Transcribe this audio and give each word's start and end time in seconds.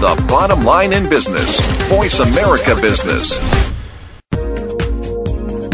the 0.00 0.24
bottom 0.28 0.64
line 0.64 0.94
in 0.94 1.10
business. 1.10 1.60
Voice 1.90 2.20
America 2.20 2.74
Business. 2.76 3.38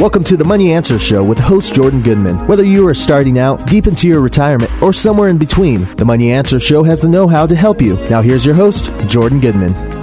Welcome 0.00 0.24
to 0.24 0.36
the 0.36 0.44
Money 0.44 0.72
Answer 0.72 0.98
Show 0.98 1.22
with 1.22 1.38
host 1.38 1.74
Jordan 1.74 2.02
Goodman. 2.02 2.44
Whether 2.48 2.64
you 2.64 2.88
are 2.88 2.94
starting 2.94 3.38
out, 3.38 3.64
deep 3.68 3.86
into 3.86 4.08
your 4.08 4.20
retirement, 4.20 4.70
or 4.82 4.92
somewhere 4.92 5.28
in 5.28 5.38
between, 5.38 5.84
the 5.94 6.04
Money 6.04 6.32
Answer 6.32 6.58
Show 6.58 6.82
has 6.82 7.00
the 7.00 7.08
know 7.08 7.28
how 7.28 7.46
to 7.46 7.54
help 7.54 7.80
you. 7.80 7.94
Now, 8.10 8.20
here's 8.20 8.44
your 8.44 8.56
host, 8.56 8.90
Jordan 9.08 9.38
Goodman. 9.38 9.95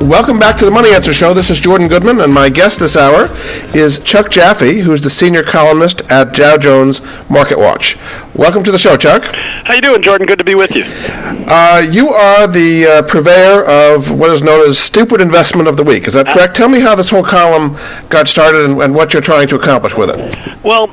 Welcome 0.00 0.38
back 0.38 0.56
to 0.58 0.64
the 0.66 0.70
Money 0.70 0.94
Answer 0.94 1.12
Show. 1.12 1.32
This 1.32 1.50
is 1.50 1.58
Jordan 1.58 1.88
Goodman, 1.88 2.20
and 2.20 2.32
my 2.32 2.50
guest 2.50 2.80
this 2.80 2.96
hour 2.96 3.28
is 3.74 3.98
Chuck 4.00 4.30
Jaffe, 4.30 4.78
who 4.78 4.92
is 4.92 5.00
the 5.00 5.08
senior 5.10 5.42
columnist 5.42 6.02
at 6.10 6.34
Dow 6.34 6.58
Jones 6.58 7.00
Market 7.30 7.58
Watch. 7.58 7.96
Welcome 8.34 8.62
to 8.64 8.70
the 8.70 8.78
show, 8.78 8.96
Chuck. 8.96 9.24
How 9.24 9.74
you 9.74 9.80
doing, 9.80 10.02
Jordan? 10.02 10.26
Good 10.26 10.38
to 10.38 10.44
be 10.44 10.54
with 10.54 10.76
you. 10.76 10.84
Uh, 10.86 11.82
you 11.90 12.10
are 12.10 12.46
the 12.46 12.86
uh, 12.86 13.02
purveyor 13.02 13.64
of 13.64 14.12
what 14.12 14.30
is 14.30 14.42
known 14.42 14.68
as 14.68 14.78
Stupid 14.78 15.22
Investment 15.22 15.66
of 15.66 15.76
the 15.78 15.84
Week. 15.84 16.06
Is 16.06 16.14
that 16.14 16.26
correct? 16.26 16.54
Tell 16.54 16.68
me 16.68 16.78
how 16.78 16.94
this 16.94 17.10
whole 17.10 17.24
column 17.24 17.76
got 18.10 18.28
started 18.28 18.70
and, 18.70 18.80
and 18.82 18.94
what 18.94 19.12
you're 19.12 19.22
trying 19.22 19.48
to 19.48 19.56
accomplish 19.56 19.96
with 19.96 20.10
it. 20.10 20.62
Well, 20.62 20.90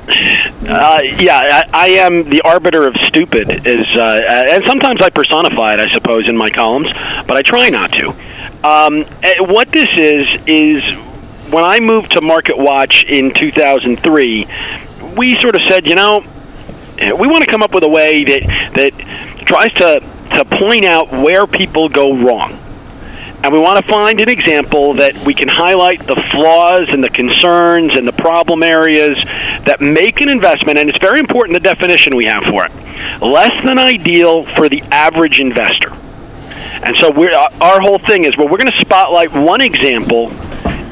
uh, 0.66 1.00
yeah, 1.18 1.38
I, 1.38 1.64
I 1.72 1.86
am 1.88 2.28
the 2.30 2.40
arbiter 2.42 2.86
of 2.86 2.96
stupid, 2.96 3.66
is, 3.66 3.86
uh, 3.94 4.48
and 4.50 4.64
sometimes 4.66 5.02
I 5.02 5.10
personify 5.10 5.74
it, 5.74 5.80
I 5.80 5.92
suppose, 5.92 6.26
in 6.26 6.36
my 6.36 6.48
columns, 6.48 6.88
but 7.26 7.36
I 7.36 7.42
try 7.42 7.68
not 7.68 7.92
to. 7.92 8.14
Um, 8.64 9.04
eh, 9.22 9.34
what 9.40 9.70
this 9.70 9.88
is 9.94 10.26
is 10.46 10.82
when 11.52 11.64
I 11.64 11.80
moved 11.80 12.12
to 12.12 12.22
Market 12.22 12.56
Watch 12.56 13.04
in 13.04 13.30
2003, 13.34 14.46
we 15.18 15.36
sort 15.42 15.54
of 15.54 15.60
said, 15.68 15.86
you 15.86 15.94
know, 15.94 16.24
eh, 16.96 17.12
we 17.12 17.28
want 17.28 17.44
to 17.44 17.50
come 17.50 17.62
up 17.62 17.74
with 17.74 17.84
a 17.84 17.88
way 17.88 18.24
that 18.24 18.72
that 18.74 18.92
tries 19.44 19.70
to 19.74 20.00
to 20.38 20.44
point 20.46 20.86
out 20.86 21.12
where 21.12 21.46
people 21.46 21.90
go 21.90 22.16
wrong. 22.16 22.58
And 23.42 23.52
we 23.52 23.58
want 23.58 23.84
to 23.84 23.92
find 23.92 24.18
an 24.22 24.30
example 24.30 24.94
that 24.94 25.14
we 25.26 25.34
can 25.34 25.48
highlight 25.48 25.98
the 26.06 26.16
flaws 26.32 26.88
and 26.88 27.04
the 27.04 27.10
concerns 27.10 27.98
and 27.98 28.08
the 28.08 28.14
problem 28.14 28.62
areas 28.62 29.18
that 29.66 29.82
make 29.82 30.22
an 30.22 30.30
investment, 30.30 30.78
and 30.78 30.88
it's 30.88 30.96
very 30.96 31.20
important 31.20 31.52
the 31.52 31.60
definition 31.60 32.16
we 32.16 32.24
have 32.24 32.44
for 32.44 32.64
it, 32.64 32.72
less 33.20 33.52
than 33.62 33.78
ideal 33.78 34.46
for 34.46 34.70
the 34.70 34.80
average 34.90 35.38
investor. 35.38 35.92
And 36.84 36.96
so 36.98 37.10
we're, 37.10 37.34
our 37.34 37.80
whole 37.80 37.98
thing 37.98 38.24
is, 38.24 38.36
well, 38.36 38.46
we're 38.48 38.58
going 38.58 38.70
to 38.70 38.80
spotlight 38.80 39.32
one 39.32 39.60
example 39.60 40.30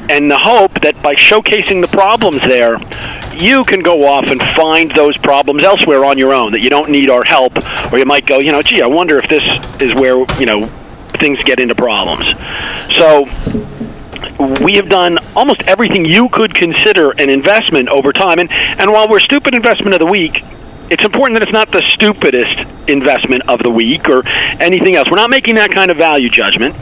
and 0.09 0.29
the 0.29 0.37
hope 0.37 0.73
that 0.81 1.01
by 1.01 1.13
showcasing 1.13 1.81
the 1.81 1.87
problems 1.87 2.41
there, 2.41 2.77
you 3.35 3.63
can 3.63 3.81
go 3.81 4.05
off 4.05 4.25
and 4.25 4.41
find 4.41 4.91
those 4.91 5.17
problems 5.17 5.63
elsewhere 5.63 6.03
on 6.03 6.17
your 6.17 6.33
own, 6.33 6.51
that 6.51 6.59
you 6.59 6.69
don't 6.69 6.89
need 6.89 7.09
our 7.09 7.23
help, 7.25 7.53
or 7.91 7.97
you 7.97 8.05
might 8.05 8.25
go, 8.25 8.39
you 8.39 8.51
know, 8.51 8.61
gee, 8.61 8.81
I 8.81 8.87
wonder 8.87 9.17
if 9.17 9.29
this 9.29 9.43
is 9.81 9.93
where, 9.93 10.17
you 10.39 10.45
know, 10.45 10.67
things 11.19 11.41
get 11.43 11.59
into 11.59 11.75
problems. 11.75 12.25
So 12.97 13.25
we 14.63 14.75
have 14.75 14.89
done 14.89 15.19
almost 15.35 15.61
everything 15.63 16.05
you 16.05 16.27
could 16.29 16.53
consider 16.53 17.11
an 17.11 17.29
investment 17.29 17.87
over 17.89 18.11
time. 18.11 18.39
And, 18.39 18.51
and 18.51 18.91
while 18.91 19.07
we're 19.07 19.19
stupid 19.19 19.53
investment 19.53 19.93
of 19.93 19.99
the 19.99 20.05
week, 20.05 20.43
it's 20.93 21.03
important 21.03 21.39
that 21.39 21.41
it's 21.41 21.51
not 21.51 21.71
the 21.71 21.81
stupidest 21.95 22.69
investment 22.87 23.49
of 23.49 23.63
the 23.63 23.69
week 23.71 24.07
or 24.07 24.21
anything 24.27 24.95
else. 24.95 25.07
We're 25.09 25.17
not 25.17 25.31
making 25.31 25.55
that 25.55 25.71
kind 25.71 25.89
of 25.89 25.97
value 25.97 26.29
judgment. 26.29 26.75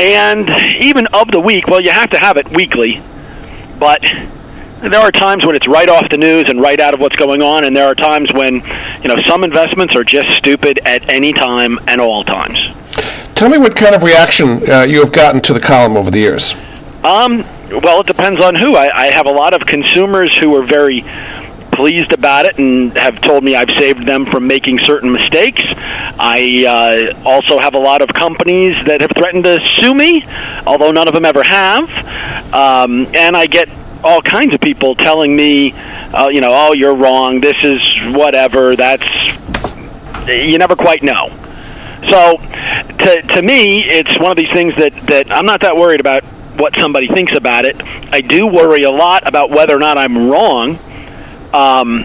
And 0.00 0.48
even 0.80 1.06
of 1.12 1.30
the 1.30 1.38
week, 1.38 1.68
well, 1.68 1.80
you 1.80 1.92
have 1.92 2.10
to 2.10 2.18
have 2.18 2.36
it 2.36 2.50
weekly, 2.50 3.00
but 3.78 4.02
there 4.80 5.00
are 5.00 5.12
times 5.12 5.46
when 5.46 5.54
it's 5.54 5.68
right 5.68 5.88
off 5.88 6.08
the 6.10 6.18
news 6.18 6.44
and 6.48 6.60
right 6.60 6.80
out 6.80 6.94
of 6.94 7.00
what's 7.00 7.14
going 7.14 7.40
on, 7.40 7.64
and 7.64 7.76
there 7.76 7.86
are 7.86 7.94
times 7.94 8.32
when, 8.32 8.54
you 9.02 9.08
know, 9.08 9.16
some 9.28 9.44
investments 9.44 9.94
are 9.94 10.04
just 10.04 10.30
stupid 10.36 10.80
at 10.84 11.08
any 11.08 11.32
time 11.32 11.78
and 11.86 12.00
all 12.00 12.24
times. 12.24 12.58
Tell 13.36 13.48
me 13.48 13.58
what 13.58 13.76
kind 13.76 13.94
of 13.94 14.02
reaction 14.02 14.68
uh, 14.68 14.82
you 14.82 14.98
have 15.00 15.12
gotten 15.12 15.40
to 15.42 15.52
the 15.52 15.60
column 15.60 15.96
over 15.96 16.10
the 16.10 16.18
years. 16.18 16.54
Um, 17.04 17.44
well, 17.70 18.00
it 18.00 18.06
depends 18.08 18.40
on 18.40 18.56
who. 18.56 18.74
I, 18.74 18.90
I 18.92 19.06
have 19.12 19.26
a 19.26 19.30
lot 19.30 19.54
of 19.54 19.60
consumers 19.60 20.36
who 20.36 20.56
are 20.56 20.64
very 20.64 21.04
pleased 21.78 22.10
about 22.10 22.44
it 22.44 22.58
and 22.58 22.92
have 22.98 23.20
told 23.20 23.44
me 23.44 23.54
I've 23.54 23.70
saved 23.70 24.04
them 24.04 24.26
from 24.26 24.48
making 24.48 24.80
certain 24.80 25.12
mistakes. 25.12 25.62
I 25.64 27.14
uh, 27.14 27.22
also 27.24 27.60
have 27.60 27.74
a 27.74 27.78
lot 27.78 28.02
of 28.02 28.08
companies 28.08 28.74
that 28.86 29.00
have 29.00 29.12
threatened 29.16 29.44
to 29.44 29.60
sue 29.76 29.94
me, 29.94 30.26
although 30.66 30.90
none 30.90 31.06
of 31.06 31.14
them 31.14 31.24
ever 31.24 31.44
have. 31.44 31.88
Um, 32.52 33.06
and 33.14 33.36
I 33.36 33.46
get 33.46 33.68
all 34.02 34.20
kinds 34.20 34.54
of 34.54 34.60
people 34.60 34.96
telling 34.96 35.36
me, 35.36 35.72
uh, 35.72 36.28
you 36.30 36.40
know, 36.40 36.50
oh, 36.50 36.74
you're 36.74 36.96
wrong. 36.96 37.40
This 37.40 37.56
is 37.62 37.80
whatever. 38.12 38.74
That's 38.74 39.06
you 40.26 40.58
never 40.58 40.74
quite 40.74 41.04
know. 41.04 41.28
So, 42.10 42.38
to 42.38 43.22
to 43.22 43.42
me, 43.42 43.84
it's 43.84 44.18
one 44.18 44.32
of 44.32 44.36
these 44.36 44.50
things 44.50 44.74
that 44.76 44.94
that 45.06 45.30
I'm 45.30 45.46
not 45.46 45.60
that 45.60 45.76
worried 45.76 46.00
about 46.00 46.24
what 46.58 46.74
somebody 46.74 47.06
thinks 47.06 47.36
about 47.36 47.66
it. 47.66 47.80
I 48.12 48.20
do 48.20 48.48
worry 48.48 48.82
a 48.82 48.90
lot 48.90 49.26
about 49.28 49.50
whether 49.50 49.76
or 49.76 49.78
not 49.78 49.96
I'm 49.96 50.28
wrong 50.28 50.78
um, 51.52 52.04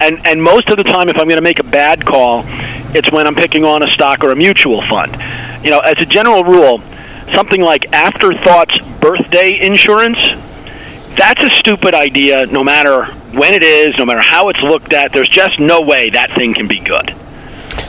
and 0.00 0.26
and 0.26 0.42
most 0.42 0.68
of 0.68 0.76
the 0.76 0.84
time, 0.84 1.08
if 1.08 1.16
I'm 1.16 1.26
going 1.26 1.36
to 1.36 1.42
make 1.42 1.58
a 1.58 1.64
bad 1.64 2.04
call, 2.04 2.42
it's 2.94 3.10
when 3.10 3.26
I'm 3.26 3.34
picking 3.34 3.64
on 3.64 3.82
a 3.82 3.90
stock 3.90 4.24
or 4.24 4.32
a 4.32 4.36
mutual 4.36 4.82
fund. 4.82 5.12
You 5.64 5.70
know, 5.70 5.80
as 5.80 5.98
a 5.98 6.06
general 6.06 6.44
rule, 6.44 6.80
something 7.32 7.60
like 7.60 7.92
Afterthoughts 7.92 8.78
birthday 9.00 9.60
insurance, 9.60 10.18
that's 11.16 11.42
a 11.42 11.50
stupid 11.56 11.94
idea. 11.94 12.46
No 12.46 12.64
matter 12.64 13.06
when 13.32 13.54
it 13.54 13.62
is, 13.62 13.96
no 13.98 14.04
matter 14.04 14.20
how 14.20 14.48
it's 14.48 14.60
looked 14.60 14.92
at, 14.92 15.12
there's 15.12 15.28
just 15.28 15.58
no 15.58 15.80
way 15.80 16.10
that 16.10 16.30
thing 16.32 16.54
can 16.54 16.68
be 16.68 16.80
good. 16.80 17.14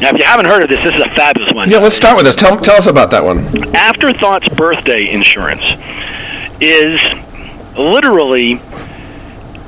Now, 0.01 0.09
if 0.09 0.17
you 0.17 0.25
haven't 0.25 0.47
heard 0.47 0.63
of 0.63 0.69
this, 0.69 0.81
this 0.83 0.93
is 0.93 1.01
a 1.03 1.09
fabulous 1.15 1.53
one. 1.53 1.69
Yeah, 1.69 1.77
let's 1.77 1.95
start 1.95 2.17
with 2.17 2.25
this. 2.25 2.35
Tell, 2.35 2.59
tell 2.59 2.75
us 2.75 2.87
about 2.87 3.11
that 3.11 3.23
one. 3.23 3.75
Afterthoughts 3.75 4.47
birthday 4.49 5.11
insurance 5.11 5.63
is 6.59 6.99
literally 7.77 8.59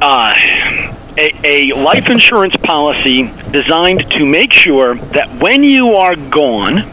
uh, 0.02 0.34
a, 1.18 1.32
a 1.44 1.76
life 1.76 2.10
insurance 2.10 2.56
policy 2.58 3.32
designed 3.52 4.10
to 4.12 4.26
make 4.26 4.54
sure 4.54 4.96
that 4.96 5.42
when 5.42 5.64
you 5.64 5.96
are 5.96 6.16
gone, 6.16 6.90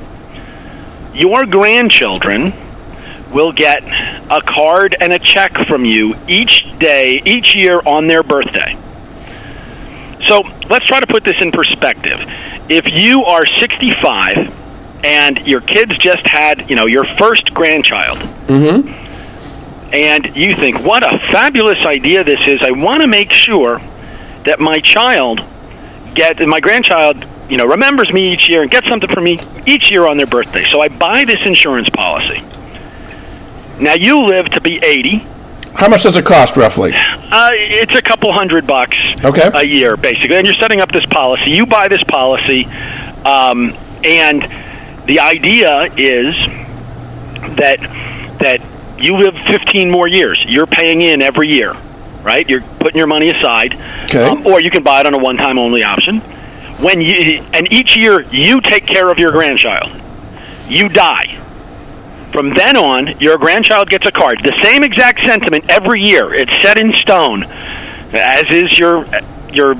your 1.12 1.44
grandchildren 1.44 2.52
will 3.32 3.52
get 3.52 3.82
a 4.30 4.40
card 4.40 4.96
and 5.00 5.12
a 5.12 5.18
check 5.18 5.52
from 5.66 5.84
you 5.84 6.14
each 6.26 6.64
day, 6.78 7.20
each 7.24 7.54
year 7.54 7.80
on 7.84 8.06
their 8.06 8.22
birthday. 8.22 8.78
So 10.26 10.40
let's 10.70 10.86
try 10.86 11.00
to 11.00 11.06
put 11.06 11.24
this 11.24 11.40
in 11.42 11.52
perspective. 11.52 12.18
If 12.68 12.90
you 12.92 13.24
are 13.24 13.44
65 13.58 15.04
and 15.04 15.46
your 15.46 15.60
kids 15.60 15.98
just 15.98 16.26
had, 16.26 16.70
you 16.70 16.76
know, 16.76 16.86
your 16.86 17.04
first 17.04 17.52
grandchild, 17.52 18.18
mm-hmm. 18.18 18.88
and 19.92 20.34
you 20.34 20.54
think, 20.54 20.80
what 20.80 21.02
a 21.02 21.18
fabulous 21.30 21.84
idea 21.84 22.24
this 22.24 22.40
is, 22.46 22.62
I 22.62 22.70
want 22.70 23.02
to 23.02 23.08
make 23.08 23.30
sure 23.30 23.80
that 24.44 24.60
my 24.60 24.78
child 24.78 25.40
get 26.14 26.40
my 26.46 26.60
grandchild 26.60 27.24
you 27.48 27.56
know 27.56 27.64
remembers 27.64 28.12
me 28.12 28.32
each 28.32 28.48
year 28.48 28.62
and 28.62 28.70
gets 28.70 28.86
something 28.88 29.08
from 29.08 29.24
me 29.24 29.38
each 29.66 29.90
year 29.90 30.06
on 30.06 30.16
their 30.16 30.26
birthday. 30.26 30.64
So 30.70 30.80
i 30.80 30.88
buy 30.88 31.24
this 31.24 31.44
insurance 31.44 31.88
policy. 31.90 32.40
Now 33.80 33.94
you 33.94 34.24
live 34.24 34.46
to 34.50 34.60
be 34.60 34.78
80 34.78 35.26
how 35.74 35.88
much 35.88 36.04
does 36.04 36.16
it 36.16 36.24
cost 36.24 36.56
roughly? 36.56 36.92
Uh, 36.94 37.50
it's 37.52 37.96
a 37.96 38.02
couple 38.02 38.32
hundred 38.32 38.64
bucks 38.64 38.96
okay. 39.24 39.50
a 39.52 39.66
year 39.66 39.96
basically. 39.96 40.36
And 40.36 40.46
you're 40.46 40.54
setting 40.60 40.80
up 40.80 40.92
this 40.92 41.04
policy. 41.06 41.50
You 41.50 41.66
buy 41.66 41.88
this 41.88 42.04
policy 42.04 42.66
um, 43.24 43.74
and 44.04 44.42
the 45.06 45.20
idea 45.20 45.90
is 45.96 46.36
that 47.56 47.78
that 48.38 48.60
you 48.98 49.16
live 49.16 49.36
15 49.36 49.90
more 49.90 50.06
years. 50.06 50.42
You're 50.46 50.66
paying 50.66 51.02
in 51.02 51.20
every 51.20 51.48
year 51.48 51.74
right? 52.24 52.48
You're 52.48 52.62
putting 52.80 52.98
your 52.98 53.06
money 53.06 53.30
aside, 53.30 53.74
okay. 54.04 54.24
um, 54.24 54.46
or 54.46 54.60
you 54.60 54.70
can 54.70 54.82
buy 54.82 55.00
it 55.00 55.06
on 55.06 55.14
a 55.14 55.18
one-time 55.18 55.58
only 55.58 55.84
option. 55.84 56.20
When 56.80 57.00
you 57.00 57.44
and 57.52 57.70
each 57.72 57.96
year 57.96 58.22
you 58.22 58.60
take 58.60 58.86
care 58.86 59.10
of 59.10 59.18
your 59.18 59.30
grandchild, 59.30 59.92
you 60.66 60.88
die. 60.88 61.40
From 62.32 62.52
then 62.52 62.76
on, 62.76 63.20
your 63.20 63.38
grandchild 63.38 63.88
gets 63.88 64.06
a 64.06 64.10
card. 64.10 64.42
The 64.42 64.58
same 64.60 64.82
exact 64.82 65.20
sentiment 65.20 65.66
every 65.68 66.02
year. 66.02 66.34
It's 66.34 66.50
set 66.62 66.80
in 66.80 66.92
stone, 66.94 67.44
as 67.44 68.44
is 68.50 68.76
your 68.76 69.06
your 69.52 69.76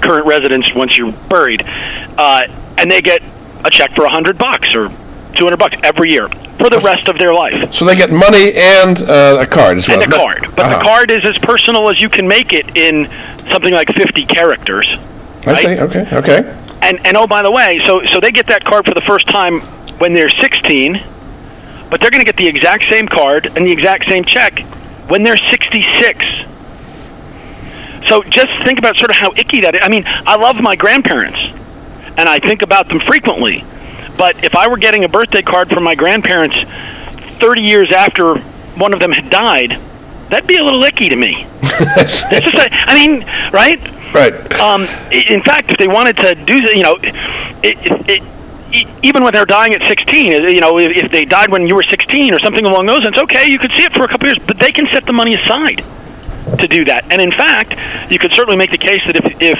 current 0.00 0.26
residence 0.26 0.72
once 0.74 0.96
you're 0.96 1.12
buried, 1.28 1.62
uh, 1.66 2.42
and 2.78 2.88
they 2.90 3.02
get 3.02 3.20
a 3.64 3.70
check 3.70 3.92
for 3.92 4.04
a 4.04 4.10
hundred 4.10 4.38
bucks 4.38 4.74
or 4.74 4.90
two 5.36 5.44
hundred 5.44 5.58
bucks 5.58 5.76
every 5.82 6.10
year 6.10 6.28
for 6.58 6.70
the 6.70 6.78
rest 6.80 7.08
of 7.08 7.18
their 7.18 7.34
life. 7.34 7.72
So 7.72 7.84
they 7.84 7.96
get 7.96 8.10
money 8.10 8.52
and 8.54 9.00
uh, 9.02 9.38
a 9.40 9.46
card 9.46 9.78
as 9.78 9.88
well. 9.88 10.02
And 10.02 10.12
a 10.12 10.16
card, 10.16 10.42
but 10.56 10.60
uh-huh. 10.60 10.78
the 10.78 10.84
card 10.84 11.10
is 11.10 11.24
as 11.24 11.38
personal 11.38 11.88
as 11.88 12.00
you 12.00 12.08
can 12.08 12.26
make 12.26 12.52
it 12.52 12.76
in 12.76 13.06
something 13.52 13.72
like 13.72 13.88
fifty 13.94 14.24
characters. 14.24 14.88
I 15.46 15.52
right? 15.52 15.58
see. 15.58 15.78
Okay. 15.78 16.08
Okay. 16.12 16.62
And 16.82 17.04
and 17.06 17.16
oh 17.16 17.26
by 17.26 17.42
the 17.42 17.50
way, 17.50 17.80
so 17.84 18.04
so 18.06 18.20
they 18.20 18.30
get 18.30 18.46
that 18.46 18.64
card 18.64 18.84
for 18.84 18.94
the 18.94 19.00
first 19.02 19.28
time 19.28 19.60
when 19.98 20.12
they're 20.14 20.30
sixteen, 20.30 21.02
but 21.90 22.00
they're 22.00 22.10
going 22.10 22.24
to 22.24 22.26
get 22.26 22.36
the 22.36 22.48
exact 22.48 22.84
same 22.90 23.06
card 23.06 23.46
and 23.46 23.66
the 23.66 23.72
exact 23.72 24.06
same 24.06 24.24
check 24.24 24.60
when 25.08 25.22
they're 25.22 25.36
sixty-six. 25.36 26.24
So 28.08 28.22
just 28.22 28.52
think 28.64 28.78
about 28.78 28.96
sort 28.96 29.10
of 29.10 29.16
how 29.16 29.32
icky 29.36 29.60
that 29.60 29.74
is. 29.74 29.80
I 29.82 29.88
mean, 29.88 30.04
I 30.06 30.36
love 30.36 30.60
my 30.60 30.76
grandparents, 30.76 31.38
and 32.16 32.28
I 32.28 32.38
think 32.38 32.62
about 32.62 32.88
them 32.88 33.00
frequently 33.00 33.64
But 34.16 34.44
if 34.44 34.54
I 34.54 34.68
were 34.68 34.78
getting 34.78 35.04
a 35.04 35.08
birthday 35.08 35.42
card 35.42 35.68
from 35.68 35.84
my 35.84 35.94
grandparents 35.94 36.56
30 37.38 37.62
years 37.62 37.92
after 37.92 38.38
one 38.76 38.92
of 38.94 39.00
them 39.00 39.12
had 39.12 39.30
died, 39.30 39.78
that'd 40.30 40.46
be 40.46 40.56
a 40.56 40.64
little 40.64 40.82
icky 40.84 41.08
to 41.08 41.16
me. 41.16 41.46
it's 41.62 42.22
just, 42.22 42.54
a, 42.54 42.68
I 42.70 42.94
mean, 42.94 43.20
right? 43.52 43.80
Right. 44.14 44.60
Um, 44.60 44.82
in 45.12 45.42
fact, 45.42 45.70
if 45.70 45.76
they 45.78 45.88
wanted 45.88 46.16
to 46.18 46.34
do, 46.34 46.54
you 46.74 46.82
know, 46.82 46.96
it, 47.02 47.14
it, 47.62 48.08
it, 48.08 48.88
even 49.02 49.22
when 49.22 49.32
they're 49.32 49.46
dying 49.46 49.74
at 49.74 49.82
16, 49.86 50.32
you 50.48 50.60
know, 50.60 50.78
if, 50.78 51.04
if 51.04 51.10
they 51.10 51.24
died 51.24 51.50
when 51.50 51.66
you 51.66 51.74
were 51.74 51.82
16 51.82 52.34
or 52.34 52.40
something 52.40 52.64
along 52.64 52.86
those 52.86 53.02
lines, 53.02 53.18
okay, 53.18 53.50
you 53.50 53.58
could 53.58 53.70
see 53.72 53.82
it 53.82 53.92
for 53.92 54.04
a 54.04 54.08
couple 54.08 54.26
years, 54.28 54.38
but 54.46 54.58
they 54.58 54.72
can 54.72 54.86
set 54.92 55.04
the 55.06 55.12
money 55.12 55.34
aside 55.34 55.84
to 56.58 56.66
do 56.68 56.84
that. 56.86 57.06
And 57.10 57.20
in 57.20 57.30
fact, 57.30 57.74
you 58.10 58.18
could 58.18 58.32
certainly 58.32 58.56
make 58.56 58.70
the 58.70 58.78
case 58.78 59.00
that 59.06 59.16
if, 59.16 59.24
if 59.40 59.58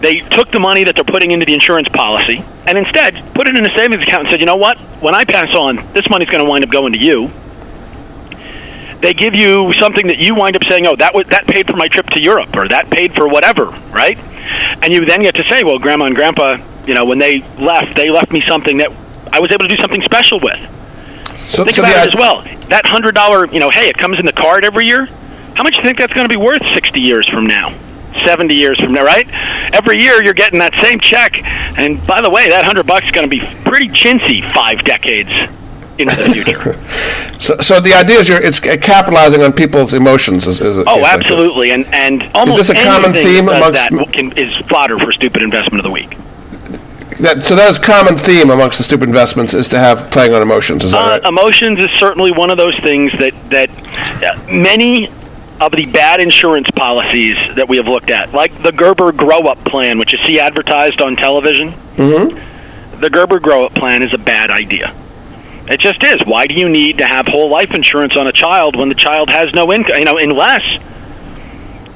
they 0.00 0.20
took 0.20 0.50
the 0.50 0.60
money 0.60 0.84
that 0.84 0.94
they're 0.94 1.04
putting 1.04 1.30
into 1.30 1.46
the 1.46 1.54
insurance 1.54 1.88
policy 1.88 2.42
and 2.66 2.78
instead 2.78 3.14
put 3.34 3.48
it 3.48 3.56
in 3.56 3.64
a 3.64 3.78
savings 3.78 4.02
account 4.02 4.22
and 4.22 4.28
said, 4.30 4.40
you 4.40 4.46
know 4.46 4.56
what, 4.56 4.78
when 5.00 5.14
I 5.14 5.24
pass 5.24 5.54
on, 5.54 5.76
this 5.92 6.08
money's 6.08 6.30
going 6.30 6.42
to 6.44 6.48
wind 6.48 6.64
up 6.64 6.70
going 6.70 6.92
to 6.92 6.98
you. 6.98 7.30
They 9.00 9.14
give 9.14 9.34
you 9.34 9.72
something 9.78 10.08
that 10.08 10.18
you 10.18 10.34
wind 10.34 10.56
up 10.56 10.62
saying, 10.68 10.86
"Oh, 10.86 10.94
that 10.96 11.14
was, 11.14 11.26
that 11.28 11.46
paid 11.46 11.66
for 11.66 11.74
my 11.74 11.88
trip 11.88 12.06
to 12.10 12.20
Europe, 12.20 12.54
or 12.54 12.68
that 12.68 12.90
paid 12.90 13.14
for 13.14 13.26
whatever," 13.26 13.66
right? 13.90 14.18
And 14.82 14.92
you 14.92 15.06
then 15.06 15.22
get 15.22 15.36
to 15.36 15.44
say, 15.44 15.64
"Well, 15.64 15.78
Grandma 15.78 16.04
and 16.04 16.14
Grandpa, 16.14 16.58
you 16.86 16.92
know, 16.92 17.06
when 17.06 17.18
they 17.18 17.40
left, 17.58 17.96
they 17.96 18.10
left 18.10 18.30
me 18.30 18.42
something 18.46 18.76
that 18.76 18.88
I 19.32 19.40
was 19.40 19.52
able 19.52 19.66
to 19.66 19.74
do 19.74 19.80
something 19.80 20.02
special 20.02 20.38
with." 20.40 20.60
So, 21.48 21.64
Think 21.64 21.76
so 21.76 21.82
about 21.82 22.06
it 22.06 22.14
as 22.14 22.14
well. 22.14 22.42
That 22.68 22.84
hundred 22.84 23.14
dollar, 23.14 23.46
you 23.46 23.58
know, 23.58 23.70
hey, 23.70 23.88
it 23.88 23.96
comes 23.96 24.18
in 24.18 24.26
the 24.26 24.34
card 24.34 24.66
every 24.66 24.84
year. 24.84 25.08
How 25.54 25.62
much 25.62 25.76
do 25.76 25.78
you 25.80 25.84
think 25.84 25.96
that's 25.96 26.12
going 26.12 26.28
to 26.28 26.28
be 26.28 26.36
worth 26.36 26.62
sixty 26.74 27.00
years 27.00 27.26
from 27.30 27.46
now? 27.46 27.72
70 28.24 28.54
years 28.54 28.78
from 28.80 28.92
now, 28.92 29.04
right? 29.04 29.28
Every 29.72 30.00
year 30.02 30.22
you're 30.22 30.34
getting 30.34 30.58
that 30.60 30.74
same 30.82 31.00
check. 31.00 31.42
And 31.78 32.04
by 32.06 32.20
the 32.20 32.30
way, 32.30 32.48
that 32.48 32.58
100 32.58 32.86
bucks 32.86 33.06
is 33.06 33.12
going 33.12 33.28
to 33.28 33.30
be 33.30 33.40
pretty 33.64 33.88
chintzy 33.88 34.42
5 34.52 34.84
decades 34.84 35.30
into 35.98 36.16
the 36.16 36.30
future. 36.32 36.76
So, 37.40 37.56
so 37.56 37.80
the 37.80 37.94
idea 37.94 38.18
is 38.18 38.28
you're, 38.28 38.42
it's 38.42 38.60
capitalizing 38.60 39.42
on 39.42 39.54
people's 39.54 39.94
emotions. 39.94 40.46
Is, 40.46 40.60
is, 40.60 40.76
oh, 40.76 40.80
is 40.80 40.86
like 40.86 41.14
absolutely. 41.14 41.70
And 41.70 41.86
and 41.86 42.22
almost 42.34 42.58
this 42.58 42.68
a 42.68 42.74
common 42.74 43.14
theme 43.14 43.46
that 43.46 43.56
amongst- 43.56 43.88
that 43.90 44.12
can, 44.12 44.36
is 44.36 44.54
fodder 44.66 44.98
for 44.98 45.10
stupid 45.10 45.40
investment 45.42 45.78
of 45.78 45.84
the 45.84 45.90
week. 45.90 46.10
That, 47.20 47.42
so 47.42 47.56
that 47.56 47.70
is 47.70 47.78
common 47.78 48.18
theme 48.18 48.50
amongst 48.50 48.76
the 48.76 48.84
stupid 48.84 49.08
investments 49.08 49.54
is 49.54 49.68
to 49.70 49.78
have 49.78 50.10
playing 50.10 50.34
on 50.34 50.42
emotions. 50.42 50.84
Is 50.84 50.92
that 50.92 51.02
Uh, 51.02 51.08
right? 51.08 51.24
emotions 51.24 51.78
is 51.78 51.88
certainly 51.98 52.30
one 52.30 52.50
of 52.50 52.58
those 52.58 52.78
things 52.80 53.10
that 53.18 53.32
that 53.48 53.70
uh, 54.22 54.38
many 54.52 55.06
of 55.60 55.72
the 55.72 55.84
bad 55.86 56.20
insurance 56.20 56.68
policies 56.74 57.36
that 57.56 57.68
we 57.68 57.76
have 57.76 57.86
looked 57.86 58.10
at, 58.10 58.32
like 58.32 58.62
the 58.62 58.72
Gerber 58.72 59.12
Grow 59.12 59.40
Up 59.40 59.58
Plan, 59.64 59.98
which 59.98 60.12
you 60.12 60.18
see 60.26 60.40
advertised 60.40 61.00
on 61.00 61.16
television. 61.16 61.72
Mm-hmm. 61.96 63.00
The 63.00 63.10
Gerber 63.10 63.40
Grow 63.40 63.64
Up 63.64 63.74
Plan 63.74 64.02
is 64.02 64.12
a 64.14 64.18
bad 64.18 64.50
idea. 64.50 64.94
It 65.68 65.78
just 65.80 66.02
is. 66.02 66.16
Why 66.24 66.46
do 66.46 66.54
you 66.54 66.68
need 66.68 66.98
to 66.98 67.06
have 67.06 67.26
whole 67.26 67.50
life 67.50 67.72
insurance 67.74 68.16
on 68.16 68.26
a 68.26 68.32
child 68.32 68.74
when 68.76 68.88
the 68.88 68.94
child 68.94 69.28
has 69.30 69.52
no 69.54 69.72
income? 69.72 69.98
You 69.98 70.04
know, 70.04 70.16
unless 70.16 70.64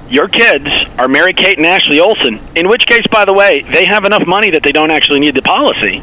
your 0.08 0.28
kids 0.28 0.68
are 0.98 1.08
Mary 1.08 1.32
Kate 1.32 1.56
and 1.56 1.66
Ashley 1.66 1.98
Olsen, 2.00 2.38
in 2.54 2.68
which 2.68 2.86
case, 2.86 3.06
by 3.10 3.24
the 3.24 3.32
way, 3.32 3.62
they 3.62 3.86
have 3.86 4.04
enough 4.04 4.26
money 4.26 4.50
that 4.50 4.62
they 4.62 4.72
don't 4.72 4.90
actually 4.90 5.20
need 5.20 5.34
the 5.34 5.42
policy. 5.42 6.00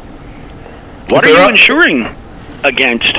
What 1.08 1.24
are 1.24 1.28
you 1.30 1.36
up- 1.36 1.50
insuring 1.50 2.06
against? 2.64 3.16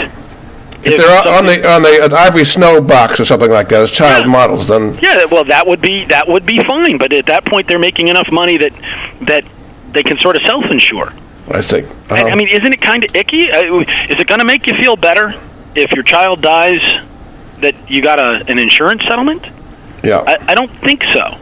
If 0.85 0.97
they're 0.97 1.33
on 1.37 1.45
the 1.45 1.67
on 1.69 1.81
the 1.81 2.03
an 2.05 2.13
ivory 2.13 2.45
snow 2.45 2.81
box 2.81 3.19
or 3.19 3.25
something 3.25 3.49
like 3.51 3.69
that 3.69 3.81
as 3.81 3.91
child 3.91 4.25
Yeah. 4.25 4.31
models, 4.31 4.67
then 4.67 4.97
Yeah, 5.01 5.25
well, 5.25 5.43
that 5.45 5.65
would 5.67 5.81
be 5.81 6.05
that 6.05 6.27
would 6.27 6.45
be 6.45 6.61
fine. 6.63 6.97
But 6.97 7.13
at 7.13 7.25
that 7.27 7.45
point, 7.45 7.67
they're 7.67 7.79
making 7.79 8.07
enough 8.09 8.31
money 8.31 8.57
that 8.57 8.73
that 9.21 9.43
they 9.91 10.03
can 10.03 10.17
sort 10.17 10.35
of 10.35 10.41
self-insure. 10.43 11.13
I 11.51 11.61
see. 11.61 11.83
I. 12.09 12.23
I 12.23 12.35
mean, 12.35 12.47
isn't 12.47 12.73
it 12.73 12.81
kind 12.81 13.03
of 13.03 13.15
icky? 13.15 13.51
Uh, 13.51 13.79
Is 13.81 13.87
it 14.19 14.27
going 14.27 14.39
to 14.39 14.45
make 14.45 14.65
you 14.67 14.73
feel 14.77 14.95
better 14.95 15.33
if 15.75 15.91
your 15.91 16.03
child 16.03 16.41
dies 16.41 16.81
that 17.59 17.75
you 17.89 18.01
got 18.01 18.17
a, 18.19 18.43
an 18.49 18.59
insurance 18.59 19.03
settlement? 19.03 19.45
yeah. 20.03 20.19
I, 20.25 20.37
I 20.49 20.55
don't 20.55 20.71
think 20.71 21.03
so. 21.13 21.37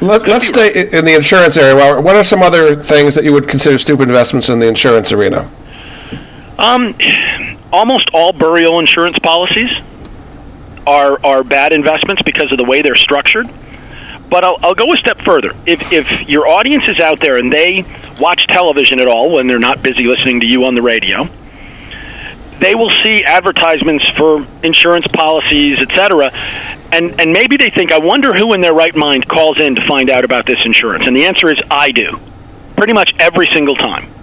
Let, 0.00 0.26
let's 0.26 0.46
stay 0.46 0.88
in 0.90 1.04
the 1.04 1.14
insurance 1.14 1.56
area. 1.56 2.00
What 2.00 2.16
are 2.16 2.24
some 2.24 2.42
other 2.42 2.74
things 2.74 3.14
that 3.14 3.24
you 3.24 3.32
would 3.32 3.48
consider 3.48 3.78
stupid 3.78 4.08
investments 4.08 4.48
in 4.48 4.58
the 4.58 4.66
insurance 4.66 5.12
arena? 5.12 5.48
Um, 6.58 6.94
almost 7.72 8.10
all 8.12 8.32
burial 8.32 8.78
insurance 8.78 9.18
policies 9.18 9.70
are 10.86 11.18
are 11.24 11.42
bad 11.42 11.72
investments 11.72 12.22
because 12.22 12.50
of 12.52 12.58
the 12.58 12.64
way 12.64 12.82
they're 12.82 12.94
structured. 12.94 13.48
But 14.28 14.44
I'll, 14.44 14.56
I'll 14.60 14.74
go 14.74 14.92
a 14.92 14.96
step 14.96 15.18
further. 15.18 15.52
If 15.66 15.92
if 15.92 16.28
your 16.28 16.48
audience 16.48 16.88
is 16.88 17.00
out 17.00 17.20
there 17.20 17.36
and 17.36 17.52
they 17.52 17.84
watch 18.20 18.46
television 18.46 19.00
at 19.00 19.08
all 19.08 19.32
when 19.32 19.46
they're 19.46 19.58
not 19.58 19.82
busy 19.82 20.04
listening 20.04 20.40
to 20.40 20.46
you 20.46 20.64
on 20.64 20.74
the 20.74 20.82
radio, 20.82 21.28
they 22.58 22.74
will 22.74 22.90
see 23.04 23.24
advertisements 23.24 24.08
for 24.16 24.46
insurance 24.62 25.06
policies, 25.06 25.78
etc. 25.78 26.30
And 26.92 27.20
and 27.20 27.32
maybe 27.32 27.56
they 27.56 27.70
think, 27.70 27.92
I 27.92 27.98
wonder 27.98 28.32
who 28.32 28.52
in 28.52 28.60
their 28.60 28.74
right 28.74 28.94
mind 28.94 29.28
calls 29.28 29.60
in 29.60 29.76
to 29.76 29.86
find 29.86 30.10
out 30.10 30.24
about 30.24 30.46
this 30.46 30.64
insurance. 30.64 31.06
And 31.06 31.16
the 31.16 31.26
answer 31.26 31.50
is 31.50 31.58
I 31.70 31.90
do. 31.90 32.18
Pretty 32.76 32.92
much 32.92 33.12
every 33.18 33.48
single 33.54 33.74
time 33.74 34.15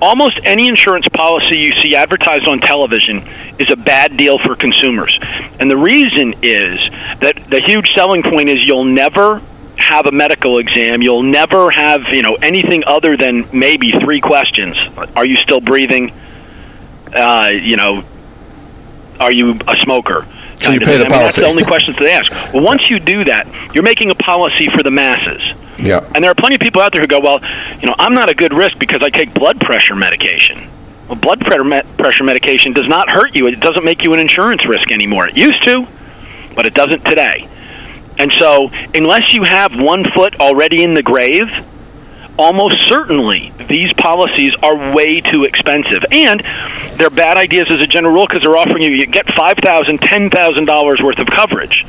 almost 0.00 0.40
any 0.44 0.68
insurance 0.68 1.08
policy 1.08 1.58
you 1.58 1.72
see 1.82 1.94
advertised 1.94 2.46
on 2.46 2.60
television 2.60 3.22
is 3.58 3.70
a 3.70 3.76
bad 3.76 4.16
deal 4.16 4.38
for 4.38 4.56
consumers. 4.56 5.18
And 5.58 5.70
the 5.70 5.76
reason 5.76 6.34
is 6.42 6.80
that 7.20 7.36
the 7.48 7.62
huge 7.64 7.90
selling 7.94 8.22
point 8.22 8.48
is 8.48 8.64
you'll 8.64 8.84
never 8.84 9.42
have 9.76 10.06
a 10.06 10.12
medical 10.12 10.58
exam. 10.58 11.02
You'll 11.02 11.22
never 11.22 11.68
have, 11.74 12.08
you 12.10 12.22
know, 12.22 12.36
anything 12.40 12.84
other 12.86 13.16
than 13.16 13.46
maybe 13.52 13.92
three 13.92 14.20
questions. 14.20 14.76
Are 15.16 15.26
you 15.26 15.36
still 15.36 15.60
breathing? 15.60 16.12
Uh, 17.14 17.50
you 17.52 17.76
know, 17.76 18.04
are 19.18 19.32
you 19.32 19.58
a 19.66 19.76
smoker? 19.78 20.26
So 20.62 20.72
you 20.72 20.80
pay 20.80 20.98
the 20.98 21.06
I 21.06 21.08
mean, 21.08 21.20
that's 21.20 21.36
the 21.36 21.46
only 21.46 21.64
questions 21.64 21.96
they 21.96 22.12
ask. 22.12 22.30
Well, 22.52 22.62
once 22.62 22.82
you 22.90 22.98
do 22.98 23.24
that, 23.24 23.46
you're 23.74 23.84
making 23.84 24.10
a 24.10 24.14
policy 24.14 24.68
for 24.68 24.82
the 24.82 24.90
masses. 24.90 25.40
Yeah. 25.78 26.06
And 26.14 26.22
there 26.22 26.30
are 26.30 26.34
plenty 26.34 26.56
of 26.56 26.60
people 26.60 26.82
out 26.82 26.92
there 26.92 27.00
who 27.00 27.06
go, 27.06 27.20
well, 27.20 27.38
you 27.80 27.86
know, 27.86 27.94
I'm 27.98 28.12
not 28.12 28.28
a 28.28 28.34
good 28.34 28.52
risk 28.52 28.78
because 28.78 29.00
I 29.02 29.08
take 29.08 29.32
blood 29.32 29.58
pressure 29.60 29.96
medication. 29.96 30.68
Well, 31.08 31.18
blood 31.18 31.40
pressure 31.40 32.24
medication 32.24 32.72
does 32.72 32.86
not 32.86 33.10
hurt 33.10 33.34
you. 33.34 33.46
It 33.46 33.58
doesn't 33.58 33.84
make 33.84 34.04
you 34.04 34.12
an 34.12 34.20
insurance 34.20 34.66
risk 34.66 34.92
anymore. 34.92 35.28
It 35.28 35.36
used 35.36 35.64
to, 35.64 35.86
but 36.54 36.66
it 36.66 36.74
doesn't 36.74 37.04
today. 37.04 37.48
And 38.18 38.30
so, 38.38 38.68
unless 38.94 39.32
you 39.32 39.42
have 39.42 39.80
one 39.80 40.04
foot 40.14 40.38
already 40.40 40.82
in 40.82 40.92
the 40.92 41.02
grave, 41.02 41.48
almost 42.38 42.78
certainly 42.88 43.52
these 43.68 43.92
policies 43.94 44.54
are 44.62 44.94
way 44.94 45.20
too 45.20 45.44
expensive. 45.44 46.04
And 46.10 46.40
they're 46.96 47.10
bad 47.10 47.36
ideas 47.36 47.70
as 47.70 47.80
a 47.80 47.86
general 47.86 48.14
rule 48.14 48.26
because 48.26 48.42
they're 48.42 48.56
offering 48.56 48.82
you, 48.82 48.90
you 48.90 49.06
get 49.06 49.26
$5,000, 49.26 49.98
$10,000 49.98 51.04
worth 51.04 51.18
of 51.18 51.26
coverage. 51.26 51.86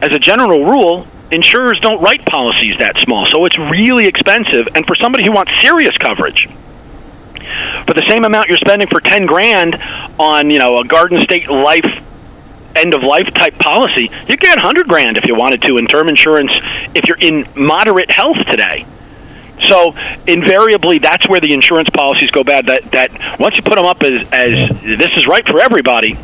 As 0.00 0.10
a 0.10 0.18
general 0.18 0.64
rule, 0.64 1.06
insurers 1.30 1.78
don't 1.80 2.00
write 2.02 2.24
policies 2.26 2.78
that 2.78 2.96
small, 2.98 3.26
so 3.26 3.44
it's 3.44 3.58
really 3.58 4.06
expensive. 4.06 4.68
And 4.74 4.86
for 4.86 4.94
somebody 4.94 5.24
who 5.24 5.32
wants 5.32 5.52
serious 5.60 5.96
coverage, 5.98 6.48
for 7.86 7.94
the 7.94 8.06
same 8.08 8.24
amount 8.24 8.48
you're 8.48 8.58
spending 8.58 8.88
for 8.88 9.00
10 9.00 9.26
grand 9.26 9.76
on, 10.18 10.50
you 10.50 10.58
know, 10.58 10.78
a 10.78 10.84
Garden 10.84 11.20
State 11.20 11.48
Life 11.48 12.02
end 12.74 12.94
of 12.94 13.02
life 13.02 13.32
type 13.34 13.58
policy, 13.58 14.10
you 14.28 14.36
get 14.36 14.56
100 14.56 14.88
grand 14.88 15.16
if 15.16 15.26
you 15.26 15.34
wanted 15.34 15.62
to 15.62 15.76
in 15.76 15.86
term 15.86 16.08
insurance 16.08 16.52
if 16.94 17.04
you're 17.06 17.18
in 17.20 17.46
moderate 17.54 18.10
health 18.10 18.38
today. 18.46 18.86
So 19.68 19.92
invariably, 20.26 20.98
that's 20.98 21.28
where 21.28 21.40
the 21.40 21.52
insurance 21.52 21.90
policies 21.90 22.30
go 22.30 22.44
bad. 22.44 22.66
That 22.66 22.82
that 22.92 23.38
once 23.40 23.56
you 23.56 23.62
put 23.62 23.76
them 23.76 23.86
up 23.86 24.02
as 24.02 24.22
as 24.32 24.68
this 24.80 25.10
is 25.16 25.26
right 25.26 25.46
for 25.46 25.60
everybody, 25.60 26.16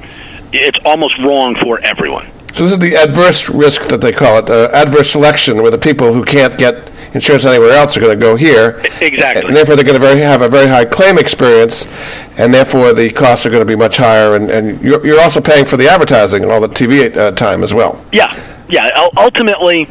it's 0.52 0.78
almost 0.84 1.18
wrong 1.18 1.54
for 1.54 1.78
everyone. 1.80 2.26
So 2.54 2.64
this 2.64 2.72
is 2.72 2.78
the 2.78 2.96
adverse 2.96 3.48
risk 3.50 3.88
that 3.88 4.00
they 4.00 4.12
call 4.12 4.38
it, 4.38 4.50
uh, 4.50 4.70
adverse 4.72 5.10
selection, 5.12 5.62
where 5.62 5.70
the 5.70 5.78
people 5.78 6.12
who 6.12 6.24
can't 6.24 6.56
get 6.58 6.90
insurance 7.14 7.44
anywhere 7.44 7.70
else 7.72 7.96
are 7.96 8.00
going 8.00 8.18
to 8.18 8.20
go 8.20 8.36
here. 8.36 8.80
Exactly. 9.00 9.46
And 9.46 9.56
therefore, 9.56 9.76
they're 9.76 9.84
going 9.84 10.00
to 10.00 10.04
very, 10.04 10.20
have 10.20 10.42
a 10.42 10.48
very 10.48 10.66
high 10.66 10.84
claim 10.84 11.18
experience, 11.18 11.86
and 12.38 12.52
therefore 12.52 12.94
the 12.94 13.10
costs 13.10 13.46
are 13.46 13.50
going 13.50 13.60
to 13.62 13.66
be 13.66 13.76
much 13.76 13.96
higher. 13.98 14.34
And, 14.34 14.50
and 14.50 14.80
you're, 14.82 15.06
you're 15.06 15.20
also 15.20 15.40
paying 15.40 15.66
for 15.66 15.76
the 15.76 15.88
advertising 15.88 16.42
and 16.42 16.50
all 16.50 16.60
the 16.60 16.68
TV 16.68 17.14
uh, 17.16 17.30
time 17.32 17.62
as 17.62 17.72
well. 17.72 18.02
Yeah, 18.12 18.34
yeah. 18.68 18.88
ul- 18.96 19.12
Ultimately, 19.16 19.86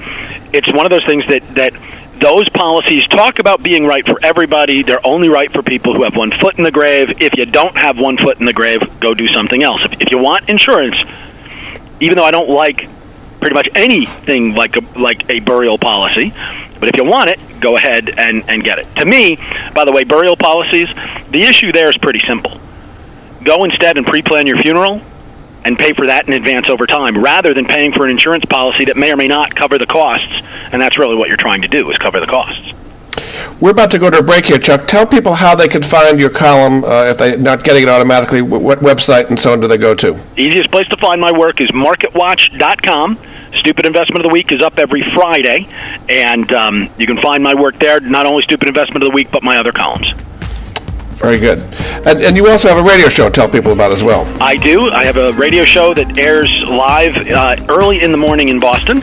it's 0.51 0.71
one 0.73 0.85
of 0.85 0.89
those 0.89 1.05
things 1.05 1.25
that 1.27 1.47
that 1.55 1.73
those 2.19 2.49
policies 2.49 3.07
talk 3.07 3.39
about 3.39 3.63
being 3.63 3.85
right 3.85 4.05
for 4.05 4.19
everybody. 4.23 4.83
They're 4.83 5.05
only 5.05 5.29
right 5.29 5.51
for 5.51 5.61
people 5.61 5.93
who 5.93 6.03
have 6.03 6.15
one 6.15 6.31
foot 6.31 6.57
in 6.57 6.63
the 6.63 6.71
grave. 6.71 7.21
If 7.21 7.37
you 7.37 7.45
don't 7.45 7.77
have 7.77 7.99
one 7.99 8.17
foot 8.17 8.39
in 8.39 8.45
the 8.45 8.53
grave, 8.53 8.79
go 8.99 9.13
do 9.13 9.27
something 9.27 9.63
else. 9.63 9.81
If, 9.85 10.01
if 10.01 10.11
you 10.11 10.17
want 10.17 10.49
insurance, 10.49 10.97
even 11.99 12.17
though 12.17 12.25
I 12.25 12.31
don't 12.31 12.49
like 12.49 12.87
pretty 13.39 13.53
much 13.53 13.67
anything 13.75 14.55
like 14.55 14.75
a 14.75 14.99
like 14.99 15.29
a 15.29 15.39
burial 15.39 15.77
policy, 15.77 16.33
but 16.79 16.89
if 16.89 16.97
you 16.97 17.05
want 17.05 17.29
it, 17.29 17.39
go 17.59 17.77
ahead 17.77 18.09
and 18.09 18.43
and 18.49 18.63
get 18.63 18.79
it. 18.79 18.87
To 18.97 19.05
me, 19.05 19.37
by 19.73 19.85
the 19.85 19.91
way, 19.91 20.03
burial 20.03 20.35
policies, 20.35 20.89
the 21.29 21.41
issue 21.41 21.71
there 21.71 21.89
is 21.89 21.97
pretty 21.97 22.21
simple. 22.27 22.59
Go 23.43 23.63
instead 23.63 23.97
and 23.97 24.05
pre-plan 24.05 24.47
your 24.47 24.57
funeral 24.57 25.01
and 25.67 25.77
pay 25.77 25.91
for 25.93 26.07
that 26.07 26.25
in 26.27 26.33
advance 26.33 26.69
over 26.69 26.87
time 26.87 27.21
rather 27.21 27.53
than 27.53 27.65
paying 27.65 27.91
for 27.91 28.05
an 28.05 28.11
insurance 28.11 28.45
policy 28.45 28.85
that 28.85 28.95
may 28.95 29.11
or 29.11 29.17
may 29.17 29.27
not 29.27 29.53
cover 29.53 29.77
the 29.77 29.85
costs 29.85 30.41
and 30.71 30.81
that's 30.81 30.97
really 30.97 31.15
what 31.15 31.27
you're 31.27 31.37
trying 31.37 31.61
to 31.61 31.67
do 31.67 31.91
is 31.91 31.97
cover 31.97 32.19
the 32.19 32.25
costs 32.25 32.71
We're 33.59 33.71
about 33.71 33.91
to 33.91 33.99
go 33.99 34.09
to 34.09 34.19
a 34.19 34.23
break 34.23 34.45
here, 34.45 34.59
Chuck. 34.59 34.87
Tell 34.87 35.05
people 35.05 35.33
how 35.33 35.55
they 35.55 35.67
can 35.67 35.81
find 35.81 36.19
your 36.19 36.29
column 36.29 36.83
uh, 36.83 37.05
if 37.05 37.17
they're 37.17 37.37
not 37.37 37.63
getting 37.63 37.83
it 37.83 37.89
automatically. 37.89 38.41
What 38.41 38.79
website 38.79 39.29
and 39.29 39.39
so 39.39 39.51
on 39.53 39.59
do 39.59 39.67
they 39.67 39.79
go 39.79 39.95
to? 39.95 40.11
The 40.35 40.41
easiest 40.41 40.69
place 40.69 40.87
to 40.89 40.97
find 40.97 41.19
my 41.19 41.31
work 41.31 41.59
is 41.59 41.69
marketwatch.com. 41.71 43.17
Stupid 43.53 43.85
Investment 43.87 44.23
of 44.23 44.29
the 44.29 44.33
Week 44.33 44.51
is 44.53 44.61
up 44.61 44.77
every 44.77 45.01
Friday, 45.15 45.67
and 46.07 46.51
um, 46.51 46.89
you 46.99 47.07
can 47.07 47.17
find 47.17 47.41
my 47.43 47.55
work 47.55 47.79
there. 47.79 47.99
Not 47.99 48.27
only 48.27 48.43
Stupid 48.43 48.67
Investment 48.67 49.03
of 49.03 49.09
the 49.09 49.15
Week, 49.15 49.31
but 49.31 49.41
my 49.41 49.57
other 49.57 49.71
columns. 49.71 50.13
Very 51.17 51.39
good. 51.39 51.59
And, 52.05 52.21
and, 52.21 52.37
you 52.37 52.47
also 52.47 52.69
have 52.69 52.77
a 52.77 52.87
radio 52.87 53.09
show 53.09 53.27
tell 53.27 53.49
people 53.49 53.71
about 53.71 53.91
as 53.91 54.03
well. 54.03 54.25
I 54.39 54.55
do. 54.55 54.91
I 54.91 55.03
have 55.03 55.17
a 55.17 55.33
radio 55.33 55.65
show 55.65 55.95
that 55.95 56.15
airs 56.17 56.51
live 56.69 57.17
uh, 57.17 57.55
early 57.69 58.03
in 58.03 58.11
the 58.11 58.17
morning 58.17 58.49
in 58.49 58.59
Boston 58.59 59.01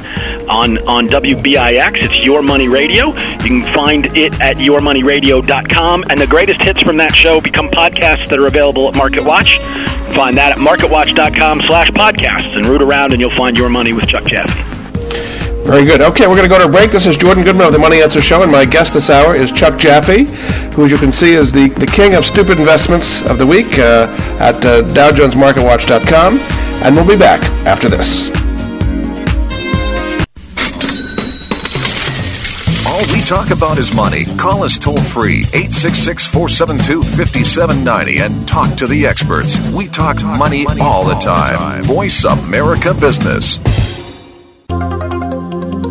on, 0.49 0.78
on 0.87 1.09
WBIX. 1.09 1.97
It's 1.97 2.25
Your 2.25 2.40
Money 2.40 2.68
Radio. 2.68 3.09
You 3.09 3.38
can 3.38 3.75
find 3.75 4.16
it 4.16 4.40
at 4.40 4.56
yourmoneyradio.com. 4.59 6.04
And 6.09 6.21
the 6.21 6.28
greatest 6.28 6.62
hits 6.62 6.80
from 6.83 6.99
that 6.99 7.14
show 7.16 7.40
become 7.40 7.68
podcasts 7.68 8.28
that 8.28 8.38
are 8.38 8.47
available 8.47 8.88
at 8.88 8.94
MarketWatch. 8.94 10.14
Find 10.14 10.37
that 10.37 10.52
at 10.52 10.59
marketwatch.com 10.59 11.62
slash 11.62 11.88
podcasts 11.88 12.56
and 12.56 12.64
root 12.66 12.80
around 12.80 13.11
and 13.11 13.21
you'll 13.21 13.30
find 13.30 13.59
Your 13.59 13.68
Money 13.68 13.92
with 13.92 14.06
Chuck 14.06 14.25
Jaffe. 14.25 14.74
Very 15.64 15.87
good. 15.87 16.02
Okay, 16.02 16.26
we're 16.26 16.37
going 16.37 16.49
to 16.49 16.50
go 16.50 16.59
to 16.59 16.66
a 16.66 16.71
break. 16.71 16.90
This 16.90 17.06
is 17.06 17.16
Jordan 17.16 17.42
Goodman 17.42 17.66
of 17.66 17.73
the 17.73 17.78
Money 17.78 18.02
Answer 18.02 18.21
Show, 18.21 18.42
and 18.42 18.52
my 18.52 18.66
guest 18.66 18.92
this 18.92 19.09
hour 19.09 19.35
is 19.35 19.50
Chuck 19.50 19.78
Jaffe, 19.78 20.25
who, 20.75 20.85
as 20.85 20.90
you 20.90 20.99
can 20.99 21.11
see, 21.11 21.33
is 21.33 21.52
the, 21.52 21.68
the 21.71 21.87
king 21.87 22.14
of 22.14 22.26
stupid 22.26 22.59
investments 22.59 23.23
of 23.23 23.38
the 23.38 23.47
week 23.47 23.78
uh, 23.78 24.06
at 24.40 24.56
uh, 24.66 24.83
DowJonesMarketWatch.com. 24.83 26.38
And 26.85 26.94
we'll 26.94 27.09
be 27.09 27.16
back 27.16 27.42
after 27.66 27.88
this. 27.88 28.28
All 32.87 33.00
we 33.14 33.23
talk 33.23 33.50
about 33.50 33.78
is 33.78 33.94
money. 33.94 34.26
Call 34.37 34.64
us 34.64 34.78
toll 34.78 35.00
free, 35.00 35.44
866 35.54 36.26
472 36.26 37.02
5790, 37.02 38.18
and 38.18 38.47
talk 38.47 38.76
to 38.76 38.87
the 38.87 39.06
experts. 39.06 39.59
We 39.71 39.88
talk 39.88 40.23
money 40.23 40.66
all 40.78 41.06
the 41.06 41.14
time. 41.14 41.83
Voice 41.85 42.25
America 42.25 42.92
Business. 42.92 43.59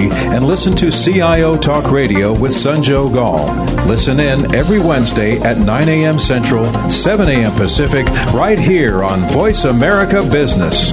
and 0.00 0.44
listen 0.46 0.74
to 0.76 0.90
CIO 0.90 1.56
Talk 1.56 1.90
Radio 1.90 2.32
with 2.32 2.52
Sanjog 2.52 3.16
Aul. 3.16 3.54
Listen 3.86 4.20
in 4.20 4.54
every 4.54 4.80
Wednesday 4.80 5.38
at 5.40 5.58
9 5.58 5.88
a.m. 5.88 6.18
Central, 6.18 6.64
7 6.90 7.28
a.m. 7.28 7.52
Pacific, 7.52 8.06
right 8.32 8.58
here 8.58 9.04
on 9.04 9.20
Voice 9.30 9.64
America 9.64 10.22
Business. 10.22 10.92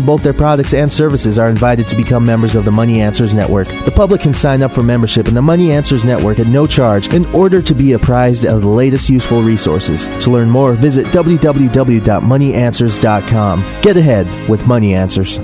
both 0.05 0.23
their 0.23 0.33
products 0.33 0.73
and 0.73 0.91
services 0.91 1.39
are 1.39 1.49
invited 1.49 1.85
to 1.87 1.95
become 1.95 2.25
members 2.25 2.55
of 2.55 2.65
the 2.65 2.71
Money 2.71 2.99
Answers 3.01 3.33
Network. 3.33 3.67
The 3.67 3.93
public 3.95 4.19
can 4.21 4.33
sign 4.33 4.61
up 4.63 4.71
for 4.71 4.83
membership 4.83 5.27
in 5.27 5.33
the 5.33 5.41
Money 5.41 5.71
Answers 5.71 6.03
Network 6.03 6.39
at 6.39 6.47
no 6.47 6.67
charge 6.67 7.13
in 7.13 7.25
order 7.27 7.61
to 7.61 7.73
be 7.73 7.93
apprised 7.93 8.45
of 8.45 8.61
the 8.61 8.67
latest 8.67 9.09
useful 9.09 9.41
resources. 9.41 10.05
To 10.23 10.29
learn 10.29 10.49
more, 10.49 10.73
visit 10.73 11.05
www.moneyanswers.com. 11.07 13.81
Get 13.81 13.97
ahead 13.97 14.49
with 14.49 14.67
Money 14.67 14.93
Answers. 14.93 15.39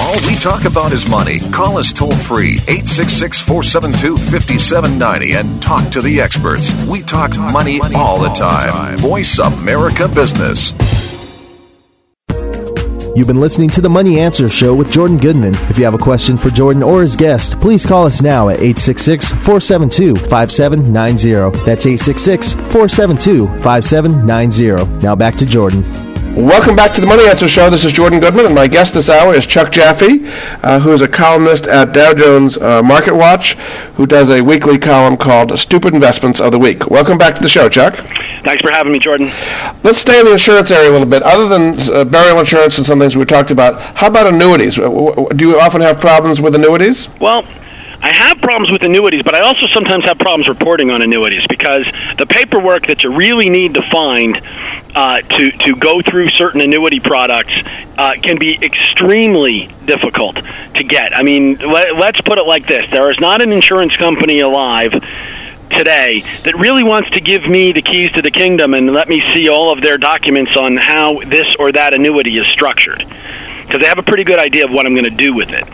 All 0.00 0.14
we 0.28 0.34
talk 0.34 0.64
about 0.66 0.92
is 0.92 1.08
money. 1.08 1.38
Call 1.38 1.78
us 1.78 1.92
toll 1.92 2.14
free, 2.14 2.54
866 2.68 3.40
472 3.40 4.16
5790, 4.18 5.32
and 5.34 5.62
talk 5.62 5.88
to 5.90 6.02
the 6.02 6.20
experts. 6.20 6.70
We 6.84 7.00
talk 7.00 7.36
money 7.38 7.80
all 7.94 8.20
the 8.20 8.28
time. 8.28 8.98
Voice 8.98 9.38
America 9.38 10.06
Business. 10.08 10.72
You've 13.14 13.26
been 13.26 13.40
listening 13.40 13.68
to 13.70 13.82
the 13.82 13.90
Money 13.90 14.18
Answer 14.20 14.48
Show 14.48 14.74
with 14.74 14.90
Jordan 14.90 15.18
Goodman. 15.18 15.54
If 15.68 15.76
you 15.76 15.84
have 15.84 15.92
a 15.92 15.98
question 15.98 16.34
for 16.34 16.48
Jordan 16.48 16.82
or 16.82 17.02
his 17.02 17.14
guest, 17.14 17.60
please 17.60 17.84
call 17.84 18.06
us 18.06 18.22
now 18.22 18.48
at 18.48 18.56
866 18.56 19.32
472 19.32 20.16
5790. 20.28 21.64
That's 21.66 21.84
866 21.84 22.54
472 22.54 23.48
5790. 23.62 25.04
Now 25.04 25.14
back 25.14 25.34
to 25.36 25.44
Jordan. 25.44 25.82
Welcome 26.34 26.76
back 26.76 26.94
to 26.94 27.00
the 27.02 27.06
Money 27.06 27.28
Answer 27.28 27.46
Show. 27.46 27.68
This 27.68 27.84
is 27.84 27.92
Jordan 27.92 28.18
Goodman, 28.18 28.46
and 28.46 28.54
my 28.54 28.66
guest 28.66 28.94
this 28.94 29.10
hour 29.10 29.34
is 29.34 29.46
Chuck 29.46 29.70
Jaffe, 29.70 30.20
uh, 30.62 30.80
who 30.80 30.92
is 30.92 31.02
a 31.02 31.08
columnist 31.08 31.66
at 31.66 31.92
Dow 31.92 32.14
Jones 32.14 32.56
uh, 32.56 32.82
Market 32.82 33.14
Watch, 33.14 33.52
who 33.96 34.06
does 34.06 34.30
a 34.30 34.40
weekly 34.40 34.78
column 34.78 35.18
called 35.18 35.58
Stupid 35.58 35.92
Investments 35.92 36.40
of 36.40 36.50
the 36.50 36.58
Week. 36.58 36.88
Welcome 36.88 37.18
back 37.18 37.34
to 37.34 37.42
the 37.42 37.50
show, 37.50 37.68
Chuck. 37.68 37.96
Thanks 38.44 38.62
for 38.62 38.70
having 38.70 38.92
me, 38.92 38.98
Jordan. 38.98 39.26
Let's 39.82 39.98
stay 39.98 40.20
in 40.20 40.24
the 40.24 40.32
insurance 40.32 40.70
area 40.70 40.90
a 40.90 40.92
little 40.92 41.06
bit. 41.06 41.22
Other 41.22 41.48
than 41.48 41.78
uh, 41.94 42.06
burial 42.06 42.38
insurance 42.38 42.78
and 42.78 42.86
some 42.86 42.98
things 42.98 43.14
we 43.14 43.26
talked 43.26 43.50
about, 43.50 43.82
how 43.94 44.06
about 44.06 44.26
annuities? 44.26 44.76
Do 44.76 45.28
you 45.38 45.60
often 45.60 45.82
have 45.82 46.00
problems 46.00 46.40
with 46.40 46.54
annuities? 46.54 47.10
Well, 47.20 47.44
I 48.02 48.12
have 48.12 48.38
problems 48.38 48.72
with 48.72 48.82
annuities, 48.82 49.22
but 49.22 49.36
I 49.36 49.46
also 49.46 49.68
sometimes 49.72 50.04
have 50.06 50.18
problems 50.18 50.48
reporting 50.48 50.90
on 50.90 51.02
annuities 51.02 51.46
because 51.48 51.86
the 52.18 52.26
paperwork 52.26 52.88
that 52.88 53.04
you 53.04 53.14
really 53.14 53.48
need 53.48 53.74
to 53.74 53.82
find 53.90 54.42
uh, 54.94 55.18
to 55.18 55.50
to 55.50 55.76
go 55.76 56.02
through 56.02 56.28
certain 56.30 56.60
annuity 56.60 56.98
products 56.98 57.54
uh, 57.96 58.10
can 58.20 58.38
be 58.38 58.58
extremely 58.60 59.72
difficult 59.86 60.34
to 60.34 60.82
get. 60.82 61.16
I 61.16 61.22
mean, 61.22 61.58
let, 61.58 61.94
let's 61.94 62.20
put 62.22 62.38
it 62.38 62.46
like 62.46 62.66
this: 62.66 62.90
there 62.90 63.08
is 63.08 63.20
not 63.20 63.40
an 63.40 63.52
insurance 63.52 63.94
company 63.94 64.40
alive 64.40 64.92
today 65.70 66.24
that 66.42 66.54
really 66.58 66.82
wants 66.82 67.10
to 67.10 67.20
give 67.20 67.46
me 67.46 67.72
the 67.72 67.82
keys 67.82 68.10
to 68.12 68.20
the 68.20 68.32
kingdom 68.32 68.74
and 68.74 68.92
let 68.92 69.08
me 69.08 69.22
see 69.32 69.48
all 69.48 69.72
of 69.72 69.80
their 69.80 69.96
documents 69.96 70.56
on 70.56 70.76
how 70.76 71.20
this 71.20 71.54
or 71.58 71.72
that 71.72 71.94
annuity 71.94 72.36
is 72.36 72.46
structured 72.48 72.98
because 72.98 73.80
they 73.80 73.86
have 73.86 73.98
a 73.98 74.02
pretty 74.02 74.24
good 74.24 74.38
idea 74.38 74.64
of 74.64 74.72
what 74.72 74.86
I'm 74.86 74.94
going 74.94 75.06
to 75.06 75.16
do 75.16 75.32
with 75.34 75.50
it. 75.50 75.64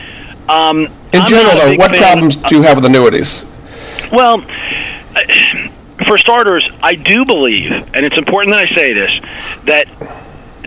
Um, 0.49 0.87
In 1.13 1.21
I'm 1.21 1.27
general, 1.27 1.55
though, 1.57 1.75
what 1.75 1.91
fan- 1.91 2.01
problems 2.01 2.37
do 2.37 2.57
you 2.57 2.63
have 2.63 2.77
with 2.79 2.87
annuities? 2.87 3.45
Well, 4.13 4.41
for 6.07 6.17
starters, 6.19 6.65
I 6.83 6.95
do 6.95 7.25
believe, 7.25 7.71
and 7.95 8.05
it's 8.07 8.17
important 8.17 8.55
that 8.55 8.67
I 8.71 8.75
say 8.75 8.95
this, 8.95 9.21
that 9.65 9.87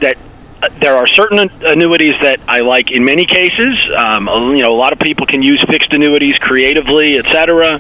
that 0.01 0.17
uh, 0.61 0.69
there 0.79 0.95
are 0.95 1.07
certain 1.07 1.39
annuities 1.61 2.15
that 2.21 2.39
I 2.47 2.59
like 2.59 2.91
in 2.91 3.03
many 3.05 3.25
cases. 3.25 3.77
Um, 3.95 4.27
you 4.55 4.61
know, 4.61 4.69
a 4.69 4.77
lot 4.77 4.93
of 4.93 4.99
people 4.99 5.25
can 5.25 5.41
use 5.41 5.63
fixed 5.67 5.93
annuities 5.93 6.37
creatively, 6.37 7.17
etc. 7.17 7.75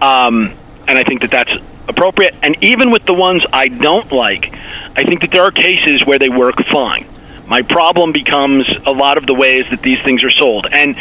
Um, 0.00 0.52
and 0.88 0.98
I 0.98 1.04
think 1.04 1.22
that 1.22 1.30
that's 1.30 1.52
appropriate. 1.88 2.34
And 2.42 2.56
even 2.62 2.90
with 2.90 3.04
the 3.04 3.14
ones 3.14 3.44
I 3.52 3.68
don't 3.68 4.10
like, 4.12 4.52
I 4.96 5.04
think 5.04 5.20
that 5.22 5.30
there 5.30 5.42
are 5.44 5.50
cases 5.50 6.02
where 6.04 6.18
they 6.18 6.28
work 6.28 6.56
fine. 6.72 7.06
My 7.52 7.60
problem 7.60 8.12
becomes 8.12 8.66
a 8.86 8.92
lot 8.92 9.18
of 9.18 9.26
the 9.26 9.34
ways 9.34 9.64
that 9.68 9.82
these 9.82 10.00
things 10.00 10.24
are 10.24 10.30
sold. 10.30 10.66
And 10.72 10.96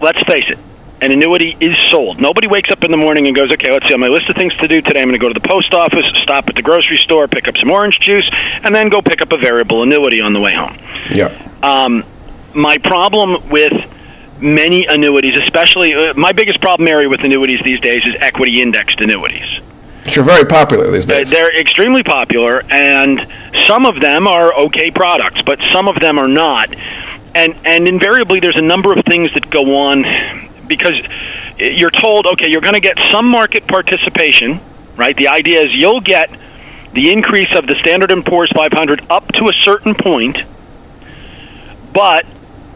let's 0.00 0.20
face 0.24 0.42
it, 0.48 0.58
an 1.00 1.12
annuity 1.12 1.56
is 1.60 1.76
sold. 1.92 2.20
Nobody 2.20 2.48
wakes 2.48 2.70
up 2.72 2.82
in 2.82 2.90
the 2.90 2.96
morning 2.96 3.28
and 3.28 3.36
goes, 3.36 3.52
okay, 3.52 3.70
let's 3.70 3.86
see, 3.86 3.94
on 3.94 4.00
my 4.00 4.08
list 4.08 4.28
of 4.28 4.34
things 4.34 4.52
to 4.56 4.66
do 4.66 4.80
today, 4.80 5.00
I'm 5.00 5.06
going 5.06 5.20
to 5.20 5.24
go 5.24 5.32
to 5.32 5.40
the 5.40 5.48
post 5.48 5.72
office, 5.74 6.04
stop 6.16 6.48
at 6.48 6.56
the 6.56 6.62
grocery 6.62 6.96
store, 6.96 7.28
pick 7.28 7.46
up 7.46 7.56
some 7.56 7.70
orange 7.70 8.00
juice, 8.00 8.28
and 8.64 8.74
then 8.74 8.88
go 8.88 9.00
pick 9.00 9.22
up 9.22 9.30
a 9.30 9.38
variable 9.38 9.84
annuity 9.84 10.20
on 10.20 10.32
the 10.32 10.40
way 10.40 10.56
home. 10.56 10.76
Yeah. 11.08 11.30
Um, 11.62 12.02
my 12.52 12.78
problem 12.78 13.48
with 13.48 13.72
many 14.40 14.86
annuities, 14.86 15.38
especially 15.38 15.94
uh, 15.94 16.14
my 16.14 16.32
biggest 16.32 16.60
problem 16.60 16.88
area 16.88 17.08
with 17.08 17.20
annuities 17.20 17.60
these 17.62 17.80
days 17.80 18.04
is 18.04 18.16
equity 18.18 18.60
indexed 18.60 19.00
annuities. 19.00 19.60
Which 20.06 20.18
are 20.18 20.22
very 20.22 20.44
popular 20.44 20.90
these 20.90 21.06
days. 21.06 21.30
They're 21.30 21.58
extremely 21.60 22.02
popular, 22.02 22.62
and 22.70 23.26
some 23.66 23.86
of 23.86 24.00
them 24.00 24.26
are 24.26 24.54
okay 24.66 24.90
products, 24.90 25.42
but 25.42 25.58
some 25.72 25.88
of 25.88 25.98
them 26.00 26.18
are 26.18 26.28
not. 26.28 26.74
and 27.34 27.54
and 27.64 27.86
invariably 27.86 28.40
there's 28.40 28.56
a 28.56 28.62
number 28.62 28.92
of 28.92 29.04
things 29.04 29.32
that 29.34 29.50
go 29.50 29.76
on 29.76 30.04
because 30.66 30.94
you're 31.58 31.90
told, 31.90 32.26
okay, 32.26 32.46
you're 32.48 32.62
going 32.62 32.74
to 32.74 32.80
get 32.80 32.96
some 33.12 33.30
market 33.30 33.66
participation, 33.66 34.60
right? 34.96 35.16
The 35.16 35.28
idea 35.28 35.60
is 35.60 35.72
you'll 35.72 36.00
get 36.00 36.30
the 36.92 37.12
increase 37.12 37.54
of 37.56 37.66
the 37.66 37.76
Standard 37.80 38.10
& 38.24 38.26
Poor's 38.26 38.50
500 38.54 39.06
up 39.10 39.30
to 39.34 39.44
a 39.44 39.52
certain 39.62 39.94
point, 39.94 40.38
but 41.92 42.24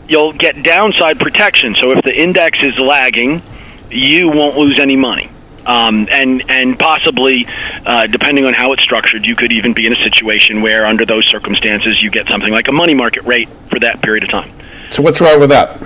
you'll 0.08 0.32
get 0.32 0.62
downside 0.62 1.18
protection. 1.18 1.74
So 1.74 1.90
if 1.92 2.02
the 2.04 2.14
index 2.14 2.58
is 2.62 2.78
lagging, 2.78 3.42
you 3.90 4.28
won't 4.28 4.56
lose 4.56 4.78
any 4.78 4.96
money. 4.96 5.30
Um, 5.66 6.08
and 6.10 6.42
and 6.50 6.78
possibly, 6.78 7.46
uh, 7.84 8.06
depending 8.06 8.46
on 8.46 8.54
how 8.54 8.72
it's 8.72 8.82
structured, 8.82 9.26
you 9.26 9.36
could 9.36 9.52
even 9.52 9.74
be 9.74 9.86
in 9.86 9.92
a 9.92 10.02
situation 10.02 10.62
where, 10.62 10.86
under 10.86 11.04
those 11.04 11.26
circumstances, 11.28 12.02
you 12.02 12.10
get 12.10 12.26
something 12.28 12.52
like 12.52 12.68
a 12.68 12.72
money 12.72 12.94
market 12.94 13.24
rate 13.24 13.48
for 13.68 13.78
that 13.80 14.00
period 14.02 14.24
of 14.24 14.30
time. 14.30 14.50
So 14.90 15.02
what's 15.02 15.20
wrong 15.20 15.38
with 15.38 15.50
that? 15.50 15.80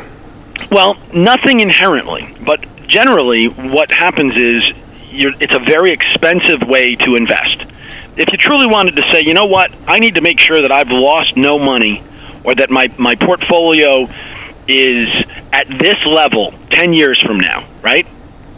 Well, 0.71 0.95
nothing 1.12 1.61
inherently, 1.61 2.35
but 2.45 2.64
generally, 2.87 3.47
what 3.47 3.90
happens 3.90 4.37
is 4.37 4.62
it's 5.11 5.54
a 5.54 5.59
very 5.59 5.90
expensive 5.90 6.62
way 6.69 6.95
to 6.97 7.16
invest. 7.16 7.64
If 8.16 8.31
you 8.31 8.38
truly 8.38 8.66
wanted 8.66 8.97
to 8.97 9.02
say, 9.12 9.23
you 9.23 9.35
know 9.35 9.47
what, 9.47 9.73
I 9.87 9.99
need 9.99 10.14
to 10.16 10.21
make 10.21 10.38
sure 10.38 10.61
that 10.61 10.71
I've 10.71 10.90
lost 10.90 11.37
no 11.37 11.59
money 11.59 12.02
or 12.45 12.54
that 12.54 12.71
my, 12.71 12.88
my 12.99 13.16
portfolio 13.16 14.09
is 14.69 15.09
at 15.52 15.66
this 15.69 16.04
level 16.07 16.54
10 16.71 16.93
years 16.93 17.21
from 17.21 17.40
now, 17.40 17.66
right? 17.83 18.07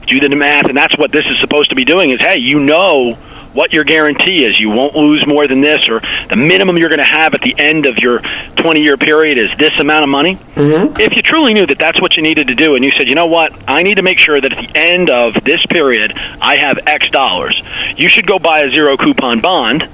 Do 0.07 0.21
the 0.21 0.35
math, 0.35 0.67
and 0.67 0.77
that's 0.77 0.97
what 0.97 1.11
this 1.11 1.27
is 1.27 1.39
supposed 1.41 1.71
to 1.71 1.77
be 1.77 1.85
doing 1.85 2.11
is, 2.11 2.21
hey, 2.21 2.37
you 2.39 2.61
know 2.61 3.17
what 3.57 3.73
your 3.73 3.85
guarantee 3.85 4.45
is. 4.45 4.61
You 4.61 4.69
won't 4.69 4.95
lose 4.95 5.27
more 5.27 5.47
than 5.47 5.63
this, 5.63 5.89
or 5.89 6.01
the 6.29 6.37
minimum 6.37 6.77
you're 6.77 6.91
going 6.91 7.01
to 7.01 7.19
have 7.19 7.33
at 7.33 7.41
the 7.41 7.55
end 7.59 7.87
of 7.87 7.97
your 7.99 8.21
20 8.57 8.83
year 8.83 8.97
period 8.97 9.39
is 9.39 9.51
this 9.59 9.73
amount 9.81 10.05
of 10.05 10.11
money. 10.11 10.37
Mm-hmm. 10.37 11.01
If 11.01 11.17
you 11.17 11.23
truly 11.23 11.55
knew 11.55 11.67
that 11.67 11.79
that's 11.79 12.01
what 12.01 12.17
you 12.17 12.23
needed 12.23 12.49
to 12.49 12.55
do, 12.55 12.75
and 12.75 12.85
you 12.85 12.91
said, 12.97 13.09
you 13.09 13.15
know 13.15 13.27
what, 13.27 13.53
I 13.67 13.83
need 13.83 13.97
to 13.97 14.03
make 14.03 14.19
sure 14.19 14.39
that 14.39 14.53
at 14.53 14.59
the 14.59 14.79
end 14.79 15.11
of 15.11 15.43
this 15.43 15.65
period 15.67 16.13
I 16.15 16.59
have 16.61 16.79
X 16.87 17.11
dollars, 17.11 17.61
you 17.97 18.09
should 18.09 18.27
go 18.27 18.39
buy 18.39 18.61
a 18.61 18.71
zero 18.71 18.97
coupon 18.97 19.41
bond 19.41 19.89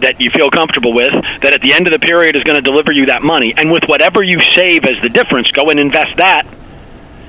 that 0.00 0.20
you 0.20 0.30
feel 0.30 0.50
comfortable 0.50 0.92
with 0.92 1.12
that 1.12 1.54
at 1.54 1.60
the 1.60 1.72
end 1.72 1.86
of 1.86 1.92
the 1.92 1.98
period 2.00 2.34
is 2.34 2.42
going 2.42 2.56
to 2.56 2.62
deliver 2.62 2.92
you 2.92 3.06
that 3.06 3.22
money 3.22 3.54
and 3.56 3.70
with 3.70 3.84
whatever 3.86 4.22
you 4.22 4.40
save 4.54 4.84
as 4.84 5.00
the 5.00 5.08
difference 5.08 5.48
go 5.52 5.70
and 5.70 5.78
invest 5.78 6.16
that 6.16 6.42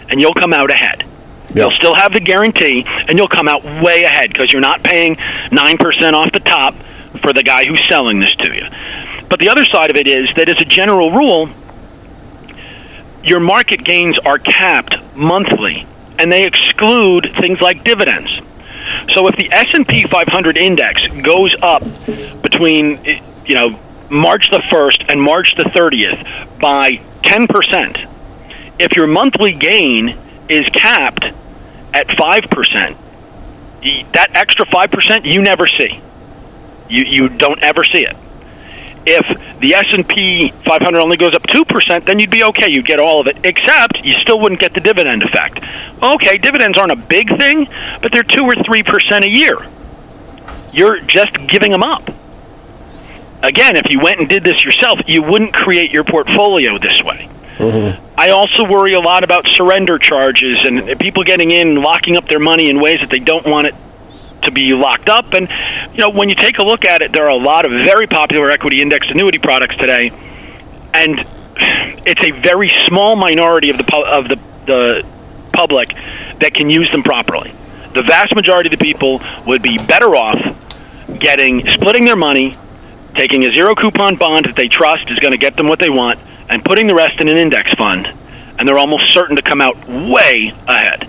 and 0.09 0.19
you'll 0.19 0.33
come 0.33 0.53
out 0.53 0.71
ahead 0.71 1.05
Yep. 1.53 1.55
You'll 1.55 1.77
still 1.77 1.95
have 1.95 2.13
the 2.13 2.19
guarantee, 2.19 2.83
and 2.87 3.17
you'll 3.17 3.27
come 3.27 3.47
out 3.47 3.63
way 3.63 4.03
ahead 4.03 4.29
because 4.29 4.51
you're 4.51 4.61
not 4.61 4.83
paying 4.83 5.15
9% 5.15 6.13
off 6.13 6.31
the 6.31 6.39
top 6.39 6.73
for 7.21 7.31
the 7.31 7.43
guy 7.43 7.65
who's 7.65 7.81
selling 7.87 8.19
this 8.19 8.31
to 8.37 8.53
you. 8.53 8.65
But 9.29 9.39
the 9.39 9.49
other 9.49 9.63
side 9.65 9.89
of 9.89 9.95
it 9.95 10.07
is 10.07 10.29
that, 10.35 10.49
as 10.49 10.59
a 10.59 10.65
general 10.65 11.11
rule, 11.11 11.49
your 13.23 13.39
market 13.39 13.83
gains 13.83 14.17
are 14.25 14.37
capped 14.37 14.97
monthly, 15.15 15.85
and 16.17 16.31
they 16.31 16.43
exclude 16.43 17.31
things 17.39 17.61
like 17.61 17.83
dividends. 17.83 18.31
So 19.13 19.27
if 19.27 19.35
the 19.37 19.51
S&P 19.51 20.03
500 20.03 20.57
index 20.57 21.07
goes 21.21 21.55
up 21.61 21.83
between, 22.41 22.99
you 23.45 23.55
know, 23.55 23.79
March 24.09 24.49
the 24.51 24.59
1st 24.59 25.05
and 25.09 25.21
March 25.21 25.55
the 25.55 25.63
30th 25.63 26.59
by 26.59 26.91
10%, 27.21 28.09
if 28.79 28.95
your 28.95 29.07
monthly 29.07 29.53
gain 29.53 30.17
is 30.49 30.67
capped 30.73 31.25
at 31.93 32.07
5%, 32.07 32.97
that 34.13 34.31
extra 34.33 34.65
5% 34.65 35.25
you 35.25 35.41
never 35.41 35.67
see. 35.67 36.01
You, 36.89 37.03
you 37.03 37.29
don't 37.29 37.61
ever 37.61 37.83
see 37.83 38.01
it. 38.01 38.15
If 39.05 39.59
the 39.59 39.73
S&P 39.75 40.49
500 40.49 40.99
only 40.99 41.17
goes 41.17 41.35
up 41.35 41.43
2%, 41.43 42.05
then 42.05 42.19
you'd 42.19 42.29
be 42.29 42.43
okay. 42.43 42.67
You'd 42.69 42.85
get 42.85 42.99
all 42.99 43.19
of 43.19 43.27
it, 43.27 43.37
except 43.43 44.03
you 44.03 44.13
still 44.21 44.39
wouldn't 44.39 44.61
get 44.61 44.73
the 44.73 44.79
dividend 44.79 45.23
effect. 45.23 45.59
Okay, 46.01 46.37
dividends 46.37 46.77
aren't 46.77 46.91
a 46.91 46.95
big 46.95 47.27
thing, 47.37 47.67
but 48.01 48.11
they're 48.11 48.23
2 48.23 48.43
or 48.43 48.53
3% 48.53 49.25
a 49.25 49.29
year. 49.29 49.57
You're 50.71 50.99
just 51.01 51.47
giving 51.47 51.71
them 51.71 51.83
up. 51.83 52.09
Again, 53.43 53.75
if 53.75 53.85
you 53.89 53.99
went 53.99 54.19
and 54.19 54.29
did 54.29 54.43
this 54.43 54.63
yourself, 54.63 55.01
you 55.05 55.21
wouldn't 55.21 55.53
create 55.53 55.91
your 55.91 56.05
portfolio 56.05 56.77
this 56.77 57.03
way. 57.03 57.29
Mm-hmm. 57.57 58.19
I 58.19 58.29
also 58.29 58.65
worry 58.65 58.93
a 58.93 58.99
lot 58.99 59.23
about 59.23 59.45
surrender 59.53 59.97
charges 59.97 60.63
and 60.63 60.99
people 60.99 61.23
getting 61.23 61.51
in, 61.51 61.69
and 61.69 61.79
locking 61.79 62.17
up 62.17 62.27
their 62.27 62.39
money 62.39 62.69
in 62.69 62.79
ways 62.79 62.99
that 63.01 63.09
they 63.09 63.19
don't 63.19 63.45
want 63.45 63.67
it 63.67 63.75
to 64.43 64.51
be 64.51 64.73
locked 64.73 65.09
up. 65.09 65.33
And 65.33 65.49
you 65.93 65.99
know, 65.99 66.09
when 66.09 66.29
you 66.29 66.35
take 66.35 66.57
a 66.57 66.63
look 66.63 66.85
at 66.85 67.01
it, 67.01 67.11
there 67.11 67.25
are 67.25 67.31
a 67.31 67.37
lot 67.37 67.65
of 67.65 67.71
very 67.71 68.07
popular 68.07 68.49
equity 68.51 68.81
index 68.81 69.09
annuity 69.09 69.39
products 69.39 69.75
today, 69.77 70.11
and 70.93 71.25
it's 72.05 72.23
a 72.25 72.31
very 72.41 72.71
small 72.87 73.15
minority 73.15 73.69
of 73.71 73.77
the 73.77 74.05
of 74.07 74.27
the, 74.27 74.39
the 74.65 75.05
public 75.53 75.89
that 76.39 76.53
can 76.53 76.69
use 76.69 76.91
them 76.91 77.03
properly. 77.03 77.53
The 77.93 78.03
vast 78.03 78.35
majority 78.35 78.73
of 78.73 78.79
the 78.79 78.83
people 78.83 79.21
would 79.45 79.61
be 79.61 79.77
better 79.77 80.15
off 80.15 80.57
getting 81.19 81.65
splitting 81.67 82.05
their 82.05 82.15
money, 82.15 82.57
taking 83.15 83.43
a 83.43 83.53
zero 83.53 83.75
coupon 83.75 84.15
bond 84.15 84.45
that 84.45 84.55
they 84.55 84.67
trust 84.67 85.09
is 85.09 85.19
going 85.19 85.33
to 85.33 85.37
get 85.37 85.55
them 85.55 85.67
what 85.67 85.79
they 85.79 85.89
want 85.89 86.19
and 86.49 86.63
putting 86.63 86.87
the 86.87 86.95
rest 86.95 87.19
in 87.19 87.29
an 87.29 87.37
index 87.37 87.71
fund, 87.77 88.07
and 88.59 88.67
they're 88.67 88.77
almost 88.77 89.13
certain 89.13 89.35
to 89.35 89.41
come 89.41 89.61
out 89.61 89.87
way 89.87 90.53
ahead. 90.67 91.07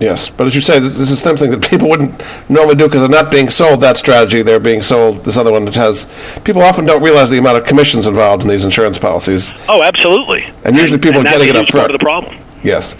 Yes, 0.00 0.30
but 0.30 0.48
as 0.48 0.54
you 0.56 0.60
say, 0.60 0.80
this 0.80 0.98
is 0.98 1.20
something 1.20 1.52
that 1.52 1.62
people 1.62 1.88
wouldn't 1.88 2.20
normally 2.48 2.74
do 2.74 2.86
because 2.86 3.02
they're 3.02 3.22
not 3.22 3.30
being 3.30 3.48
sold 3.50 3.82
that 3.82 3.96
strategy. 3.96 4.42
They're 4.42 4.58
being 4.58 4.82
sold 4.82 5.24
this 5.24 5.36
other 5.36 5.52
one 5.52 5.64
that 5.66 5.76
has. 5.76 6.06
People 6.42 6.62
often 6.62 6.86
don't 6.86 7.04
realize 7.04 7.30
the 7.30 7.38
amount 7.38 7.58
of 7.58 7.66
commissions 7.66 8.08
involved 8.08 8.42
in 8.42 8.48
these 8.48 8.64
insurance 8.64 8.98
policies. 8.98 9.52
Oh, 9.68 9.80
absolutely. 9.80 10.44
And 10.64 10.76
usually 10.76 10.98
people 10.98 11.20
and 11.20 11.28
are 11.28 11.30
getting 11.30 11.50
it 11.50 11.56
up 11.56 11.68
front. 11.68 11.84
Part 11.84 11.94
of 11.94 12.00
the 12.00 12.04
problem. 12.04 12.36
Yes. 12.62 12.94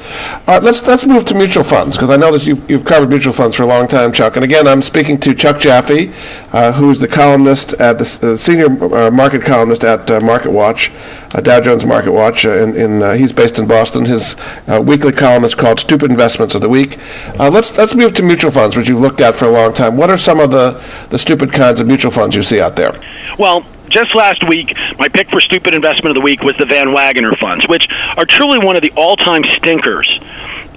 All 0.49 0.55
right, 0.55 0.63
let's 0.63 0.87
let's 0.89 1.07
move 1.07 1.25
to 1.27 1.35
mutual 1.35 1.63
funds 1.63 1.97
because 1.97 2.11
I 2.11 2.17
know 2.17 2.33
that 2.33 2.45
you've, 2.45 2.69
you've 2.69 2.85
covered 2.85 3.09
mutual 3.09 3.33
funds 3.33 3.55
for 3.55 3.63
a 3.63 3.67
long 3.67 3.87
time, 3.87 4.13
Chuck. 4.13 4.35
And 4.35 4.45
again, 4.45 4.67
I'm 4.67 4.83
speaking 4.83 5.19
to 5.21 5.35
Chuck 5.35 5.61
Jaffe, 5.61 6.13
uh, 6.53 6.73
who's 6.73 6.99
the 6.99 7.07
columnist 7.07 7.75
at 7.75 7.99
the 7.99 8.33
uh, 8.33 8.37
senior 8.37 8.67
uh, 8.67 9.11
market 9.13 9.43
columnist 9.43 9.85
at 9.85 10.11
uh, 10.11 10.21
Market 10.21 10.51
Watch, 10.51 10.91
uh, 11.35 11.41
Dow 11.41 11.61
Jones 11.61 11.87
Market 11.87 12.11
Watch. 12.11 12.45
Uh, 12.45 12.57
in, 12.57 12.77
in 12.77 13.19
he's 13.19 13.33
based 13.33 13.61
in 13.61 13.69
Boston. 13.69 14.05
His 14.05 14.37
weekly 14.67 15.13
column 15.13 15.45
is 15.45 15.55
called 15.55 15.79
"Stupid 15.79 16.11
Investments 16.11 16.57
of 16.57 16.61
the 16.61 16.69
Week." 16.69 16.99
let's 17.39 17.77
let's 17.79 17.95
move 17.95 18.15
to 18.15 18.25
mutual 18.25 18.51
funds, 18.51 18.77
which 18.77 18.89
you've 18.89 19.01
looked 19.01 19.21
at 19.21 19.37
for 19.37 19.45
a 19.45 19.51
long 19.51 19.73
time. 19.73 19.97
What 19.97 20.11
are 20.11 20.19
some 20.19 20.41
of 20.41 20.51
the 20.51 20.83
the 21.11 21.19
stupid 21.19 21.53
kinds 21.53 21.81
of 21.81 21.87
mutual 21.87 22.11
funds 22.11 22.35
you 22.35 22.43
see 22.43 22.61
out 22.61 22.75
there? 22.75 23.01
Well, 23.39 23.65
just 23.93 24.15
last 24.15 24.43
week, 24.49 24.75
my 24.99 25.09
pick 25.09 25.29
for 25.29 25.41
stupid 25.41 25.75
investment 25.75 26.17
of 26.17 26.21
the 26.21 26.25
week 26.25 26.43
was 26.43 26.57
the 26.59 26.67
Van 26.67 26.93
Wagoner 26.93 27.37
funds, 27.39 27.69
which 27.69 27.87
are 28.17 28.25
truly 28.25 28.59
one 28.59 28.75
of 28.75 28.83
the 28.83 28.93
all-time 28.97 29.45
stinkers 29.53 30.09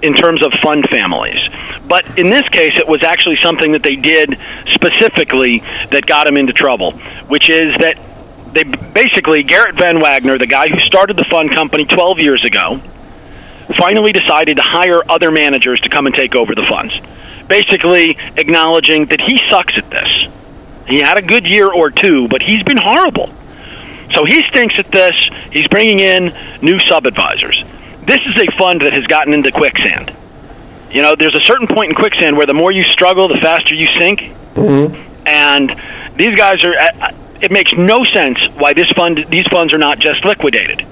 in 0.02 0.12
terms 0.12 0.44
of 0.44 0.52
fund 0.62 0.86
families. 0.90 1.40
But 1.88 2.18
in 2.18 2.28
this 2.28 2.46
case, 2.50 2.76
it 2.76 2.86
was 2.86 3.02
actually 3.02 3.36
something 3.42 3.72
that 3.72 3.82
they 3.82 3.96
did 3.96 4.38
specifically 4.66 5.60
that 5.90 6.04
got 6.06 6.26
them 6.26 6.36
into 6.36 6.52
trouble, 6.52 6.92
which 7.28 7.48
is 7.48 7.74
that 7.80 7.98
they 8.52 8.64
basically 8.64 9.42
Garrett 9.42 9.74
Van 9.76 10.00
Wagoner, 10.00 10.38
the 10.38 10.46
guy 10.46 10.68
who 10.68 10.78
started 10.80 11.16
the 11.16 11.24
fund 11.24 11.54
company 11.54 11.84
12 11.84 12.20
years 12.20 12.44
ago, 12.44 12.80
finally 13.78 14.12
decided 14.12 14.58
to 14.58 14.62
hire 14.62 15.00
other 15.08 15.32
managers 15.32 15.80
to 15.80 15.88
come 15.88 16.06
and 16.06 16.14
take 16.14 16.34
over 16.36 16.54
the 16.54 16.66
funds. 16.68 16.94
Basically, 17.48 18.16
acknowledging 18.36 19.06
that 19.06 19.20
he 19.20 19.38
sucks 19.50 19.76
at 19.78 19.88
this 19.90 20.28
he 20.86 21.00
had 21.00 21.18
a 21.18 21.22
good 21.22 21.46
year 21.46 21.70
or 21.70 21.90
two, 21.90 22.28
but 22.28 22.42
he's 22.42 22.62
been 22.62 22.78
horrible. 22.78 23.30
So 24.12 24.24
he 24.24 24.40
stinks 24.48 24.74
at 24.78 24.86
this. 24.86 25.12
He's 25.50 25.66
bringing 25.68 25.98
in 25.98 26.34
new 26.62 26.78
sub 26.88 27.06
advisors. 27.06 27.64
This 28.06 28.20
is 28.24 28.36
a 28.36 28.56
fund 28.56 28.82
that 28.82 28.92
has 28.92 29.06
gotten 29.06 29.32
into 29.32 29.50
quicksand. 29.50 30.14
You 30.90 31.02
know, 31.02 31.16
there's 31.16 31.34
a 31.34 31.42
certain 31.42 31.66
point 31.66 31.88
in 31.88 31.94
quicksand 31.94 32.36
where 32.36 32.46
the 32.46 32.54
more 32.54 32.70
you 32.70 32.84
struggle, 32.84 33.26
the 33.26 33.40
faster 33.42 33.74
you 33.74 33.88
sink. 33.98 34.20
Mm-hmm. 34.54 35.26
And 35.26 35.70
these 36.16 36.36
guys 36.36 36.64
are. 36.64 36.74
Uh, 36.74 37.12
it 37.40 37.50
makes 37.50 37.72
no 37.76 37.98
sense 38.14 38.38
why 38.54 38.72
this 38.72 38.90
fund, 38.96 39.26
these 39.28 39.44
funds, 39.50 39.74
are 39.74 39.78
not 39.78 39.98
just 39.98 40.24
liquidated. 40.24 40.86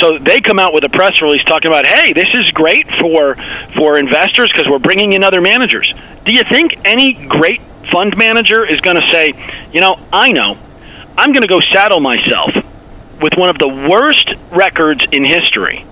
So 0.00 0.18
they 0.18 0.40
come 0.40 0.58
out 0.58 0.72
with 0.72 0.84
a 0.84 0.88
press 0.88 1.20
release 1.20 1.42
talking 1.44 1.70
about, 1.70 1.86
"Hey, 1.86 2.12
this 2.12 2.26
is 2.34 2.50
great 2.52 2.88
for 2.98 3.36
for 3.76 3.98
investors 3.98 4.50
because 4.52 4.66
we're 4.68 4.78
bringing 4.78 5.12
in 5.12 5.22
other 5.22 5.40
managers." 5.40 5.92
Do 6.24 6.32
you 6.32 6.42
think 6.44 6.78
any 6.84 7.12
great 7.12 7.60
fund 7.90 8.16
manager 8.16 8.64
is 8.64 8.80
going 8.80 8.96
to 8.96 9.06
say, 9.12 9.30
you 9.72 9.80
know, 9.80 9.96
I 10.12 10.32
know, 10.32 10.56
I'm 11.16 11.32
going 11.32 11.42
to 11.42 11.48
go 11.48 11.60
saddle 11.72 12.00
myself 12.00 12.54
with 13.20 13.34
one 13.36 13.50
of 13.50 13.58
the 13.58 13.68
worst 13.68 14.34
records 14.50 15.00
in 15.10 15.24
history 15.24 15.84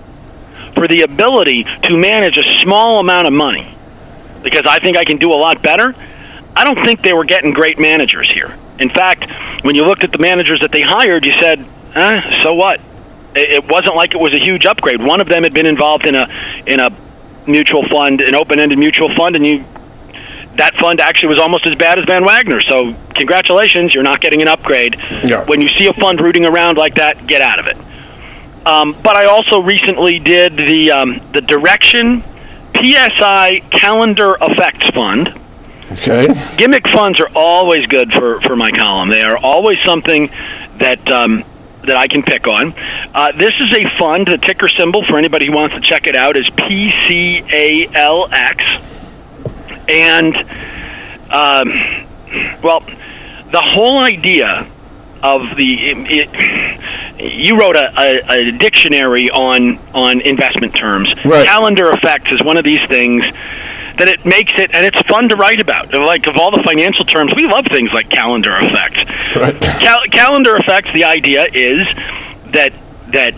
for 0.73 0.87
the 0.87 1.01
ability 1.01 1.63
to 1.83 1.97
manage 1.97 2.37
a 2.37 2.61
small 2.61 2.99
amount 2.99 3.27
of 3.27 3.33
money 3.33 3.75
because 4.43 4.63
I 4.67 4.79
think 4.79 4.97
I 4.97 5.03
can 5.03 5.17
do 5.17 5.31
a 5.31 5.39
lot 5.39 5.61
better. 5.61 5.93
I 6.55 6.63
don't 6.63 6.83
think 6.85 7.01
they 7.01 7.13
were 7.13 7.25
getting 7.25 7.51
great 7.51 7.79
managers 7.79 8.31
here. 8.31 8.55
In 8.79 8.89
fact, 8.89 9.29
when 9.63 9.75
you 9.75 9.81
looked 9.81 10.03
at 10.03 10.11
the 10.11 10.19
managers 10.19 10.61
that 10.61 10.71
they 10.71 10.81
hired, 10.81 11.25
you 11.25 11.31
said, 11.39 11.65
eh, 11.95 12.41
so 12.43 12.53
what? 12.53 12.79
It 13.35 13.65
wasn't 13.69 13.95
like 13.95 14.13
it 14.13 14.19
was 14.19 14.33
a 14.33 14.43
huge 14.43 14.65
upgrade. 14.65 15.01
One 15.01 15.21
of 15.21 15.27
them 15.27 15.43
had 15.43 15.53
been 15.53 15.67
involved 15.67 16.05
in 16.05 16.15
a 16.15 16.27
in 16.65 16.79
a 16.79 16.89
mutual 17.45 17.87
fund, 17.87 18.21
an 18.21 18.35
open-ended 18.35 18.77
mutual 18.77 19.13
fund, 19.15 19.35
and 19.35 19.45
you 19.45 19.65
that 20.57 20.75
fund 20.75 20.99
actually 20.99 21.29
was 21.29 21.39
almost 21.39 21.65
as 21.65 21.75
bad 21.75 21.99
as 21.99 22.05
Van 22.05 22.23
Wagoner. 22.23 22.61
So 22.61 22.93
congratulations, 23.15 23.93
you're 23.93 24.03
not 24.03 24.21
getting 24.21 24.41
an 24.41 24.47
upgrade. 24.47 24.95
Yeah. 25.23 25.45
When 25.45 25.61
you 25.61 25.69
see 25.69 25.87
a 25.87 25.93
fund 25.93 26.19
rooting 26.21 26.45
around 26.45 26.77
like 26.77 26.95
that, 26.95 27.25
get 27.27 27.41
out 27.41 27.59
of 27.59 27.67
it. 27.67 27.77
Um, 28.67 28.95
but 29.01 29.15
I 29.15 29.25
also 29.25 29.61
recently 29.61 30.19
did 30.19 30.57
the 30.57 30.91
um, 30.91 31.21
the 31.31 31.39
Direxion 31.39 32.21
PSI 32.75 33.61
Calendar 33.71 34.35
Effects 34.41 34.89
Fund. 34.93 35.33
Okay. 35.91 36.27
Gimmick 36.57 36.83
funds 36.89 37.19
are 37.21 37.29
always 37.33 37.87
good 37.87 38.11
for, 38.11 38.41
for 38.41 38.57
my 38.57 38.71
column. 38.71 39.07
They 39.09 39.21
are 39.21 39.37
always 39.37 39.77
something 39.85 40.29
that 40.79 41.09
um, 41.09 41.45
that 41.83 41.95
I 41.95 42.07
can 42.07 42.23
pick 42.23 42.45
on. 42.47 42.73
Uh, 43.13 43.31
this 43.37 43.51
is 43.59 43.71
a 43.73 43.89
fund. 43.97 44.27
The 44.27 44.37
ticker 44.37 44.67
symbol 44.67 45.05
for 45.05 45.17
anybody 45.17 45.47
who 45.47 45.53
wants 45.53 45.75
to 45.75 45.81
check 45.81 46.07
it 46.07 46.15
out 46.15 46.37
is 46.37 46.49
PCALX, 46.49 47.87
and 49.89 50.35
um, 51.31 51.69
well, 52.61 52.81
the 53.51 53.61
whole 53.61 54.03
idea 54.03 54.67
of 55.23 55.55
the 55.55 55.89
it, 55.89 56.29
it, 57.19 57.43
you 57.43 57.57
wrote 57.57 57.75
a, 57.75 57.87
a, 57.97 58.49
a, 58.49 58.51
dictionary 58.51 59.29
on 59.29 59.79
on 59.93 60.21
investment 60.21 60.75
terms. 60.75 61.13
Right. 61.25 61.45
Calendar 61.47 61.91
effects 61.91 62.31
is 62.31 62.43
one 62.43 62.57
of 62.57 62.63
these 62.63 62.85
things 62.87 63.23
that 63.97 64.07
it 64.07 64.25
makes 64.25 64.53
it 64.57 64.73
and 64.73 64.85
it's 64.85 65.01
fun 65.07 65.29
to 65.29 65.35
write 65.35 65.59
about. 65.59 65.91
Like 65.93 66.27
of 66.27 66.37
all 66.37 66.51
the 66.51 66.63
financial 66.65 67.05
terms, 67.05 67.33
we 67.35 67.47
love 67.47 67.65
things 67.69 67.91
like 67.91 68.09
calendar 68.09 68.55
effects. 68.61 69.35
Right. 69.35 69.59
Cal- 69.59 70.05
calendar 70.11 70.55
effects. 70.57 70.93
The 70.93 71.05
idea 71.05 71.45
is 71.51 71.87
that 72.51 72.73
that 73.07 73.33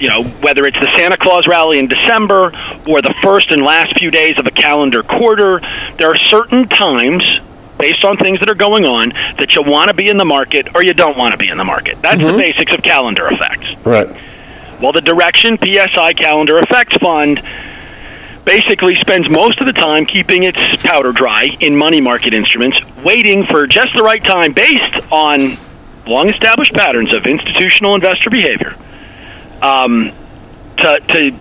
you 0.00 0.08
know, 0.08 0.24
whether 0.40 0.64
it's 0.64 0.78
the 0.80 0.90
Santa 0.96 1.16
Claus 1.18 1.46
rally 1.46 1.78
in 1.78 1.86
December 1.86 2.46
or 2.88 3.02
the 3.02 3.14
first 3.22 3.50
and 3.50 3.62
last 3.62 3.98
few 3.98 4.10
days 4.10 4.32
of 4.38 4.46
a 4.46 4.50
calendar 4.50 5.02
quarter, 5.02 5.60
there 5.98 6.08
are 6.10 6.16
certain 6.16 6.66
times 6.68 7.22
based 7.78 8.04
on 8.04 8.16
things 8.16 8.40
that 8.40 8.48
are 8.50 8.54
going 8.54 8.84
on 8.86 9.10
that 9.38 9.54
you 9.54 9.62
want 9.64 9.88
to 9.88 9.94
be 9.94 10.08
in 10.10 10.16
the 10.16 10.24
market 10.24 10.68
or 10.74 10.82
you 10.82 10.92
don't 10.92 11.16
want 11.16 11.32
to 11.32 11.38
be 11.38 11.48
in 11.50 11.56
the 11.58 11.64
market. 11.64 12.00
That's 12.02 12.20
Mm-hmm. 12.20 12.36
the 12.36 12.42
basics 12.42 12.72
of 12.74 12.82
calendar 12.82 13.28
effects. 13.28 13.74
Right. 13.84 14.08
Well, 14.80 14.92
the 14.92 15.00
Direxion 15.00 15.56
PSI 15.60 16.14
Calendar 16.14 16.58
Effects 16.58 16.96
Fund 16.98 17.42
basically 18.44 18.94
spends 18.96 19.28
most 19.28 19.60
of 19.60 19.66
the 19.66 19.72
time 19.74 20.06
keeping 20.06 20.44
its 20.44 20.58
powder 20.82 21.12
dry 21.12 21.46
in 21.60 21.76
money 21.76 22.00
market 22.00 22.32
instruments, 22.32 22.78
waiting 23.04 23.44
for 23.44 23.66
just 23.66 23.88
the 23.94 24.02
right 24.02 24.24
time 24.24 24.52
based 24.52 24.96
on 25.12 25.58
long 26.06 26.28
established 26.30 26.72
patterns 26.72 27.14
of 27.14 27.26
institutional 27.26 27.94
investor 27.94 28.30
behavior 28.30 28.74
um, 29.62 30.12
to, 30.78 31.00
to 31.08 31.34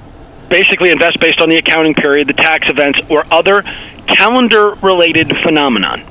basically 0.50 0.92
invest 0.92 1.20
based 1.20 1.42
on 1.42 1.50
the 1.50 1.56
accounting 1.58 1.94
period, 1.94 2.28
the 2.28 2.34
tax 2.34 2.68
events, 2.70 3.00
or 3.10 3.24
other 3.32 3.64
calendar 4.08 4.72
related 4.82 5.36
phenomenon. 5.38 6.02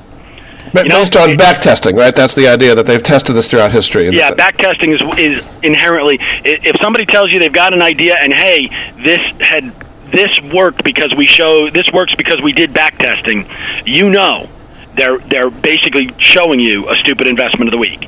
Ba- 0.73 0.83
You 0.83 0.89
know, 0.89 0.99
Based 0.99 1.17
on 1.17 1.35
back 1.37 1.61
testing, 1.61 1.95
right? 1.95 2.15
That's 2.15 2.35
the 2.35 2.47
idea 2.47 2.75
that 2.75 2.85
they've 2.85 3.01
tested 3.01 3.35
this 3.35 3.49
throughout 3.49 3.71
history. 3.71 4.07
Yeah, 4.09 4.33
back 4.35 4.57
testing 4.57 4.93
is 4.93 5.01
is 5.17 5.47
inherently. 5.63 6.17
If 6.43 6.75
somebody 6.81 7.05
tells 7.05 7.31
you 7.31 7.39
they've 7.39 7.51
got 7.51 7.73
an 7.73 7.81
idea 7.81 8.15
and 8.19 8.31
hey, 8.33 8.67
this 9.03 9.19
had 9.39 9.73
this 10.11 10.39
worked 10.53 10.83
because 10.83 11.13
we 11.15 11.25
show 11.25 11.69
this 11.69 11.91
works 11.91 12.13
because 12.15 12.41
we 12.41 12.51
did 12.53 12.73
back 12.73 12.97
testing, 12.97 13.47
you 13.85 14.09
know, 14.09 14.47
they're 14.95 15.17
they're 15.17 15.49
basically 15.49 16.11
showing 16.19 16.59
you 16.59 16.89
a 16.89 16.95
stupid 16.97 17.27
investment 17.27 17.69
of 17.69 17.71
the 17.71 17.77
week. 17.79 18.07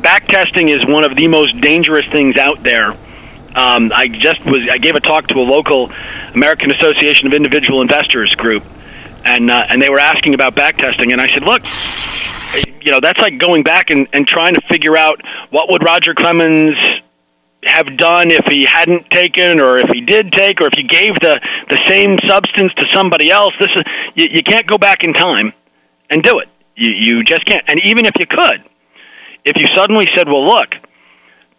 Back 0.00 0.26
testing 0.26 0.68
is 0.68 0.84
one 0.84 1.04
of 1.04 1.16
the 1.16 1.28
most 1.28 1.58
dangerous 1.60 2.06
things 2.10 2.36
out 2.36 2.62
there. 2.62 2.94
Um, 3.54 3.92
I 3.94 4.08
just 4.08 4.44
was 4.44 4.68
I 4.70 4.78
gave 4.78 4.96
a 4.96 5.00
talk 5.00 5.28
to 5.28 5.38
a 5.38 5.46
local 5.46 5.92
American 6.34 6.72
Association 6.72 7.28
of 7.28 7.34
Individual 7.34 7.82
Investors 7.82 8.34
group, 8.34 8.64
and 9.24 9.50
uh, 9.50 9.66
and 9.68 9.80
they 9.80 9.90
were 9.90 10.00
asking 10.00 10.34
about 10.34 10.54
back 10.54 10.76
testing, 10.76 11.12
and 11.12 11.20
I 11.20 11.28
said, 11.28 11.44
look, 11.44 11.62
you 12.82 12.90
know 12.90 13.00
that's 13.00 13.20
like 13.20 13.38
going 13.38 13.62
back 13.62 13.90
and, 13.90 14.06
and 14.12 14.26
trying 14.26 14.54
to 14.54 14.60
figure 14.70 14.96
out 14.96 15.20
what 15.50 15.70
would 15.70 15.82
Roger 15.82 16.14
Clemens 16.14 16.76
have 17.64 17.96
done 17.96 18.30
if 18.30 18.44
he 18.50 18.66
hadn't 18.66 19.08
taken 19.10 19.60
or 19.60 19.78
if 19.78 19.86
he 19.92 20.02
did 20.02 20.32
take 20.32 20.60
or 20.60 20.66
if 20.66 20.74
he 20.76 20.84
gave 20.84 21.14
the 21.20 21.40
the 21.70 21.80
same 21.86 22.18
substance 22.28 22.72
to 22.76 22.86
somebody 22.94 23.30
else. 23.30 23.52
This 23.58 23.70
is 23.74 23.82
you, 24.14 24.26
you 24.30 24.42
can't 24.42 24.66
go 24.66 24.78
back 24.78 25.02
in 25.02 25.12
time 25.14 25.52
and 26.10 26.22
do 26.22 26.38
it. 26.40 26.48
You 26.76 26.90
you 26.92 27.24
just 27.24 27.44
can't. 27.46 27.62
And 27.68 27.80
even 27.84 28.04
if 28.04 28.12
you 28.18 28.26
could 28.26 28.68
if 29.44 29.56
you 29.56 29.66
suddenly 29.74 30.06
said 30.14 30.26
well 30.26 30.44
look 30.44 30.74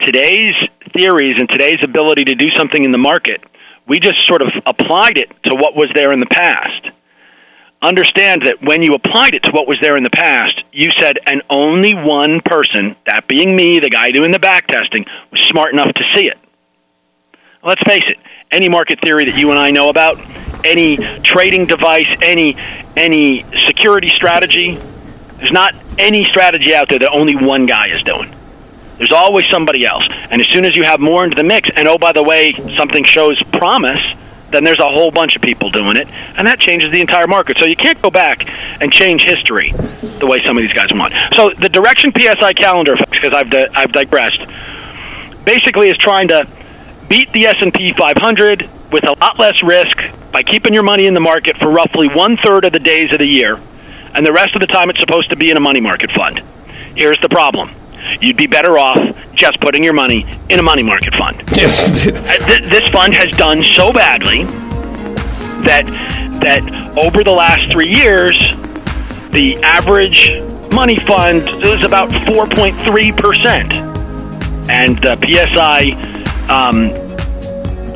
today's 0.02 0.56
theories 0.96 1.36
and 1.38 1.50
today's 1.50 1.80
ability 1.84 2.26
to 2.26 2.36
do 2.36 2.48
something 2.58 2.84
in 2.84 2.92
the 2.92 2.98
market 2.98 3.42
we 3.88 4.00
just 4.00 4.26
sort 4.26 4.42
of 4.42 4.48
applied 4.66 5.18
it 5.18 5.30
to 5.44 5.56
what 5.56 5.76
was 5.76 5.90
there 5.94 6.12
in 6.12 6.20
the 6.20 6.30
past 6.30 6.96
understand 7.86 8.44
that 8.46 8.58
when 8.62 8.82
you 8.82 8.94
applied 8.94 9.34
it 9.34 9.44
to 9.44 9.52
what 9.52 9.68
was 9.68 9.78
there 9.82 9.98
in 9.98 10.04
the 10.04 10.10
past, 10.10 10.62
you 10.72 10.90
said, 11.00 11.18
and 11.26 11.42
only 11.50 11.94
one 11.94 12.42
person, 12.44 12.96
that 13.06 13.28
being 13.28 13.56
me, 13.56 13.80
the 13.80 13.90
guy 13.90 14.10
doing 14.10 14.32
the 14.32 14.40
back 14.40 14.68
testing, 14.68 15.06
was 15.32 15.42
smart 15.50 15.74
enough 15.74 15.94
to 15.94 16.04
see 16.16 16.28
it. 16.28 16.38
Let's 17.64 17.82
face 17.88 18.04
it, 18.08 18.18
any 18.52 18.70
market 18.70 19.00
theory 19.04 19.26
that 19.26 19.38
you 19.38 19.50
and 19.52 19.60
I 19.60 19.72
know 19.72 19.90
about, 19.90 20.20
any 20.64 20.98
trading 21.22 21.66
device, 21.66 22.08
any 22.22 22.56
any 22.96 23.44
security 23.66 24.10
strategy, 24.10 24.78
there's 25.38 25.52
not 25.52 25.76
any 25.98 26.24
strategy 26.26 26.74
out 26.74 26.90
there 26.90 27.00
that 27.00 27.12
only 27.12 27.36
one 27.36 27.66
guy 27.66 27.90
is 27.90 28.04
doing. 28.04 28.34
There's 28.98 29.12
always 29.12 29.46
somebody 29.52 29.86
else. 29.86 30.04
And 30.30 30.42
as 30.42 30.48
soon 30.50 30.66
as 30.66 30.76
you 30.76 30.84
have 30.84 31.00
more 31.00 31.24
into 31.24 31.36
the 31.36 31.44
mix, 31.44 31.70
and 31.76 31.88
oh, 31.88 31.98
by 31.98 32.12
the 32.12 32.24
way, 32.24 32.54
something 32.78 33.04
shows 33.04 33.42
promise, 33.52 34.02
then 34.52 34.64
there's 34.64 34.80
a 34.80 34.88
whole 34.88 35.12
bunch 35.12 35.36
of 35.36 35.42
people 35.42 35.70
doing 35.70 35.98
it, 35.98 36.08
and 36.38 36.48
that 36.48 36.60
changes 36.60 36.92
the 36.92 37.02
entire 37.02 37.28
market. 37.28 37.58
So 37.60 37.66
you 37.66 37.76
can't 37.76 38.02
go 38.02 38.10
back 38.10 38.48
and 38.82 38.92
change 38.92 39.24
history 39.24 39.72
the 40.20 40.28
way 40.28 40.42
some 40.44 40.58
of 40.58 40.62
these 40.64 40.74
guys 40.74 40.88
want. 40.94 41.14
So 41.36 41.50
the 41.50 41.70
Direxion 41.70 42.16
PSI 42.16 42.54
calendar, 42.54 42.96
because 43.12 43.34
I've 43.34 43.50
di- 43.50 43.68
I've 43.74 43.92
digressed, 43.92 44.46
basically 45.44 45.90
is 45.90 45.98
trying 45.98 46.30
to 46.30 46.48
beat 47.10 47.32
the 47.34 47.48
S&P 47.48 47.94
500 47.94 48.70
with 48.92 49.08
a 49.08 49.16
lot 49.20 49.38
less 49.40 49.62
risk 49.62 49.98
by 50.32 50.44
keeping 50.44 50.74
your 50.74 50.84
money 50.84 51.06
in 51.06 51.14
the 51.14 51.20
market 51.20 51.58
for 51.58 51.70
roughly 51.70 52.08
one 52.08 52.38
third 52.38 52.66
of 52.66 52.72
the 52.72 52.80
days 52.80 53.12
of 53.12 53.20
the 53.20 53.28
year, 53.28 53.60
and 54.14 54.26
the 54.26 54.34
rest 54.34 54.56
of 54.56 54.62
the 54.62 54.68
time 54.68 54.90
it's 54.90 55.00
supposed 55.00 55.30
to 55.30 55.36
be 55.36 55.50
in 55.50 55.58
a 55.58 55.60
money 55.60 55.82
market 55.82 56.12
fund. 56.12 56.42
Here's 56.96 57.20
the 57.22 57.30
problem. 57.30 57.72
You'd 58.22 58.38
be 58.38 58.48
better 58.48 58.78
off 58.78 58.98
just 59.34 59.60
putting 59.60 59.84
your 59.84 59.94
money 59.94 60.26
in 60.50 60.60
a 60.60 60.64
money 60.64 60.84
market 60.84 61.14
fund. 61.16 61.44
Yes. 61.56 62.08
Uh, 62.08 62.60
this 62.70 62.90
fund 62.90 63.14
has 63.14 63.30
done 63.32 63.64
so 63.64 63.92
badly 63.92 64.44
that 65.64 65.86
that 66.42 66.98
over 66.98 67.24
the 67.24 67.32
last 67.32 67.72
three 67.72 67.90
years, 67.90 68.38
the 69.32 69.60
average 69.64 70.32
money 70.72 70.98
fund 71.00 71.48
is 71.64 71.84
about 71.84 72.10
4.3 72.10 73.18
percent, 73.18 73.74
and 74.70 74.98
the 75.00 75.16
PSI 75.18 75.92
um, 76.50 76.92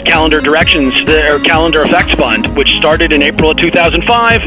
calendar 0.04 0.42
directions 0.42 0.94
or 1.08 1.40
calendar 1.40 1.84
effects 1.84 2.14
fund, 2.16 2.48
which 2.58 2.70
started 2.78 3.12
in 3.12 3.22
April 3.22 3.52
of 3.52 3.58
2005, 3.58 4.42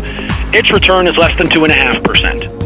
its 0.54 0.70
return 0.72 1.06
is 1.06 1.16
less 1.16 1.36
than 1.38 1.48
two 1.48 1.64
and 1.64 1.72
a 1.72 1.76
half 1.76 2.02
percent. 2.02 2.61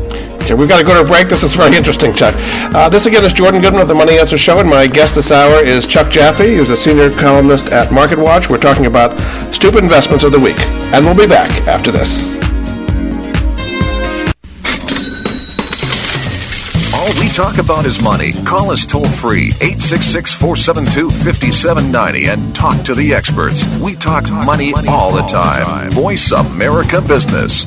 Okay, 0.46 0.54
we've 0.54 0.68
got 0.68 0.78
to 0.78 0.84
go 0.84 0.94
to 0.94 1.00
a 1.00 1.04
break. 1.04 1.28
This 1.28 1.42
is 1.42 1.56
very 1.56 1.76
interesting, 1.76 2.14
Chuck. 2.14 2.32
Uh, 2.72 2.88
this 2.88 3.06
again 3.06 3.24
is 3.24 3.32
Jordan 3.32 3.60
Goodman 3.60 3.82
of 3.82 3.88
the 3.88 3.96
Money 3.96 4.16
Answer 4.16 4.38
Show, 4.38 4.60
and 4.60 4.70
my 4.70 4.86
guest 4.86 5.16
this 5.16 5.32
hour 5.32 5.58
is 5.58 5.88
Chuck 5.88 6.08
Jaffe, 6.08 6.54
who's 6.54 6.70
a 6.70 6.76
senior 6.76 7.10
columnist 7.10 7.70
at 7.70 7.90
Market 7.90 8.16
Watch. 8.16 8.48
We're 8.48 8.58
talking 8.58 8.86
about 8.86 9.10
stupid 9.52 9.82
investments 9.82 10.22
of 10.22 10.30
the 10.30 10.38
week, 10.38 10.56
and 10.94 11.04
we'll 11.04 11.16
be 11.16 11.26
back 11.26 11.50
after 11.66 11.90
this. 11.90 12.28
All 16.94 17.20
we 17.20 17.26
talk 17.26 17.58
about 17.58 17.84
is 17.84 18.00
money. 18.00 18.30
Call 18.44 18.70
us 18.70 18.86
toll 18.86 19.08
free 19.08 19.48
866 19.60 20.32
472 20.32 21.10
5790 21.10 22.28
and 22.28 22.54
talk 22.54 22.84
to 22.84 22.94
the 22.94 23.12
experts. 23.12 23.66
We 23.78 23.96
talk 23.96 24.30
money 24.30 24.72
all 24.86 25.12
the 25.12 25.22
time. 25.22 25.90
Voice 25.90 26.30
America 26.30 27.00
Business. 27.00 27.66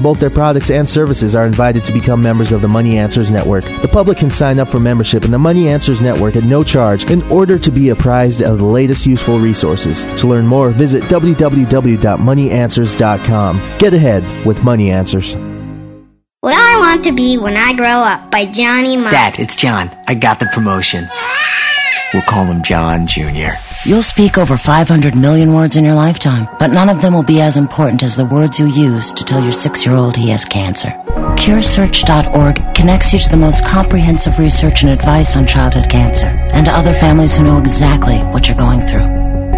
both 0.01 0.19
their 0.19 0.29
products 0.29 0.69
and 0.69 0.89
services 0.89 1.35
are 1.35 1.45
invited 1.45 1.83
to 1.85 1.93
become 1.93 2.21
members 2.21 2.51
of 2.51 2.61
the 2.61 2.67
Money 2.67 2.97
Answers 2.97 3.31
Network. 3.31 3.63
The 3.63 3.87
public 3.87 4.17
can 4.17 4.31
sign 4.31 4.59
up 4.59 4.67
for 4.67 4.79
membership 4.79 5.23
in 5.25 5.31
the 5.31 5.39
Money 5.39 5.69
Answers 5.69 6.01
Network 6.01 6.35
at 6.35 6.43
no 6.43 6.63
charge 6.63 7.09
in 7.09 7.21
order 7.23 7.57
to 7.59 7.71
be 7.71 7.89
apprised 7.89 8.41
of 8.41 8.59
the 8.59 8.65
latest 8.65 9.05
useful 9.05 9.39
resources. 9.39 10.03
To 10.19 10.27
learn 10.27 10.47
more, 10.47 10.71
visit 10.71 11.03
www.moneyanswers.com. 11.03 13.77
Get 13.77 13.93
ahead 13.93 14.45
with 14.45 14.63
Money 14.63 14.91
Answers. 14.91 15.35
What 16.41 16.55
I 16.55 16.77
Want 16.79 17.03
to 17.03 17.11
Be 17.11 17.37
When 17.37 17.55
I 17.55 17.73
Grow 17.73 17.87
Up 17.87 18.31
by 18.31 18.47
Johnny 18.47 18.97
Marr. 18.97 19.11
Dad, 19.11 19.39
it's 19.39 19.55
John. 19.55 19.95
I 20.07 20.15
got 20.15 20.39
the 20.39 20.47
promotion. 20.47 21.07
We'll 22.13 22.23
call 22.23 22.45
him 22.45 22.63
John 22.63 23.07
Jr. 23.07 23.51
You'll 23.83 24.03
speak 24.03 24.37
over 24.37 24.57
500 24.57 25.15
million 25.15 25.53
words 25.53 25.75
in 25.75 25.83
your 25.83 25.95
lifetime, 25.95 26.47
but 26.59 26.71
none 26.71 26.87
of 26.87 27.01
them 27.01 27.13
will 27.13 27.23
be 27.23 27.41
as 27.41 27.57
important 27.57 28.03
as 28.03 28.15
the 28.15 28.25
words 28.25 28.59
you 28.59 28.67
use 28.67 29.11
to 29.13 29.25
tell 29.25 29.41
your 29.41 29.51
six 29.51 29.83
year 29.83 29.95
old 29.95 30.15
he 30.15 30.29
has 30.29 30.45
cancer. 30.45 30.89
CureSearch.org 31.41 32.75
connects 32.75 33.11
you 33.11 33.17
to 33.17 33.29
the 33.29 33.37
most 33.37 33.65
comprehensive 33.65 34.37
research 34.37 34.83
and 34.83 34.91
advice 34.91 35.35
on 35.35 35.47
childhood 35.47 35.89
cancer 35.89 36.27
and 36.53 36.67
to 36.67 36.71
other 36.71 36.93
families 36.93 37.35
who 37.35 37.43
know 37.43 37.57
exactly 37.57 38.19
what 38.19 38.47
you're 38.47 38.55
going 38.55 38.81
through. 38.81 39.07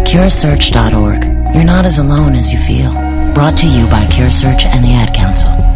CureSearch.org. 0.08 1.24
You're 1.54 1.64
not 1.64 1.84
as 1.84 1.98
alone 1.98 2.32
as 2.34 2.50
you 2.50 2.58
feel. 2.60 2.94
Brought 3.34 3.58
to 3.58 3.68
you 3.68 3.84
by 3.88 4.06
CureSearch 4.06 4.64
and 4.64 4.82
the 4.82 4.94
Ad 4.94 5.14
Council. 5.14 5.73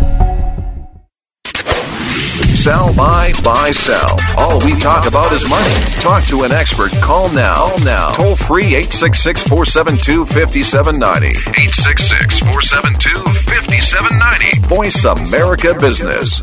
Sell, 2.59 2.92
buy, 2.97 3.33
buy, 3.44 3.71
sell. 3.71 4.18
All 4.37 4.59
we 4.64 4.75
talk 4.75 5.07
about 5.07 5.31
is 5.31 5.49
money. 5.49 5.71
Talk 6.03 6.25
to 6.25 6.42
an 6.42 6.51
expert. 6.51 6.90
Call 7.01 7.31
now. 7.33 7.55
Call 7.55 7.79
now. 7.85 8.11
Toll 8.11 8.35
free 8.35 8.75
866 8.75 9.44
472 9.44 10.27
5790. 10.27 11.38
866 11.38 12.40
472 12.40 13.14
5790. 13.49 14.66
Voice 14.66 15.05
America 15.05 15.73
Business. 15.79 16.42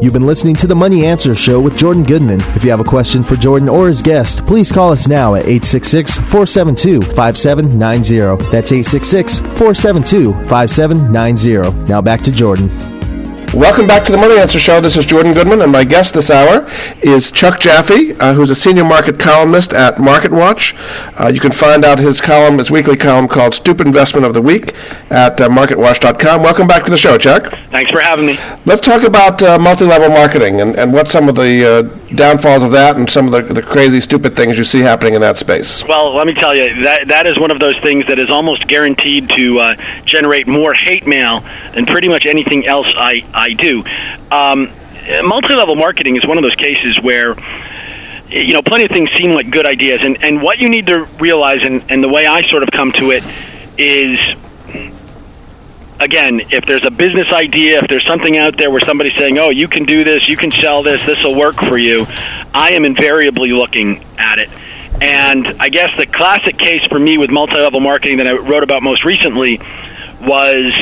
You've 0.00 0.12
been 0.12 0.26
listening 0.26 0.54
to 0.56 0.68
the 0.68 0.76
Money 0.76 1.04
Answer 1.04 1.34
Show 1.34 1.60
with 1.60 1.76
Jordan 1.76 2.04
Goodman. 2.04 2.40
If 2.54 2.62
you 2.62 2.70
have 2.70 2.80
a 2.80 2.84
question 2.84 3.24
for 3.24 3.34
Jordan 3.34 3.68
or 3.68 3.88
his 3.88 4.02
guest, 4.02 4.46
please 4.46 4.70
call 4.70 4.92
us 4.92 5.08
now 5.08 5.34
at 5.34 5.46
866 5.46 6.16
472 6.16 7.02
5790. 7.14 8.44
That's 8.52 8.70
866 8.70 9.40
472 9.40 10.32
5790. 10.48 11.90
Now 11.90 12.00
back 12.00 12.20
to 12.20 12.30
Jordan. 12.30 12.91
Welcome 13.54 13.86
back 13.86 14.02
to 14.04 14.12
the 14.12 14.16
Money 14.16 14.38
Answer 14.38 14.58
Show. 14.58 14.80
This 14.80 14.96
is 14.96 15.04
Jordan 15.04 15.34
Goodman, 15.34 15.60
and 15.60 15.70
my 15.70 15.84
guest 15.84 16.14
this 16.14 16.30
hour 16.30 16.66
is 17.02 17.30
Chuck 17.30 17.60
Jaffe, 17.60 18.14
uh, 18.14 18.32
who's 18.32 18.48
a 18.48 18.54
senior 18.54 18.82
market 18.82 19.18
columnist 19.18 19.74
at 19.74 19.96
MarketWatch. 19.96 21.20
Uh, 21.20 21.28
you 21.28 21.38
can 21.38 21.52
find 21.52 21.84
out 21.84 21.98
his 21.98 22.18
column, 22.18 22.56
his 22.56 22.70
weekly 22.70 22.96
column 22.96 23.28
called 23.28 23.54
Stupid 23.54 23.86
Investment 23.86 24.24
of 24.24 24.32
the 24.32 24.40
Week 24.40 24.74
at 25.10 25.38
uh, 25.38 25.50
MarketWatch.com. 25.50 26.42
Welcome 26.42 26.66
back 26.66 26.82
to 26.84 26.90
the 26.90 26.96
show, 26.96 27.18
Chuck. 27.18 27.52
Thanks 27.70 27.90
for 27.90 28.00
having 28.00 28.24
me. 28.24 28.38
Let's 28.64 28.80
talk 28.80 29.02
about 29.02 29.42
uh, 29.42 29.58
multi-level 29.58 30.08
marketing 30.08 30.62
and, 30.62 30.74
and 30.76 30.90
what 30.90 31.08
some 31.08 31.28
of 31.28 31.34
the 31.34 31.90
uh, 31.90 32.14
downfalls 32.14 32.62
of 32.62 32.70
that 32.70 32.96
and 32.96 33.08
some 33.08 33.26
of 33.26 33.32
the, 33.32 33.52
the 33.52 33.62
crazy, 33.62 34.00
stupid 34.00 34.34
things 34.34 34.56
you 34.56 34.64
see 34.64 34.80
happening 34.80 35.12
in 35.12 35.20
that 35.20 35.36
space. 35.36 35.84
Well, 35.86 36.16
let 36.16 36.26
me 36.26 36.32
tell 36.32 36.54
you, 36.56 36.84
that, 36.84 37.08
that 37.08 37.26
is 37.26 37.38
one 37.38 37.50
of 37.50 37.58
those 37.58 37.78
things 37.82 38.06
that 38.06 38.18
is 38.18 38.30
almost 38.30 38.66
guaranteed 38.66 39.28
to 39.36 39.58
uh, 39.58 39.74
generate 40.06 40.46
more 40.46 40.72
hate 40.72 41.06
mail 41.06 41.44
than 41.74 41.84
pretty 41.84 42.08
much 42.08 42.24
anything 42.24 42.66
else 42.66 42.86
I, 42.96 43.24
I 43.34 43.41
do. 43.48 43.84
Um, 44.30 44.70
multi-level 45.22 45.76
marketing 45.76 46.16
is 46.16 46.26
one 46.26 46.38
of 46.38 46.44
those 46.44 46.56
cases 46.56 46.98
where 47.00 47.34
you 48.28 48.54
know 48.54 48.62
plenty 48.62 48.84
of 48.84 48.90
things 48.90 49.10
seem 49.18 49.32
like 49.32 49.50
good 49.50 49.66
ideas, 49.66 50.00
and 50.02 50.22
and 50.22 50.42
what 50.42 50.58
you 50.58 50.68
need 50.68 50.86
to 50.88 51.04
realize, 51.18 51.62
and 51.62 51.84
and 51.88 52.02
the 52.02 52.08
way 52.08 52.26
I 52.26 52.42
sort 52.48 52.62
of 52.62 52.70
come 52.70 52.92
to 52.92 53.10
it 53.10 53.24
is. 53.78 54.18
Again, 56.00 56.40
if 56.50 56.66
there's 56.66 56.84
a 56.84 56.90
business 56.90 57.28
idea, 57.32 57.78
if 57.78 57.88
there's 57.88 58.06
something 58.08 58.36
out 58.36 58.56
there 58.56 58.72
where 58.72 58.80
somebody's 58.80 59.16
saying, 59.20 59.38
"Oh, 59.38 59.50
you 59.50 59.68
can 59.68 59.84
do 59.84 60.02
this, 60.02 60.26
you 60.26 60.36
can 60.36 60.50
sell 60.50 60.82
this, 60.82 61.00
this 61.06 61.22
will 61.22 61.36
work 61.36 61.54
for 61.54 61.78
you," 61.78 62.06
I 62.52 62.70
am 62.70 62.84
invariably 62.84 63.52
looking 63.52 64.04
at 64.18 64.40
it. 64.40 64.48
And 65.00 65.46
I 65.60 65.68
guess 65.68 65.96
the 65.96 66.06
classic 66.06 66.58
case 66.58 66.84
for 66.88 66.98
me 66.98 67.18
with 67.18 67.30
multi-level 67.30 67.80
marketing 67.80 68.18
that 68.18 68.26
I 68.26 68.32
wrote 68.32 68.64
about 68.64 68.82
most 68.82 69.04
recently 69.04 69.60
was 70.20 70.72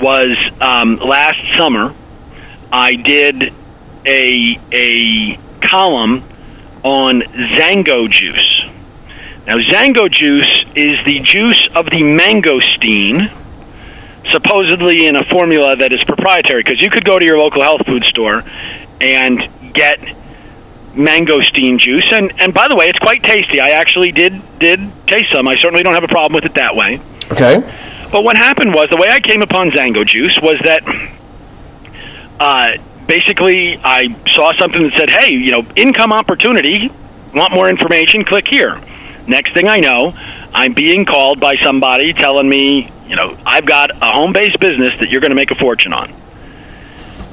was 0.00 0.36
um, 0.60 0.96
last 0.96 1.38
summer. 1.56 1.94
I 2.72 2.92
did 2.92 3.52
a 4.06 4.58
a 4.72 5.38
column 5.60 6.24
on 6.82 7.22
XanGo 7.22 8.10
juice. 8.10 8.70
Now, 9.46 9.56
XanGo 9.56 10.10
juice 10.10 10.64
is 10.74 11.04
the 11.04 11.20
juice 11.20 11.68
of 11.74 11.86
the 11.86 12.02
mangosteen, 12.02 13.30
supposedly 14.30 15.06
in 15.06 15.16
a 15.16 15.24
formula 15.26 15.76
that 15.76 15.92
is 15.92 16.02
proprietary. 16.04 16.62
Because 16.62 16.80
you 16.80 16.90
could 16.90 17.04
go 17.04 17.18
to 17.18 17.24
your 17.24 17.38
local 17.38 17.62
health 17.62 17.86
food 17.86 18.04
store 18.04 18.42
and 19.00 19.48
get 19.72 19.98
mangosteen 20.94 21.78
juice, 21.78 22.06
and 22.12 22.32
and 22.40 22.54
by 22.54 22.68
the 22.68 22.76
way, 22.76 22.86
it's 22.86 22.98
quite 22.98 23.22
tasty. 23.22 23.60
I 23.60 23.70
actually 23.70 24.12
did 24.12 24.40
did 24.58 24.80
taste 25.06 25.26
some. 25.34 25.48
I 25.48 25.56
certainly 25.56 25.82
don't 25.82 25.94
have 25.94 26.04
a 26.04 26.08
problem 26.08 26.34
with 26.34 26.44
it 26.44 26.54
that 26.54 26.74
way. 26.74 27.00
Okay. 27.30 27.60
But 28.10 28.24
what 28.24 28.36
happened 28.36 28.74
was 28.74 28.88
the 28.90 28.96
way 28.96 29.08
I 29.10 29.20
came 29.20 29.42
upon 29.42 29.70
XanGo 29.70 30.06
Juice 30.06 30.38
was 30.40 30.56
that 30.64 30.82
uh, 32.38 32.78
basically 33.06 33.78
I 33.82 34.14
saw 34.32 34.52
something 34.58 34.82
that 34.82 34.92
said, 34.92 35.10
"Hey, 35.10 35.34
you 35.34 35.52
know, 35.52 35.62
income 35.76 36.12
opportunity. 36.12 36.90
Want 37.34 37.52
more 37.52 37.68
information? 37.68 38.24
Click 38.24 38.46
here." 38.48 38.80
Next 39.26 39.54
thing 39.54 39.68
I 39.68 39.78
know, 39.78 40.14
I'm 40.52 40.74
being 40.74 41.04
called 41.04 41.40
by 41.40 41.54
somebody 41.62 42.12
telling 42.12 42.48
me, 42.48 42.90
you 43.08 43.16
know, 43.16 43.36
I've 43.46 43.64
got 43.64 43.90
a 43.90 44.16
home-based 44.16 44.60
business 44.60 44.90
that 45.00 45.08
you're 45.08 45.20
going 45.20 45.30
to 45.30 45.36
make 45.36 45.50
a 45.50 45.54
fortune 45.54 45.94
on. 45.94 46.12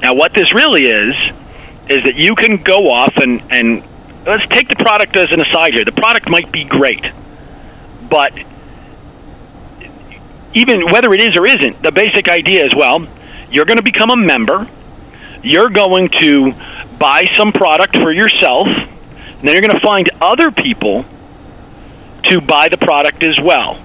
Now, 0.00 0.14
what 0.14 0.32
this 0.32 0.52
really 0.54 0.82
is 0.88 1.14
is 1.88 2.04
that 2.04 2.14
you 2.16 2.34
can 2.34 2.56
go 2.56 2.90
off 2.90 3.16
and 3.16 3.42
and 3.50 3.84
let's 4.26 4.46
take 4.48 4.68
the 4.68 4.76
product 4.76 5.16
as 5.16 5.30
an 5.32 5.40
aside 5.40 5.74
here. 5.74 5.84
The 5.84 5.92
product 5.92 6.28
might 6.28 6.50
be 6.50 6.64
great, 6.64 7.04
but 8.08 8.32
even 10.54 10.86
whether 10.86 11.12
it 11.12 11.20
is 11.20 11.36
or 11.36 11.46
isn't, 11.46 11.82
the 11.82 11.92
basic 11.92 12.28
idea 12.28 12.64
is 12.64 12.74
well, 12.74 13.06
you're 13.50 13.64
going 13.64 13.78
to 13.78 13.82
become 13.82 14.10
a 14.10 14.16
member. 14.16 14.66
You're 15.42 15.70
going 15.70 16.08
to 16.20 16.52
buy 16.98 17.24
some 17.36 17.52
product 17.52 17.96
for 17.96 18.12
yourself. 18.12 18.68
And 18.68 19.48
then 19.48 19.54
you're 19.54 19.62
going 19.62 19.78
to 19.78 19.86
find 19.86 20.10
other 20.20 20.50
people 20.50 21.04
to 22.24 22.40
buy 22.40 22.68
the 22.68 22.78
product 22.78 23.22
as 23.22 23.40
well. 23.40 23.80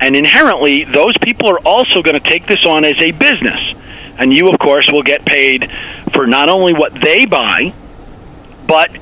And 0.00 0.14
inherently, 0.14 0.84
those 0.84 1.16
people 1.20 1.48
are 1.50 1.58
also 1.60 2.02
going 2.02 2.20
to 2.20 2.30
take 2.30 2.46
this 2.46 2.64
on 2.66 2.84
as 2.84 2.98
a 3.00 3.10
business. 3.10 3.74
And 4.18 4.32
you, 4.32 4.48
of 4.48 4.58
course, 4.58 4.88
will 4.92 5.02
get 5.02 5.24
paid 5.24 5.70
for 6.12 6.26
not 6.26 6.48
only 6.48 6.72
what 6.72 6.94
they 6.94 7.26
buy, 7.26 7.74
but 8.66 8.96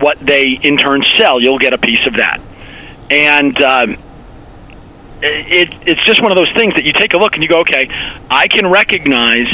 what 0.00 0.18
they 0.18 0.58
in 0.62 0.76
turn 0.76 1.02
sell. 1.16 1.40
You'll 1.40 1.58
get 1.58 1.72
a 1.72 1.78
piece 1.78 2.06
of 2.06 2.14
that. 2.14 2.40
And 3.10 3.62
um, 3.62 3.96
it, 5.22 5.68
it's 5.86 6.02
just 6.04 6.22
one 6.22 6.32
of 6.32 6.36
those 6.36 6.52
things 6.54 6.74
that 6.74 6.84
you 6.84 6.92
take 6.92 7.14
a 7.14 7.18
look 7.18 7.34
and 7.34 7.42
you 7.42 7.48
go, 7.48 7.60
okay, 7.60 7.88
I 8.30 8.48
can 8.48 8.66
recognize 8.70 9.48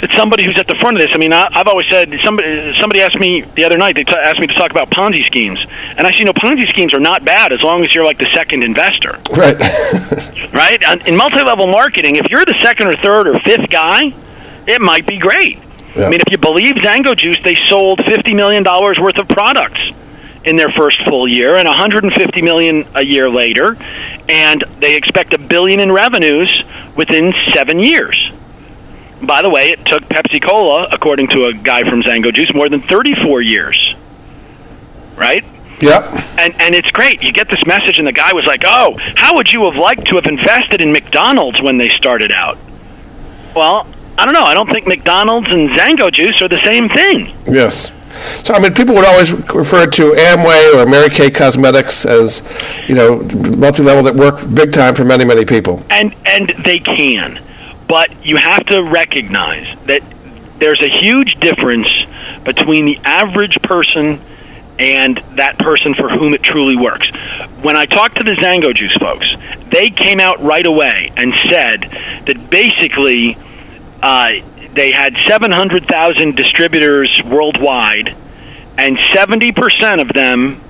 that 0.00 0.10
somebody 0.16 0.44
who's 0.44 0.58
at 0.58 0.66
the 0.66 0.76
front 0.76 0.96
of 0.96 1.02
this. 1.02 1.12
I 1.12 1.18
mean, 1.18 1.32
I, 1.32 1.46
I've 1.52 1.66
always 1.68 1.86
said 1.88 2.08
somebody 2.24 2.72
somebody 2.80 3.00
asked 3.02 3.18
me 3.20 3.42
the 3.54 3.64
other 3.64 3.76
night. 3.76 3.96
They 3.96 4.04
t- 4.04 4.14
asked 4.16 4.40
me 4.40 4.46
to 4.46 4.54
talk 4.54 4.70
about 4.70 4.90
Ponzi 4.90 5.24
schemes, 5.24 5.60
and 5.96 6.06
I 6.06 6.10
said, 6.10 6.20
you 6.20 6.24
know, 6.24 6.32
Ponzi 6.32 6.66
schemes 6.68 6.94
are 6.94 7.00
not 7.00 7.24
bad 7.24 7.52
as 7.52 7.62
long 7.62 7.82
as 7.82 7.94
you're 7.94 8.04
like 8.04 8.18
the 8.18 8.30
second 8.34 8.62
investor, 8.64 9.20
Right. 9.36 9.58
right? 10.54 10.82
And 10.82 11.06
In 11.06 11.16
multi-level 11.16 11.66
marketing, 11.68 12.16
if 12.16 12.26
you're 12.30 12.44
the 12.44 12.58
second 12.62 12.88
or 12.88 12.96
third 12.96 13.28
or 13.28 13.38
fifth 13.40 13.68
guy, 13.70 14.00
it 14.66 14.80
might 14.80 15.06
be 15.06 15.18
great. 15.18 15.58
Yeah. 15.94 16.06
I 16.06 16.08
mean, 16.08 16.20
if 16.20 16.30
you 16.30 16.38
believe 16.38 16.74
XanGo 16.76 17.16
Juice, 17.16 17.38
they 17.44 17.56
sold 17.68 18.00
fifty 18.06 18.32
million 18.32 18.62
dollars 18.62 18.98
worth 18.98 19.18
of 19.18 19.28
products 19.28 19.80
in 20.44 20.56
their 20.56 20.70
first 20.70 21.02
full 21.04 21.28
year, 21.28 21.54
and 21.56 21.66
150 21.66 22.42
million 22.42 22.86
a 22.94 23.04
year 23.04 23.28
later, 23.28 23.76
and 24.28 24.64
they 24.78 24.96
expect 24.96 25.32
a 25.32 25.38
billion 25.38 25.80
in 25.80 25.92
revenues 25.92 26.62
within 26.96 27.32
seven 27.52 27.80
years. 27.80 28.32
By 29.22 29.42
the 29.42 29.50
way, 29.50 29.68
it 29.68 29.84
took 29.84 30.02
Pepsi 30.04 30.42
Cola, 30.42 30.88
according 30.90 31.28
to 31.28 31.44
a 31.44 31.52
guy 31.52 31.82
from 31.82 32.02
XanGo 32.02 32.32
Juice, 32.32 32.54
more 32.54 32.68
than 32.68 32.80
34 32.80 33.42
years. 33.42 33.94
Right? 35.14 35.44
yep. 35.80 36.04
And 36.38 36.54
and 36.60 36.74
it's 36.74 36.90
great. 36.90 37.22
You 37.22 37.32
get 37.32 37.48
this 37.48 37.64
message, 37.66 37.98
and 37.98 38.06
the 38.06 38.12
guy 38.12 38.32
was 38.32 38.46
like, 38.46 38.62
"Oh, 38.66 38.96
how 39.16 39.36
would 39.36 39.48
you 39.48 39.64
have 39.64 39.76
liked 39.76 40.06
to 40.06 40.16
have 40.16 40.24
invested 40.24 40.80
in 40.80 40.92
McDonald's 40.92 41.60
when 41.60 41.78
they 41.78 41.88
started 41.90 42.32
out?" 42.32 42.58
Well, 43.54 43.86
I 44.16 44.24
don't 44.24 44.34
know. 44.34 44.44
I 44.44 44.54
don't 44.54 44.70
think 44.70 44.86
McDonald's 44.86 45.48
and 45.50 45.70
XanGo 45.70 46.12
Juice 46.12 46.42
are 46.42 46.48
the 46.48 46.60
same 46.64 46.88
thing. 46.88 47.34
Yes. 47.46 47.90
So 48.44 48.54
I 48.54 48.58
mean, 48.60 48.74
people 48.74 48.94
would 48.94 49.04
always 49.04 49.32
refer 49.32 49.86
to 49.86 50.12
Amway 50.12 50.74
or 50.74 50.86
Mary 50.86 51.08
Kay 51.10 51.30
Cosmetics 51.30 52.06
as, 52.06 52.42
you 52.88 52.94
know, 52.94 53.20
multi-level 53.56 54.02
that 54.04 54.14
work 54.14 54.40
big 54.54 54.72
time 54.72 54.94
for 54.94 55.04
many, 55.04 55.24
many 55.24 55.44
people. 55.44 55.82
and 55.90 56.14
and 56.26 56.52
they 56.64 56.78
can 56.78 57.40
but 57.90 58.24
you 58.24 58.36
have 58.36 58.64
to 58.66 58.84
recognize 58.84 59.66
that 59.86 60.00
there's 60.58 60.80
a 60.80 61.00
huge 61.02 61.34
difference 61.40 61.88
between 62.44 62.84
the 62.84 63.00
average 63.02 63.60
person 63.62 64.20
and 64.78 65.16
that 65.34 65.58
person 65.58 65.94
for 65.94 66.08
whom 66.08 66.32
it 66.32 66.40
truly 66.40 66.76
works. 66.76 67.10
When 67.62 67.76
I 67.76 67.86
talked 67.86 68.18
to 68.18 68.22
the 68.22 68.30
XanGo 68.30 68.76
Juice 68.76 68.96
folks, 68.96 69.26
they 69.72 69.90
came 69.90 70.20
out 70.20 70.40
right 70.40 70.64
away 70.64 71.10
and 71.16 71.34
said 71.50 71.90
that 72.26 72.48
basically 72.48 73.36
uh, 74.00 74.30
they 74.74 74.92
had 74.92 75.16
700,000 75.26 76.36
distributors 76.36 77.20
worldwide, 77.24 78.14
and 78.78 78.96
70% 79.12 80.00
of 80.00 80.08
them 80.12 80.60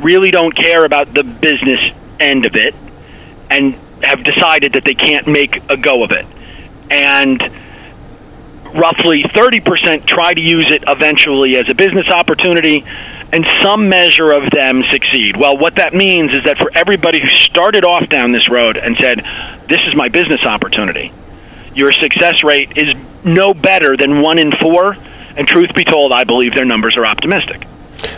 really 0.00 0.30
don't 0.30 0.54
care 0.54 0.84
about 0.84 1.14
the 1.14 1.24
business 1.24 1.80
end 2.20 2.46
of 2.46 2.54
it 2.54 2.74
and 3.50 3.74
have 4.02 4.22
decided 4.22 4.74
that 4.74 4.84
they 4.84 4.94
can't 4.94 5.26
make 5.26 5.56
a 5.70 5.76
go 5.76 6.04
of 6.04 6.10
it. 6.12 6.26
And 6.90 7.40
roughly 8.74 9.22
30% 9.22 10.06
try 10.06 10.32
to 10.32 10.42
use 10.42 10.66
it 10.70 10.84
eventually 10.86 11.56
as 11.56 11.68
a 11.68 11.74
business 11.74 12.08
opportunity, 12.08 12.84
and 13.32 13.46
some 13.62 13.88
measure 13.88 14.32
of 14.32 14.50
them 14.50 14.82
succeed. 14.90 15.36
Well, 15.36 15.56
what 15.56 15.76
that 15.76 15.94
means 15.94 16.32
is 16.32 16.44
that 16.44 16.58
for 16.58 16.70
everybody 16.74 17.20
who 17.20 17.28
started 17.28 17.84
off 17.84 18.08
down 18.08 18.32
this 18.32 18.48
road 18.50 18.76
and 18.76 18.96
said, 18.96 19.20
This 19.68 19.80
is 19.86 19.94
my 19.94 20.08
business 20.08 20.44
opportunity, 20.44 21.12
your 21.74 21.92
success 21.92 22.42
rate 22.44 22.76
is 22.76 22.94
no 23.24 23.54
better 23.54 23.96
than 23.96 24.20
one 24.20 24.38
in 24.38 24.52
four. 24.52 24.96
And 25.36 25.48
truth 25.48 25.74
be 25.74 25.84
told, 25.84 26.12
I 26.12 26.24
believe 26.24 26.54
their 26.54 26.64
numbers 26.64 26.96
are 26.96 27.04
optimistic. 27.04 27.64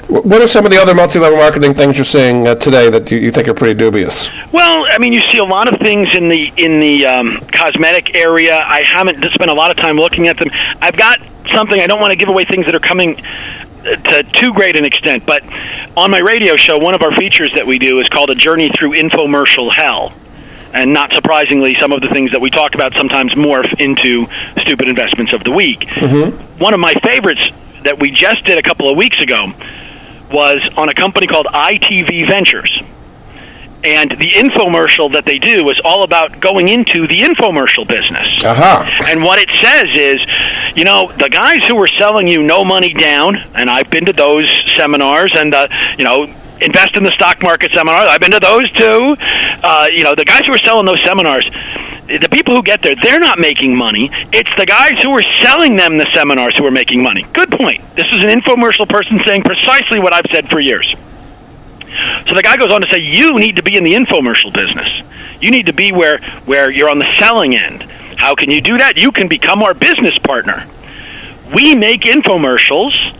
What 0.08 0.42
are 0.42 0.48
some 0.48 0.64
of 0.64 0.70
the 0.70 0.78
other 0.78 0.94
multi-level 0.94 1.38
marketing 1.38 1.74
things 1.74 1.96
you're 1.96 2.04
seeing 2.04 2.46
uh, 2.46 2.54
today 2.54 2.90
that 2.90 3.10
you, 3.10 3.18
you, 3.18 3.30
think 3.30 3.48
are 3.48 3.54
pretty 3.54 3.74
dubious? 3.74 4.28
Well, 4.52 4.84
I 4.88 4.98
mean, 4.98 5.12
you 5.12 5.20
see 5.32 5.38
a 5.38 5.44
lot 5.44 5.72
of 5.72 5.80
things 5.80 6.08
in 6.16 6.28
the 6.28 6.52
in 6.56 6.80
the 6.80 7.06
um, 7.06 7.40
cosmetic 7.52 8.14
area. 8.14 8.56
I 8.56 8.84
haven't 8.90 9.24
spent 9.32 9.50
a 9.50 9.54
lot 9.54 9.70
of 9.70 9.76
time 9.76 9.96
looking 9.96 10.28
at 10.28 10.38
them. 10.38 10.48
I've 10.80 10.96
got 10.96 11.20
something. 11.54 11.80
I 11.80 11.86
don't 11.86 12.00
want 12.00 12.10
to 12.10 12.16
give 12.16 12.28
away 12.28 12.44
things 12.44 12.66
that 12.66 12.74
are 12.74 12.80
coming 12.80 13.18
uh, 13.18 13.96
to 13.96 14.22
too 14.22 14.52
great 14.52 14.78
an 14.78 14.84
extent, 14.84 15.26
but 15.26 15.42
on 15.96 16.10
my 16.10 16.20
radio 16.20 16.56
show, 16.56 16.78
one 16.78 16.94
of 16.94 17.02
our 17.02 17.14
features 17.16 17.54
that 17.54 17.66
we 17.66 17.78
do 17.78 18.00
is 18.00 18.08
called 18.08 18.30
a 18.30 18.34
journey 18.34 18.70
through 18.78 18.92
infomercial 18.92 19.72
hell. 19.72 20.12
And 20.76 20.92
not 20.92 21.10
surprisingly, 21.12 21.74
some 21.80 21.92
of 21.92 22.02
the 22.02 22.08
things 22.08 22.32
that 22.32 22.40
we 22.40 22.50
talk 22.50 22.74
about 22.74 22.92
sometimes 22.92 23.32
morph 23.32 23.80
into 23.80 24.26
stupid 24.60 24.88
investments 24.88 25.32
of 25.32 25.42
the 25.42 25.50
week. 25.50 25.80
Mm-hmm. 25.80 26.58
One 26.58 26.74
of 26.74 26.80
my 26.80 26.92
favorites 27.10 27.40
that 27.82 27.98
we 27.98 28.10
just 28.10 28.44
did 28.44 28.58
a 28.58 28.62
couple 28.62 28.90
of 28.90 28.96
weeks 28.96 29.20
ago 29.22 29.52
was 30.30 30.60
on 30.76 30.88
a 30.88 30.94
company 30.94 31.26
called 31.26 31.46
ITV 31.46 32.28
Ventures. 32.28 32.82
And 33.84 34.10
the 34.10 34.32
infomercial 34.34 35.12
that 35.12 35.24
they 35.24 35.38
do 35.38 35.68
is 35.70 35.80
all 35.84 36.02
about 36.02 36.40
going 36.40 36.68
into 36.68 37.06
the 37.06 37.18
infomercial 37.18 37.86
business. 37.86 38.42
Uh-huh. 38.42 38.84
And 39.06 39.22
what 39.22 39.38
it 39.38 39.48
says 39.62 39.86
is, 39.94 40.76
you 40.76 40.84
know, 40.84 41.12
the 41.12 41.30
guys 41.30 41.64
who 41.68 41.80
are 41.80 41.88
selling 41.96 42.26
you 42.26 42.42
no 42.42 42.64
money 42.64 42.92
down, 42.92 43.36
and 43.54 43.70
I've 43.70 43.88
been 43.88 44.06
to 44.06 44.12
those 44.12 44.46
seminars, 44.76 45.30
and, 45.36 45.54
uh, 45.54 45.68
you 45.96 46.04
know, 46.04 46.26
invest 46.60 46.96
in 46.96 47.04
the 47.04 47.12
stock 47.14 47.42
market 47.42 47.72
seminars. 47.72 48.08
I've 48.08 48.20
been 48.20 48.32
to 48.32 48.40
those 48.40 48.70
too. 48.72 49.16
Uh, 49.62 49.88
you 49.92 50.04
know, 50.04 50.14
the 50.14 50.24
guys 50.24 50.46
who 50.46 50.54
are 50.54 50.58
selling 50.58 50.86
those 50.86 51.02
seminars, 51.04 51.44
the 52.06 52.28
people 52.30 52.54
who 52.54 52.62
get 52.62 52.82
there, 52.82 52.94
they're 52.94 53.20
not 53.20 53.38
making 53.38 53.76
money. 53.76 54.10
It's 54.32 54.50
the 54.56 54.66
guys 54.66 55.02
who 55.02 55.10
are 55.10 55.24
selling 55.42 55.76
them 55.76 55.98
the 55.98 56.08
seminars 56.14 56.56
who 56.56 56.64
are 56.64 56.70
making 56.70 57.02
money. 57.02 57.26
Good 57.32 57.50
point. 57.50 57.82
This 57.96 58.06
is 58.12 58.24
an 58.24 58.30
infomercial 58.30 58.88
person 58.88 59.20
saying 59.26 59.42
precisely 59.42 60.00
what 60.00 60.12
I've 60.12 60.26
said 60.32 60.48
for 60.48 60.60
years. 60.60 60.94
So 62.28 62.34
the 62.34 62.42
guy 62.42 62.56
goes 62.56 62.72
on 62.72 62.82
to 62.82 62.88
say, 62.92 63.00
you 63.00 63.34
need 63.34 63.56
to 63.56 63.62
be 63.62 63.76
in 63.76 63.84
the 63.84 63.94
infomercial 63.94 64.52
business. 64.52 64.88
You 65.40 65.50
need 65.50 65.66
to 65.66 65.72
be 65.72 65.92
where, 65.92 66.18
where 66.44 66.70
you're 66.70 66.88
on 66.88 66.98
the 66.98 67.12
selling 67.18 67.56
end. 67.56 67.82
How 68.16 68.34
can 68.34 68.50
you 68.50 68.60
do 68.60 68.78
that? 68.78 68.96
You 68.96 69.12
can 69.12 69.28
become 69.28 69.62
our 69.62 69.74
business 69.74 70.18
partner. 70.18 70.66
We 71.54 71.74
make 71.74 72.02
infomercials 72.02 73.14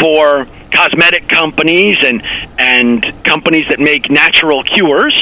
for 0.00 0.46
cosmetic 0.72 1.28
companies 1.28 1.96
and, 2.02 2.22
and 2.58 3.02
companies 3.24 3.68
that 3.68 3.78
make 3.78 4.10
natural 4.10 4.62
cures 4.62 5.14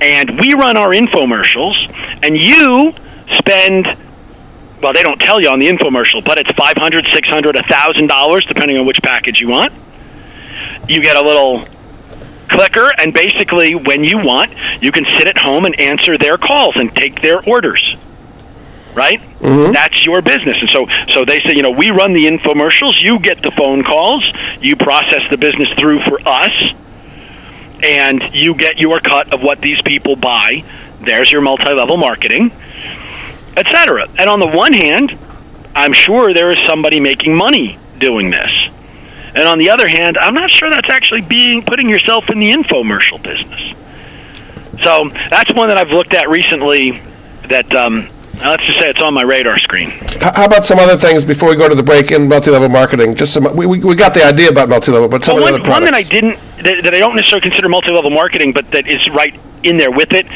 and 0.00 0.38
we 0.38 0.54
run 0.54 0.76
our 0.76 0.90
infomercials, 0.90 1.74
and 2.22 2.36
you 2.36 2.92
spend 3.36 3.86
well, 4.80 4.92
they 4.92 5.02
don't 5.02 5.20
tell 5.20 5.40
you 5.40 5.48
on 5.48 5.58
the 5.58 5.66
infomercial, 5.66 6.24
but 6.24 6.38
it's 6.38 6.52
five 6.52 6.76
hundred, 6.76 7.04
six 7.12 7.28
hundred, 7.28 7.56
a 7.56 7.64
thousand 7.64 8.06
dollars, 8.06 8.44
depending 8.46 8.78
on 8.78 8.86
which 8.86 9.02
package 9.02 9.40
you 9.40 9.48
want. 9.48 9.72
You 10.88 11.02
get 11.02 11.16
a 11.16 11.20
little 11.20 11.66
clicker, 12.48 12.92
and 12.96 13.12
basically, 13.12 13.74
when 13.74 14.04
you 14.04 14.18
want, 14.18 14.52
you 14.80 14.92
can 14.92 15.04
sit 15.18 15.26
at 15.26 15.36
home 15.36 15.64
and 15.64 15.78
answer 15.80 16.16
their 16.16 16.36
calls 16.36 16.76
and 16.76 16.94
take 16.94 17.20
their 17.20 17.42
orders. 17.48 17.96
Right? 18.94 19.20
Mm-hmm. 19.20 19.72
That's 19.72 20.04
your 20.04 20.22
business, 20.22 20.56
and 20.60 20.70
so 20.70 20.86
so 21.14 21.24
they 21.24 21.38
say, 21.46 21.54
you 21.54 21.62
know, 21.62 21.70
we 21.70 21.90
run 21.90 22.14
the 22.14 22.24
infomercials. 22.24 22.98
You 23.00 23.20
get 23.20 23.42
the 23.42 23.52
phone 23.52 23.84
calls. 23.84 24.24
You 24.60 24.74
process 24.74 25.22
the 25.30 25.36
business 25.36 25.68
through 25.78 26.00
for 26.00 26.18
us 26.26 26.74
and 27.82 28.34
you 28.34 28.54
get 28.54 28.78
your 28.78 28.98
cut 29.00 29.32
of 29.32 29.42
what 29.42 29.60
these 29.60 29.80
people 29.82 30.16
buy. 30.16 30.64
There's 31.00 31.30
your 31.30 31.40
multi-level 31.40 31.96
marketing, 31.96 32.50
etc. 33.56 34.08
And 34.18 34.28
on 34.28 34.40
the 34.40 34.48
one 34.48 34.72
hand, 34.72 35.16
I'm 35.74 35.92
sure 35.92 36.34
there 36.34 36.50
is 36.50 36.58
somebody 36.68 37.00
making 37.00 37.36
money 37.36 37.78
doing 37.98 38.30
this. 38.30 38.50
And 39.34 39.46
on 39.46 39.58
the 39.58 39.70
other 39.70 39.86
hand, 39.86 40.18
I'm 40.18 40.34
not 40.34 40.50
sure 40.50 40.70
that's 40.70 40.90
actually 40.90 41.20
being 41.20 41.62
putting 41.62 41.88
yourself 41.88 42.30
in 42.30 42.40
the 42.40 42.52
infomercial 42.52 43.22
business. 43.22 43.74
So 44.82 45.08
that's 45.30 45.52
one 45.54 45.68
that 45.68 45.76
I've 45.76 45.90
looked 45.90 46.14
at 46.14 46.28
recently 46.28 47.02
that 47.48 47.72
um, 47.74 48.08
let's 48.40 48.64
just 48.64 48.78
say 48.78 48.88
it's 48.88 49.00
on 49.00 49.14
my 49.14 49.22
radar 49.22 49.58
screen. 49.58 49.90
How 50.20 50.44
about 50.44 50.64
some 50.64 50.78
other 50.78 50.96
things 50.96 51.24
before 51.24 51.48
we 51.48 51.56
go 51.56 51.68
to 51.68 51.74
the 51.74 51.82
break 51.82 52.10
in 52.10 52.28
multi-level 52.28 52.68
marketing? 52.68 53.14
Just 53.14 53.32
some, 53.34 53.44
we, 53.56 53.66
we, 53.66 53.78
we 53.80 53.94
got 53.94 54.14
the 54.14 54.24
idea 54.24 54.48
about 54.48 54.68
multi-level, 54.68 55.08
but 55.08 55.24
some 55.24 55.36
well, 55.36 55.44
one, 55.44 55.54
the 55.54 55.60
other 55.60 55.70
one 55.70 55.84
that 55.84 55.94
I 55.94 56.02
didn't 56.02 56.38
that, 56.62 56.82
that 56.84 56.94
I 56.94 56.98
don't 56.98 57.14
necessarily 57.14 57.48
consider 57.48 57.68
multi-level 57.68 58.10
marketing, 58.10 58.52
but 58.52 58.70
that 58.72 58.86
is 58.86 59.06
right 59.10 59.38
in 59.62 59.76
there 59.76 59.90
with 59.90 60.12
it. 60.12 60.26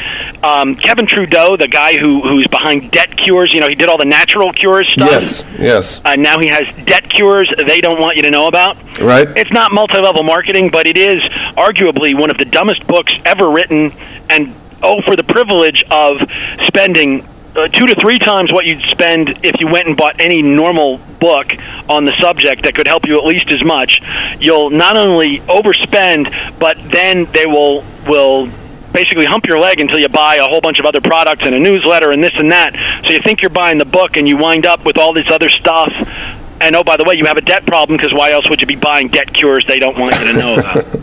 Um, 0.43 0.75
Kevin 0.75 1.07
Trudeau, 1.07 1.57
the 1.57 1.67
guy 1.67 1.97
who 1.97 2.21
who's 2.21 2.47
behind 2.47 2.91
debt 2.91 3.15
cures, 3.17 3.53
you 3.53 3.59
know, 3.59 3.67
he 3.67 3.75
did 3.75 3.89
all 3.89 3.97
the 3.97 4.05
natural 4.05 4.51
cures 4.53 4.91
stuff. 4.91 5.09
Yes, 5.09 5.43
yes. 5.57 6.01
Uh, 6.03 6.15
now 6.15 6.39
he 6.39 6.47
has 6.47 6.63
debt 6.85 7.09
cures 7.09 7.51
they 7.55 7.81
don't 7.81 7.99
want 7.99 8.17
you 8.17 8.23
to 8.23 8.31
know 8.31 8.47
about. 8.47 8.77
Right. 8.99 9.27
It's 9.37 9.51
not 9.51 9.71
multi-level 9.71 10.23
marketing, 10.23 10.69
but 10.71 10.87
it 10.87 10.97
is 10.97 11.23
arguably 11.55 12.17
one 12.17 12.29
of 12.29 12.37
the 12.37 12.45
dumbest 12.45 12.85
books 12.87 13.13
ever 13.25 13.49
written. 13.49 13.91
And 14.29 14.53
oh, 14.81 15.01
for 15.01 15.15
the 15.15 15.23
privilege 15.23 15.83
of 15.89 16.21
spending 16.67 17.27
uh, 17.55 17.67
two 17.67 17.85
to 17.87 17.95
three 18.01 18.19
times 18.19 18.51
what 18.51 18.65
you'd 18.65 18.81
spend 18.81 19.29
if 19.43 19.59
you 19.59 19.67
went 19.67 19.87
and 19.87 19.95
bought 19.95 20.19
any 20.19 20.41
normal 20.41 20.97
book 21.19 21.53
on 21.87 22.05
the 22.05 22.15
subject 22.19 22.63
that 22.63 22.75
could 22.75 22.87
help 22.87 23.05
you 23.05 23.17
at 23.17 23.25
least 23.25 23.51
as 23.51 23.63
much. 23.63 23.99
You'll 24.39 24.69
not 24.69 24.97
only 24.97 25.39
overspend, 25.41 26.59
but 26.59 26.77
then 26.91 27.25
they 27.25 27.45
will 27.45 27.83
will 28.07 28.47
basically 28.91 29.25
hump 29.25 29.45
your 29.47 29.59
leg 29.59 29.79
until 29.79 29.99
you 29.99 30.07
buy 30.07 30.35
a 30.35 30.43
whole 30.43 30.61
bunch 30.61 30.79
of 30.79 30.85
other 30.85 31.01
products 31.01 31.41
and 31.43 31.55
a 31.55 31.59
newsletter 31.59 32.11
and 32.11 32.23
this 32.23 32.33
and 32.35 32.51
that. 32.51 32.73
So 33.05 33.11
you 33.11 33.19
think 33.23 33.41
you're 33.41 33.49
buying 33.49 33.77
the 33.77 33.85
book 33.85 34.17
and 34.17 34.27
you 34.27 34.37
wind 34.37 34.65
up 34.65 34.85
with 34.85 34.97
all 34.97 35.13
this 35.13 35.29
other 35.29 35.49
stuff. 35.49 35.91
And 36.61 36.75
oh, 36.75 36.83
by 36.83 36.97
the 36.97 37.03
way, 37.03 37.15
you 37.15 37.25
have 37.25 37.37
a 37.37 37.41
debt 37.41 37.65
problem 37.65 37.97
because 37.97 38.13
why 38.13 38.31
else 38.31 38.49
would 38.49 38.61
you 38.61 38.67
be 38.67 38.75
buying 38.75 39.07
debt 39.09 39.33
cures 39.33 39.65
they 39.67 39.79
don't 39.79 39.97
want 39.97 40.17
you 40.19 40.31
to 40.31 40.33
know 40.33 40.53
about? 40.55 40.85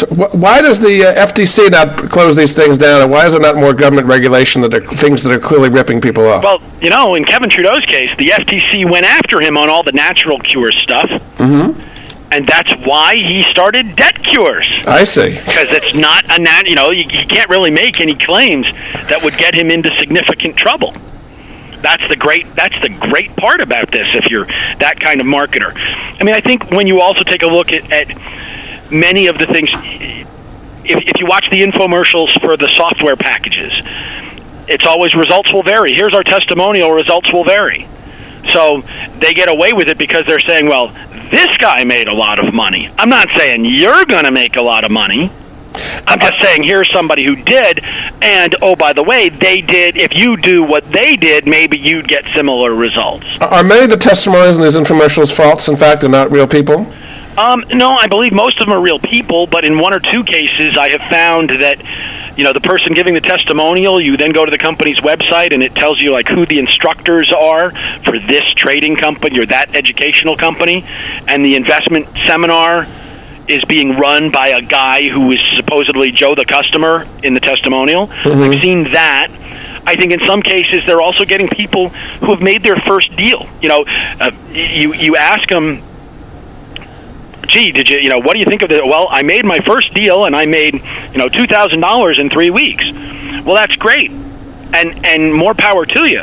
So 0.00 0.06
wh- 0.06 0.34
why 0.34 0.62
does 0.62 0.78
the 0.78 1.04
uh, 1.04 1.26
FTC 1.26 1.70
not 1.70 2.10
close 2.10 2.34
these 2.34 2.54
things 2.54 2.78
down, 2.78 3.02
and 3.02 3.10
why 3.10 3.26
is 3.26 3.32
there 3.32 3.40
not 3.40 3.56
more 3.56 3.74
government 3.74 4.06
regulation 4.06 4.62
that 4.62 4.72
are 4.72 4.80
things 4.80 5.22
that 5.24 5.32
are 5.32 5.38
clearly 5.38 5.68
ripping 5.68 6.00
people 6.00 6.26
off? 6.26 6.42
Well, 6.42 6.62
you 6.80 6.88
know, 6.88 7.14
in 7.16 7.24
Kevin 7.26 7.50
Trudeau's 7.50 7.84
case, 7.84 8.08
the 8.16 8.28
FTC 8.28 8.90
went 8.90 9.04
after 9.04 9.42
him 9.42 9.58
on 9.58 9.68
all 9.68 9.82
the 9.82 9.92
natural 9.92 10.38
cure 10.38 10.72
stuff. 10.72 11.10
mm-hmm. 11.36 11.78
And 12.32 12.46
that's 12.46 12.72
why 12.86 13.14
he 13.16 13.42
started 13.42 13.94
debt 13.96 14.22
cures. 14.22 14.66
I 14.86 15.04
see. 15.04 15.34
Because 15.34 15.68
it's 15.70 15.94
not 15.94 16.24
a 16.30 16.40
nat, 16.40 16.62
you 16.66 16.76
know, 16.76 16.92
you, 16.92 17.02
you 17.02 17.26
can't 17.26 17.50
really 17.50 17.72
make 17.72 18.00
any 18.00 18.14
claims 18.14 18.66
that 19.10 19.20
would 19.24 19.36
get 19.36 19.54
him 19.54 19.68
into 19.68 19.92
significant 19.96 20.56
trouble. 20.56 20.94
That's 21.82 22.06
the 22.08 22.16
great. 22.16 22.46
That's 22.54 22.80
the 22.82 22.88
great 22.88 23.34
part 23.36 23.60
about 23.60 23.90
this. 23.90 24.06
If 24.14 24.30
you're 24.30 24.44
that 24.44 25.00
kind 25.00 25.20
of 25.20 25.26
marketer, 25.26 25.72
I 25.74 26.22
mean, 26.22 26.34
I 26.34 26.40
think 26.40 26.70
when 26.70 26.86
you 26.86 27.00
also 27.00 27.24
take 27.24 27.42
a 27.42 27.46
look 27.48 27.72
at, 27.72 27.90
at 27.90 28.08
many 28.90 29.26
of 29.26 29.38
the 29.38 29.46
things, 29.46 29.70
if, 30.84 30.98
if 31.06 31.20
you 31.20 31.26
watch 31.26 31.46
the 31.50 31.62
infomercials 31.62 32.40
for 32.40 32.56
the 32.56 32.68
software 32.74 33.16
packages, 33.16 33.72
it's 34.68 34.86
always 34.86 35.14
results 35.14 35.52
will 35.52 35.62
vary. 35.62 35.92
Here's 35.94 36.14
our 36.14 36.22
testimonial. 36.22 36.92
Results 36.92 37.32
will 37.32 37.44
vary. 37.44 37.88
So 38.52 38.82
they 39.18 39.34
get 39.34 39.48
away 39.48 39.72
with 39.72 39.88
it 39.88 39.98
because 39.98 40.24
they're 40.26 40.40
saying, 40.40 40.66
well, 40.66 40.88
this 41.30 41.48
guy 41.58 41.84
made 41.84 42.08
a 42.08 42.14
lot 42.14 42.44
of 42.44 42.54
money. 42.54 42.90
I'm 42.98 43.08
not 43.08 43.28
saying 43.36 43.64
you're 43.64 44.04
going 44.04 44.24
to 44.24 44.30
make 44.30 44.56
a 44.56 44.62
lot 44.62 44.84
of 44.84 44.90
money. 44.90 45.30
I'm 46.06 46.18
just 46.18 46.34
saying 46.42 46.62
here's 46.64 46.90
somebody 46.92 47.24
who 47.24 47.36
did, 47.36 47.84
and 48.22 48.56
oh, 48.60 48.74
by 48.74 48.92
the 48.92 49.04
way, 49.04 49.28
they 49.28 49.60
did. 49.60 49.96
If 49.96 50.14
you 50.14 50.36
do 50.36 50.64
what 50.64 50.84
they 50.90 51.16
did, 51.16 51.46
maybe 51.46 51.78
you'd 51.78 52.08
get 52.08 52.24
similar 52.34 52.74
results. 52.74 53.26
Are 53.40 53.62
many 53.62 53.84
of 53.84 53.90
the 53.90 53.96
testimonials 53.96 54.58
in 54.58 54.64
these 54.64 54.76
infomercials 54.76 55.34
false, 55.34 55.68
in 55.68 55.76
fact, 55.76 56.02
and 56.02 56.10
not 56.10 56.32
real 56.32 56.48
people? 56.48 56.92
Um, 57.38 57.64
no, 57.72 57.90
I 57.90 58.06
believe 58.08 58.32
most 58.32 58.60
of 58.60 58.66
them 58.66 58.76
are 58.76 58.80
real 58.80 58.98
people, 58.98 59.46
but 59.46 59.64
in 59.64 59.78
one 59.78 59.94
or 59.94 60.00
two 60.00 60.24
cases, 60.24 60.76
I 60.76 60.88
have 60.88 61.02
found 61.08 61.50
that 61.50 61.80
you 62.36 62.44
know 62.44 62.52
the 62.52 62.60
person 62.60 62.94
giving 62.94 63.14
the 63.14 63.20
testimonial. 63.20 64.00
You 64.00 64.16
then 64.16 64.32
go 64.32 64.44
to 64.44 64.50
the 64.50 64.58
company's 64.58 64.98
website, 64.98 65.52
and 65.52 65.62
it 65.62 65.74
tells 65.74 66.00
you 66.00 66.12
like 66.12 66.28
who 66.28 66.44
the 66.44 66.58
instructors 66.58 67.32
are 67.32 67.70
for 68.04 68.18
this 68.18 68.42
trading 68.56 68.96
company 68.96 69.38
or 69.38 69.46
that 69.46 69.74
educational 69.74 70.36
company, 70.36 70.84
and 71.26 71.44
the 71.44 71.54
investment 71.56 72.08
seminar 72.26 72.86
is 73.48 73.64
being 73.64 73.96
run 73.96 74.30
by 74.30 74.48
a 74.48 74.62
guy 74.62 75.08
who 75.08 75.30
is 75.30 75.40
supposedly 75.56 76.10
Joe 76.12 76.34
the 76.36 76.44
customer 76.44 77.06
in 77.22 77.34
the 77.34 77.40
testimonial. 77.40 78.08
I've 78.44 78.62
seen 78.62 78.84
that. 78.92 79.28
I 79.86 79.96
think 79.96 80.12
in 80.12 80.20
some 80.26 80.42
cases 80.42 80.84
they're 80.86 81.00
also 81.00 81.24
getting 81.24 81.48
people 81.48 81.88
who 81.88 82.32
have 82.32 82.42
made 82.42 82.62
their 82.62 82.76
first 82.76 83.16
deal. 83.16 83.48
You 83.60 83.68
know, 83.70 83.84
uh, 83.86 84.30
you 84.52 84.94
you 84.94 85.16
ask 85.16 85.48
them 85.48 85.82
gee, 87.50 87.72
did 87.72 87.88
you, 87.88 87.98
you 88.00 88.08
know, 88.08 88.18
what 88.18 88.32
do 88.34 88.38
you 88.38 88.46
think 88.46 88.62
of 88.62 88.70
it? 88.70 88.84
Well, 88.84 89.06
I 89.10 89.22
made 89.22 89.44
my 89.44 89.60
first 89.60 89.92
deal 89.92 90.24
and 90.24 90.34
I 90.34 90.46
made, 90.46 90.74
you 90.74 91.18
know, 91.18 91.26
$2,000 91.26 92.18
in 92.20 92.30
three 92.30 92.50
weeks. 92.50 92.84
Well, 93.44 93.54
that's 93.54 93.76
great. 93.76 94.10
And, 94.10 95.04
and 95.04 95.34
more 95.34 95.54
power 95.54 95.84
to 95.84 96.08
you. 96.08 96.22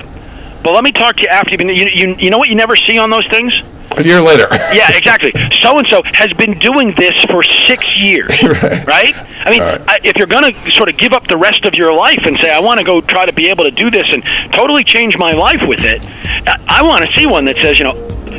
But 0.63 0.73
let 0.73 0.83
me 0.83 0.91
talk 0.91 1.15
to 1.17 1.21
you 1.21 1.27
after 1.29 1.51
you've 1.51 1.59
been. 1.59 1.69
You, 1.69 1.87
you, 1.93 2.15
you 2.15 2.29
know 2.29 2.37
what 2.37 2.49
you 2.49 2.55
never 2.55 2.75
see 2.75 2.97
on 2.97 3.09
those 3.09 3.27
things? 3.29 3.53
A 3.97 4.03
year 4.03 4.21
later. 4.21 4.47
yeah, 4.51 4.91
exactly. 4.97 5.31
So 5.61 5.77
and 5.77 5.87
so 5.87 6.01
has 6.03 6.29
been 6.33 6.57
doing 6.59 6.93
this 6.97 7.13
for 7.29 7.41
six 7.43 7.85
years, 7.97 8.41
right. 8.43 8.85
right? 8.85 9.15
I 9.45 9.49
mean, 9.51 9.61
Right. 9.61 9.81
I, 9.87 9.99
if 10.03 10.17
you're 10.17 10.27
going 10.27 10.53
to 10.53 10.71
sort 10.71 10.89
of 10.89 10.97
give 10.97 11.13
up 11.13 11.27
the 11.27 11.37
rest 11.37 11.65
of 11.65 11.75
your 11.75 11.93
life 11.95 12.19
and 12.25 12.37
say, 12.37 12.51
I 12.51 12.59
want 12.59 12.79
to 12.79 12.85
go 12.85 12.99
try 13.01 13.25
to 13.25 13.33
be 13.33 13.49
able 13.49 13.63
to 13.63 13.71
do 13.71 13.89
this 13.89 14.03
and 14.11 14.23
totally 14.53 14.83
change 14.83 15.17
my 15.17 15.31
life 15.31 15.61
with 15.63 15.79
it, 15.81 16.03
I, 16.47 16.81
I 16.81 16.83
want 16.83 17.05
to 17.05 17.11
see 17.17 17.25
one 17.25 17.45
that 17.45 17.55
says, 17.57 17.79
you 17.79 17.85
know, 17.85 17.95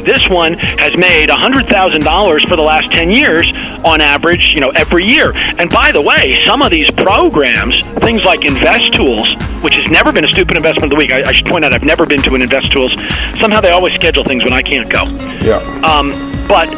this 0.09 0.29
one 0.29 0.55
has 0.55 0.97
made 0.97 1.29
$100,000 1.29 2.49
for 2.49 2.57
the 2.57 2.63
last 2.63 2.91
10 2.93 3.11
years 3.11 3.47
on 3.85 4.01
average, 4.01 4.53
you 4.53 4.61
know, 4.61 4.71
every 4.71 5.05
year. 5.05 5.33
And 5.35 5.71
by 5.71 5.93
the 5.93 6.01
way, 6.01 6.41
some 6.47 6.63
of 6.63 6.71
these 6.71 6.91
programs, 6.91 7.83
things 8.01 8.25
like 8.25 8.41
Investools, 8.41 9.29
which 9.63 9.75
has 9.75 9.91
never 9.91 10.13
been 10.13 10.25
a 10.25 10.29
stupid 10.29 10.57
investment 10.57 10.85
of 10.85 10.91
the 10.91 10.97
week. 10.97 11.13
I, 11.13 11.29
I 11.29 11.33
should 11.33 11.47
point 11.47 11.65
out 11.65 11.75
I've 11.75 11.85
never 11.85 12.07
been 12.07 12.23
to 12.23 12.35
an 12.35 12.41
Investools. 12.41 12.91
Somehow 13.39 13.61
they 13.61 13.71
always 13.71 13.95
schedule 13.95 14.25
things 14.25 14.45
when 14.45 14.53
I 14.53 14.63
can't 14.63 14.89
go. 14.89 15.05
Yeah. 15.45 15.59
Um, 15.85 16.11
but 16.49 16.71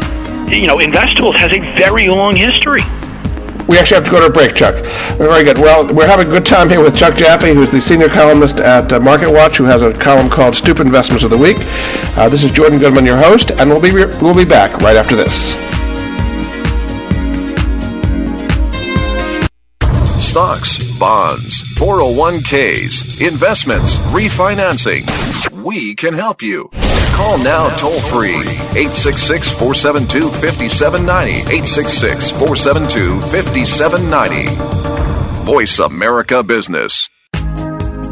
you 0.50 0.66
know, 0.66 0.78
Investools 0.78 1.36
has 1.36 1.52
a 1.52 1.60
very 1.74 2.08
long 2.08 2.34
history. 2.34 2.82
We 3.68 3.78
actually 3.78 3.96
have 3.96 4.04
to 4.04 4.10
go 4.10 4.20
to 4.20 4.26
a 4.26 4.30
break, 4.30 4.54
Chuck. 4.54 4.74
Very 5.16 5.44
good. 5.44 5.58
Well, 5.58 5.92
we're 5.92 6.06
having 6.06 6.28
a 6.28 6.30
good 6.30 6.46
time 6.46 6.68
here 6.68 6.82
with 6.82 6.96
Chuck 6.96 7.16
Jaffe, 7.16 7.54
who's 7.54 7.70
the 7.70 7.80
senior 7.80 8.08
columnist 8.08 8.60
at 8.60 8.92
uh, 8.92 8.98
MarketWatch, 8.98 9.56
who 9.56 9.64
has 9.64 9.82
a 9.82 9.92
column 9.92 10.28
called 10.28 10.54
"Stupid 10.56 10.86
Investments 10.86 11.24
of 11.24 11.30
the 11.30 11.38
Week." 11.38 11.56
Uh, 12.16 12.28
this 12.28 12.44
is 12.44 12.50
Jordan 12.50 12.78
Goodman, 12.78 13.06
your 13.06 13.18
host, 13.18 13.52
and 13.52 13.70
we'll 13.70 13.80
be 13.80 13.92
we'll 13.92 14.34
be 14.34 14.44
back 14.44 14.80
right 14.80 14.96
after 14.96 15.16
this. 15.16 15.56
Stocks, 20.30 20.78
bonds, 20.96 21.60
401ks, 21.74 23.20
investments, 23.20 23.96
refinancing. 24.14 25.02
We 25.60 25.96
can 25.96 26.14
help 26.14 26.40
you. 26.40 26.70
Call 27.14 27.42
now 27.42 27.66
toll 27.70 27.98
free 27.98 28.38
866 28.38 29.50
472 29.50 30.30
5790. 30.30 31.32
866 31.32 32.30
472 32.30 33.20
5790. 33.22 35.44
Voice 35.44 35.80
America 35.80 36.44
Business. 36.44 37.09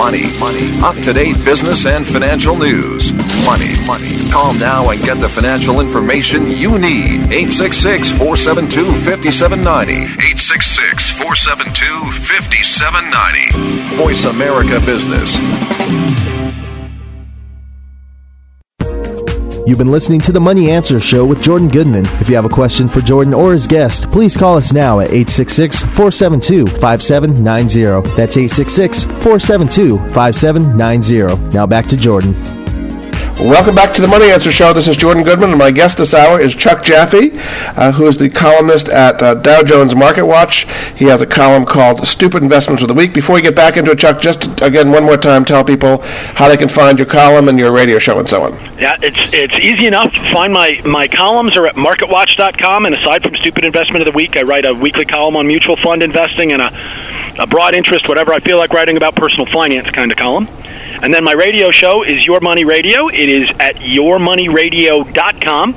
Money, 0.00 0.32
money, 0.40 0.70
up 0.80 0.96
to 1.04 1.12
date 1.12 1.36
business 1.44 1.84
and 1.84 2.06
financial 2.06 2.56
news. 2.56 3.12
Money, 3.44 3.74
money. 3.86 4.30
Call 4.30 4.54
now 4.54 4.88
and 4.88 4.98
get 5.02 5.18
the 5.18 5.28
financial 5.28 5.78
information 5.78 6.50
you 6.50 6.78
need. 6.78 7.30
866 7.30 8.10
472 8.12 8.92
5790. 9.04 9.92
866 9.92 11.10
472 11.10 11.84
5790. 12.16 13.96
Voice 14.02 14.24
America 14.24 14.80
Business. 14.86 15.36
You've 19.70 19.78
been 19.78 19.92
listening 19.92 20.20
to 20.22 20.32
the 20.32 20.40
Money 20.40 20.68
Answer 20.68 20.98
Show 20.98 21.24
with 21.24 21.40
Jordan 21.44 21.68
Goodman. 21.68 22.04
If 22.20 22.28
you 22.28 22.34
have 22.34 22.44
a 22.44 22.48
question 22.48 22.88
for 22.88 23.00
Jordan 23.00 23.32
or 23.32 23.52
his 23.52 23.68
guest, 23.68 24.10
please 24.10 24.36
call 24.36 24.56
us 24.56 24.72
now 24.72 24.98
at 24.98 25.12
866 25.12 25.82
472 25.82 26.66
5790. 26.80 28.16
That's 28.16 28.36
866 28.36 29.04
472 29.04 29.96
5790. 30.12 31.54
Now 31.54 31.68
back 31.68 31.86
to 31.86 31.96
Jordan. 31.96 32.59
Welcome 33.40 33.74
back 33.74 33.94
to 33.94 34.02
the 34.02 34.06
Money 34.06 34.30
Answer 34.30 34.52
Show. 34.52 34.74
This 34.74 34.86
is 34.86 34.98
Jordan 34.98 35.24
Goodman, 35.24 35.48
and 35.48 35.58
my 35.58 35.70
guest 35.70 35.96
this 35.96 36.12
hour 36.12 36.38
is 36.38 36.54
Chuck 36.54 36.84
Jaffe, 36.84 37.30
uh, 37.34 37.90
who 37.90 38.06
is 38.06 38.18
the 38.18 38.28
columnist 38.28 38.90
at 38.90 39.22
uh, 39.22 39.34
Dow 39.34 39.62
Jones 39.62 39.94
MarketWatch. 39.94 40.98
He 40.98 41.06
has 41.06 41.22
a 41.22 41.26
column 41.26 41.64
called 41.64 42.06
Stupid 42.06 42.42
Investments 42.42 42.82
of 42.82 42.88
the 42.88 42.94
Week. 42.94 43.14
Before 43.14 43.36
we 43.36 43.40
get 43.40 43.56
back 43.56 43.78
into 43.78 43.92
it, 43.92 43.98
Chuck, 43.98 44.20
just 44.20 44.60
again 44.60 44.90
one 44.90 45.04
more 45.04 45.16
time, 45.16 45.46
tell 45.46 45.64
people 45.64 46.02
how 46.02 46.50
they 46.50 46.58
can 46.58 46.68
find 46.68 46.98
your 46.98 47.06
column 47.06 47.48
and 47.48 47.58
your 47.58 47.72
radio 47.72 47.98
show 47.98 48.18
and 48.18 48.28
so 48.28 48.42
on. 48.42 48.52
Yeah, 48.78 48.96
it's 49.00 49.32
it's 49.32 49.54
easy 49.54 49.86
enough. 49.86 50.12
Find 50.32 50.52
my 50.52 50.78
my 50.84 51.08
columns 51.08 51.56
are 51.56 51.66
at 51.66 51.76
marketwatch.com, 51.76 52.84
and 52.84 52.94
aside 52.94 53.22
from 53.22 53.36
Stupid 53.36 53.64
Investment 53.64 54.06
of 54.06 54.12
the 54.12 54.16
Week, 54.16 54.36
I 54.36 54.42
write 54.42 54.66
a 54.66 54.74
weekly 54.74 55.06
column 55.06 55.36
on 55.36 55.46
mutual 55.46 55.76
fund 55.76 56.02
investing 56.02 56.52
and 56.52 56.60
a, 56.60 57.42
a 57.42 57.46
broad 57.46 57.74
interest, 57.74 58.06
whatever 58.06 58.34
I 58.34 58.40
feel 58.40 58.58
like 58.58 58.74
writing 58.74 58.98
about 58.98 59.14
personal 59.16 59.46
finance 59.46 59.90
kind 59.92 60.12
of 60.12 60.18
column. 60.18 60.46
And 61.02 61.14
then 61.14 61.24
my 61.24 61.32
radio 61.32 61.70
show 61.70 62.02
is 62.02 62.26
Your 62.26 62.40
Money 62.40 62.64
Radio. 62.64 63.08
It 63.08 63.30
is 63.30 63.48
at 63.58 63.76
yourmoneyradio.com. 63.76 65.76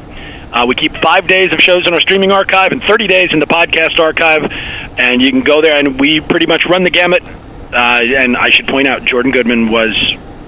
Uh, 0.51 0.65
we 0.67 0.75
keep 0.75 0.91
five 0.97 1.27
days 1.27 1.53
of 1.53 1.59
shows 1.59 1.87
in 1.87 1.93
our 1.93 2.01
streaming 2.01 2.31
archive 2.31 2.73
and 2.73 2.83
30 2.83 3.07
days 3.07 3.33
in 3.33 3.39
the 3.39 3.45
podcast 3.45 3.99
archive. 3.99 4.51
And 4.99 5.21
you 5.21 5.31
can 5.31 5.41
go 5.41 5.61
there, 5.61 5.77
and 5.77 5.99
we 5.99 6.19
pretty 6.19 6.45
much 6.45 6.65
run 6.65 6.83
the 6.83 6.89
gamut. 6.89 7.23
Uh, 7.23 8.01
and 8.05 8.35
I 8.35 8.49
should 8.49 8.67
point 8.67 8.87
out, 8.87 9.05
Jordan 9.05 9.31
Goodman 9.31 9.71
was 9.71 9.95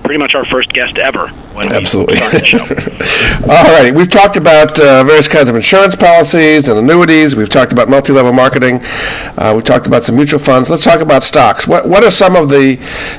pretty 0.06 0.20
much 0.20 0.36
our 0.36 0.46
first 0.46 0.70
guest 0.70 0.98
ever 0.98 1.28
when 1.54 1.72
Absolutely. 1.74 2.16
started 2.18 2.42
the 2.42 2.46
show. 2.46 2.60
All 3.52 3.64
righty. 3.74 3.92
We've 3.92 4.10
talked 4.10 4.38
about 4.38 4.80
uh, 4.80 5.04
various 5.04 5.28
kinds 5.28 5.50
of 5.50 5.56
insurance 5.56 5.96
policies 5.96 6.70
and 6.70 6.78
annuities. 6.78 7.36
We've 7.36 7.50
talked 7.50 7.72
about 7.72 7.90
multi-level 7.90 8.32
marketing. 8.32 8.82
Uh, 8.84 9.54
we've 9.56 9.64
talked 9.64 9.88
about 9.88 10.04
some 10.04 10.16
mutual 10.16 10.40
funds. 10.40 10.70
Let's 10.70 10.84
talk 10.84 11.02
about 11.02 11.24
stocks. 11.24 11.68
What 11.68 11.88
What 11.90 12.04
are 12.04 12.12
some 12.12 12.36
of 12.36 12.50
the 12.50 12.76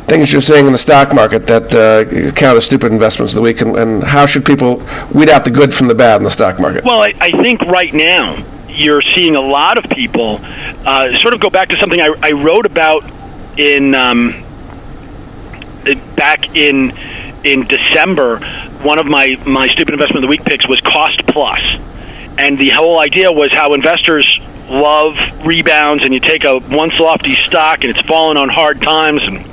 things 0.07 0.33
you're 0.33 0.41
seeing 0.41 0.67
in 0.67 0.73
the 0.73 0.79
stock 0.79 1.13
market 1.13 1.47
that 1.49 1.75
uh, 1.75 2.31
count 2.33 2.57
as 2.57 2.65
stupid 2.65 2.93
investments 2.93 3.33
of 3.33 3.37
the 3.37 3.43
week, 3.43 3.61
and, 3.63 3.77
and 3.77 4.05
how 4.05 4.25
should 4.25 4.45
people 4.45 4.83
weed 5.13 5.29
out 5.29 5.45
the 5.45 5.51
good 5.51 5.75
from 5.75 5.89
the 5.89 5.95
bad 5.95 6.17
in 6.19 6.23
the 6.23 6.31
stock 6.31 6.61
market? 6.61 6.85
Well, 6.85 7.01
I, 7.01 7.13
I 7.21 7.43
think 7.43 7.63
right 7.63 7.93
now 7.93 8.45
you're 8.69 9.03
seeing 9.03 9.35
a 9.35 9.41
lot 9.41 9.83
of 9.83 9.91
people 9.91 10.39
uh, 10.43 11.17
sort 11.19 11.35
of 11.35 11.41
go 11.41 11.51
back 11.51 11.71
to 11.71 11.77
something 11.79 12.01
I, 12.01 12.15
I 12.23 12.33
wrote 12.33 12.67
about 12.67 13.11
in 13.59 13.95
um, 13.95 14.46
back 16.17 16.57
in 16.57 16.93
in 17.45 17.67
December. 17.67 18.39
One 18.83 18.99
of 18.99 19.07
my 19.07 19.37
my 19.47 19.69
stupid 19.69 19.95
investment 19.95 20.17
of 20.17 20.23
the 20.23 20.29
week 20.29 20.45
picks 20.45 20.67
was 20.69 20.81
cost 20.81 21.27
plus, 21.27 21.61
and 22.39 22.59
the 22.59 22.71
whole 22.71 23.01
idea 23.01 23.31
was 23.33 23.49
how 23.53 23.75
investors 23.75 24.27
love 24.69 25.17
rebounds, 25.47 26.05
and 26.05 26.13
you 26.13 26.21
take 26.21 26.45
a 26.45 26.59
once 26.59 26.99
lofty 26.99 27.35
stock 27.37 27.85
and 27.85 27.97
it's 27.97 28.07
fallen 28.07 28.37
on 28.37 28.49
hard 28.49 28.83
times, 28.83 29.23
and 29.23 29.45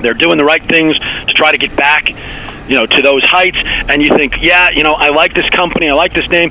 they're 0.00 0.14
doing 0.14 0.38
the 0.38 0.44
right 0.44 0.62
things 0.62 0.98
to 0.98 1.34
try 1.34 1.52
to 1.52 1.58
get 1.58 1.76
back, 1.76 2.08
you 2.68 2.76
know, 2.76 2.86
to 2.86 3.02
those 3.02 3.24
heights, 3.24 3.58
and 3.62 4.02
you 4.02 4.08
think, 4.08 4.40
yeah, 4.40 4.70
you 4.70 4.82
know, 4.82 4.92
I 4.92 5.08
like 5.08 5.34
this 5.34 5.50
company, 5.50 5.88
I 5.88 5.94
like 5.94 6.12
this 6.12 6.28
name. 6.28 6.50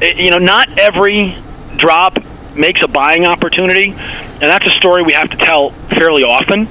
Eh, 0.00 0.14
you 0.16 0.30
know, 0.30 0.38
not 0.38 0.78
every 0.78 1.36
drop 1.76 2.18
makes 2.54 2.82
a 2.82 2.88
buying 2.88 3.24
opportunity, 3.24 3.90
and 3.90 4.42
that's 4.42 4.66
a 4.66 4.72
story 4.78 5.02
we 5.02 5.12
have 5.12 5.30
to 5.30 5.36
tell 5.36 5.70
fairly 5.70 6.22
often. 6.22 6.68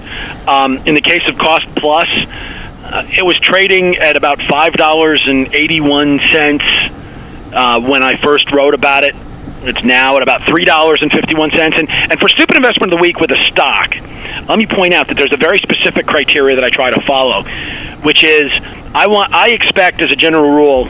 Um, 0.47 0.77
in 0.87 0.95
the 0.95 1.01
case 1.01 1.27
of 1.27 1.37
Cost 1.37 1.67
Plus, 1.75 2.07
uh, 2.83 3.05
it 3.07 3.25
was 3.25 3.35
trading 3.35 3.97
at 3.97 4.17
about 4.17 4.41
five 4.41 4.73
dollars 4.73 5.23
and 5.25 5.53
eighty-one 5.53 6.19
cents 6.31 6.63
uh, 7.53 7.79
when 7.81 8.03
I 8.03 8.15
first 8.17 8.51
wrote 8.51 8.73
about 8.73 9.03
it. 9.03 9.15
It's 9.63 9.83
now 9.83 10.17
at 10.17 10.23
about 10.23 10.41
three 10.43 10.65
dollars 10.65 10.99
and 11.01 11.11
fifty-one 11.11 11.51
cents. 11.51 11.75
And 11.77 11.89
and 11.89 12.19
for 12.19 12.27
stupid 12.29 12.55
investment 12.55 12.93
of 12.93 12.99
the 12.99 13.01
week 13.01 13.19
with 13.19 13.31
a 13.31 13.41
stock, 13.49 13.95
let 14.47 14.57
me 14.57 14.65
point 14.65 14.93
out 14.93 15.07
that 15.07 15.17
there's 15.17 15.33
a 15.33 15.37
very 15.37 15.59
specific 15.59 16.05
criteria 16.05 16.55
that 16.55 16.63
I 16.63 16.69
try 16.69 16.89
to 16.89 17.01
follow, 17.05 17.43
which 18.01 18.23
is 18.23 18.51
I 18.93 19.07
want 19.07 19.33
I 19.33 19.49
expect 19.49 20.01
as 20.01 20.11
a 20.11 20.15
general 20.15 20.49
rule 20.51 20.89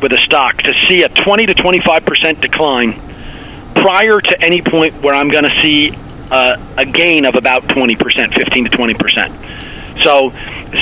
with 0.00 0.12
a 0.12 0.18
stock 0.24 0.56
to 0.56 0.72
see 0.88 1.02
a 1.02 1.08
20 1.08 1.46
to 1.46 1.54
25 1.54 2.04
percent 2.04 2.40
decline 2.40 3.11
prior 3.74 4.20
to 4.20 4.40
any 4.40 4.62
point 4.62 4.94
where 5.02 5.14
I'm 5.14 5.28
going 5.28 5.44
to 5.44 5.62
see 5.62 5.92
uh, 6.30 6.56
a 6.76 6.86
gain 6.86 7.24
of 7.24 7.34
about 7.34 7.68
20 7.68 7.96
percent, 7.96 8.34
15 8.34 8.64
to 8.64 8.70
20 8.70 8.94
percent. 8.94 9.34
So 10.02 10.30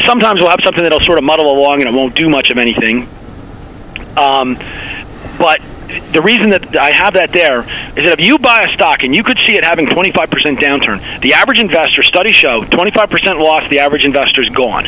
sometimes 0.07 0.41
we'll 0.41 0.51
have 0.51 0.61
something 0.63 0.83
that'll 0.83 1.01
sort 1.01 1.19
of 1.19 1.25
muddle 1.25 1.51
along 1.51 1.83
and 1.83 1.89
it 1.89 1.93
won't 1.93 2.15
do 2.15 2.29
much 2.29 2.51
of 2.51 2.59
anything. 2.59 3.09
Um, 4.17 4.57
but 5.39 5.61
the 6.13 6.23
reason 6.23 6.51
that 6.51 6.77
I 6.79 6.91
have 6.93 7.15
that 7.15 7.33
there 7.33 7.61
is 7.61 8.05
that 8.07 8.19
if 8.19 8.21
you 8.21 8.39
buy 8.39 8.65
a 8.69 8.73
stock 8.75 9.03
and 9.03 9.15
you 9.15 9.25
could 9.25 9.39
see 9.47 9.55
it 9.55 9.65
having 9.65 9.87
25% 9.87 10.59
downturn, 10.59 11.21
the 11.21 11.35
average 11.35 11.59
investor, 11.59 12.03
studies 12.03 12.35
show 12.35 12.63
25% 12.63 13.41
loss, 13.41 13.69
the 13.71 13.81
average 13.81 14.05
investor 14.05 14.43
is 14.43 14.51
gone. 14.51 14.87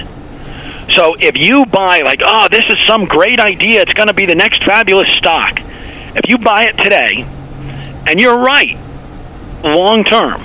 So 0.94 1.14
if 1.18 1.38
you 1.38 1.64
buy, 1.66 2.02
like, 2.04 2.20
oh, 2.24 2.48
this 2.50 2.64
is 2.68 2.76
some 2.86 3.06
great 3.06 3.40
idea, 3.40 3.82
it's 3.82 3.94
going 3.94 4.08
to 4.08 4.14
be 4.14 4.26
the 4.26 4.34
next 4.34 4.62
fabulous 4.64 5.08
stock. 5.16 5.58
If 6.14 6.28
you 6.28 6.38
buy 6.38 6.64
it 6.64 6.76
today, 6.76 7.24
and 8.06 8.20
you're 8.20 8.38
right, 8.38 8.78
long 9.62 10.04
term, 10.04 10.42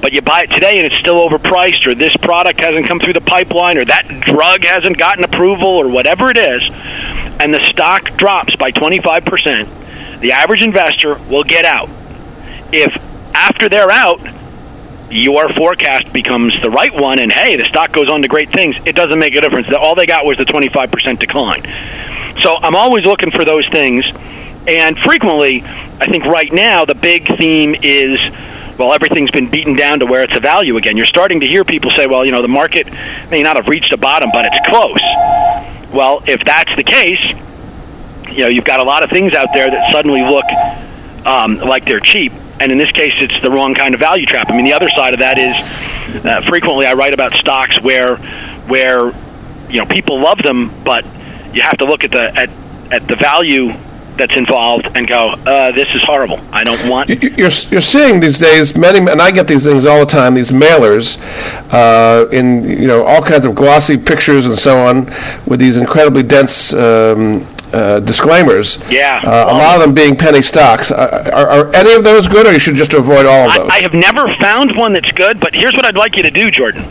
but 0.00 0.12
you 0.12 0.22
buy 0.22 0.42
it 0.44 0.50
today 0.50 0.76
and 0.76 0.86
it's 0.86 0.98
still 0.98 1.16
overpriced, 1.28 1.86
or 1.86 1.94
this 1.94 2.16
product 2.16 2.60
hasn't 2.60 2.86
come 2.86 3.00
through 3.00 3.14
the 3.14 3.20
pipeline, 3.20 3.78
or 3.78 3.84
that 3.84 4.06
drug 4.24 4.64
hasn't 4.64 4.98
gotten 4.98 5.24
approval, 5.24 5.68
or 5.68 5.88
whatever 5.88 6.30
it 6.30 6.36
is, 6.36 6.62
and 7.40 7.52
the 7.52 7.62
stock 7.72 8.16
drops 8.16 8.56
by 8.56 8.70
25%, 8.70 10.20
the 10.20 10.32
average 10.32 10.62
investor 10.62 11.16
will 11.30 11.44
get 11.44 11.64
out. 11.64 11.88
If 12.72 12.96
after 13.34 13.68
they're 13.68 13.90
out, 13.90 14.20
your 15.10 15.48
forecast 15.52 16.12
becomes 16.12 16.60
the 16.62 16.70
right 16.70 16.92
one, 16.92 17.18
and 17.20 17.30
hey, 17.30 17.56
the 17.56 17.66
stock 17.68 17.92
goes 17.92 18.08
on 18.08 18.22
to 18.22 18.28
great 18.28 18.50
things, 18.50 18.76
it 18.84 18.94
doesn't 18.94 19.18
make 19.18 19.34
a 19.34 19.40
difference. 19.40 19.70
All 19.72 19.94
they 19.94 20.06
got 20.06 20.24
was 20.24 20.36
the 20.36 20.44
25% 20.44 21.18
decline. 21.18 21.62
So 22.42 22.54
I'm 22.60 22.74
always 22.74 23.04
looking 23.04 23.30
for 23.30 23.44
those 23.44 23.68
things, 23.70 24.04
and 24.66 24.98
frequently, 24.98 25.62
I 25.62 26.06
think 26.06 26.24
right 26.24 26.52
now 26.52 26.84
the 26.84 26.94
big 26.94 27.26
theme 27.38 27.74
is 27.82 28.18
well, 28.78 28.92
everything's 28.92 29.30
been 29.30 29.48
beaten 29.48 29.76
down 29.76 30.00
to 30.00 30.06
where 30.06 30.24
it's 30.24 30.36
a 30.36 30.40
value 30.40 30.76
again. 30.76 30.96
You're 30.96 31.06
starting 31.06 31.40
to 31.40 31.46
hear 31.46 31.64
people 31.64 31.92
say, 31.92 32.08
well, 32.08 32.24
you 32.24 32.32
know, 32.32 32.42
the 32.42 32.48
market 32.48 32.90
may 33.30 33.40
not 33.40 33.54
have 33.54 33.68
reached 33.68 33.92
a 33.92 33.96
bottom, 33.96 34.30
but 34.32 34.46
it's 34.50 34.68
close. 34.68 35.94
Well, 35.94 36.24
if 36.26 36.42
that's 36.42 36.74
the 36.74 36.82
case, 36.82 37.22
you 38.32 38.42
know, 38.42 38.48
you've 38.48 38.64
got 38.64 38.80
a 38.80 38.82
lot 38.82 39.04
of 39.04 39.10
things 39.10 39.32
out 39.34 39.50
there 39.52 39.70
that 39.70 39.92
suddenly 39.92 40.22
look 40.22 40.44
um, 41.24 41.58
like 41.58 41.84
they're 41.84 42.00
cheap 42.00 42.32
and 42.60 42.70
in 42.70 42.78
this 42.78 42.90
case, 42.92 43.12
it's 43.16 43.40
the 43.42 43.50
wrong 43.50 43.74
kind 43.74 43.94
of 43.94 44.00
value 44.00 44.26
trap. 44.26 44.48
I 44.48 44.56
mean, 44.56 44.64
the 44.64 44.74
other 44.74 44.88
side 44.96 45.12
of 45.12 45.20
that 45.20 45.38
is 45.38 46.24
uh, 46.24 46.40
frequently 46.48 46.86
I 46.86 46.94
write 46.94 47.12
about 47.12 47.32
stocks 47.32 47.80
where 47.82 48.16
where 48.66 49.12
you 49.68 49.80
know 49.80 49.86
people 49.86 50.20
love 50.20 50.38
them, 50.38 50.70
but 50.84 51.04
you 51.52 51.62
have 51.62 51.78
to 51.78 51.84
look 51.84 52.04
at 52.04 52.12
the 52.12 52.24
at 52.24 52.50
at 52.92 53.08
the 53.08 53.16
value 53.16 53.72
that's 54.16 54.36
involved 54.36 54.88
and 54.94 55.06
go, 55.06 55.30
uh, 55.46 55.72
this 55.72 55.88
is 55.94 56.02
horrible. 56.04 56.40
I 56.52 56.64
don't 56.64 56.88
want. 56.88 57.08
You're, 57.08 57.50
you're 57.70 57.80
seeing 57.80 58.20
these 58.20 58.38
days 58.38 58.76
many, 58.76 58.98
and 58.98 59.20
I 59.20 59.30
get 59.30 59.48
these 59.48 59.64
things 59.64 59.86
all 59.86 60.00
the 60.00 60.06
time. 60.06 60.34
These 60.34 60.52
mailers 60.52 61.18
uh, 61.72 62.28
in 62.30 62.64
you 62.64 62.86
know 62.86 63.04
all 63.04 63.22
kinds 63.22 63.46
of 63.46 63.54
glossy 63.54 63.96
pictures 63.96 64.46
and 64.46 64.58
so 64.58 64.78
on, 64.78 65.06
with 65.46 65.60
these 65.60 65.76
incredibly 65.76 66.22
dense 66.22 66.74
um, 66.74 67.46
uh, 67.72 68.00
disclaimers. 68.00 68.78
Yeah. 68.90 69.20
Uh, 69.24 69.52
a 69.52 69.56
lot 69.56 69.76
of 69.76 69.82
them 69.82 69.94
being 69.94 70.16
penny 70.16 70.42
stocks. 70.42 70.92
Uh, 70.92 71.30
are, 71.34 71.48
are, 71.48 71.74
any 71.74 71.92
of 71.94 72.04
those 72.04 72.28
good, 72.28 72.46
or 72.46 72.52
you 72.52 72.60
should 72.60 72.76
just 72.76 72.94
avoid 72.94 73.26
all 73.26 73.48
of 73.48 73.56
those? 73.56 73.68
I, 73.68 73.76
I 73.76 73.80
have 73.80 73.94
never 73.94 74.32
found 74.36 74.76
one 74.76 74.92
that's 74.92 75.10
good, 75.10 75.40
but 75.40 75.54
here's 75.54 75.72
what 75.74 75.84
I'd 75.84 75.96
like 75.96 76.16
you 76.16 76.22
to 76.22 76.30
do, 76.30 76.50
Jordan. 76.50 76.84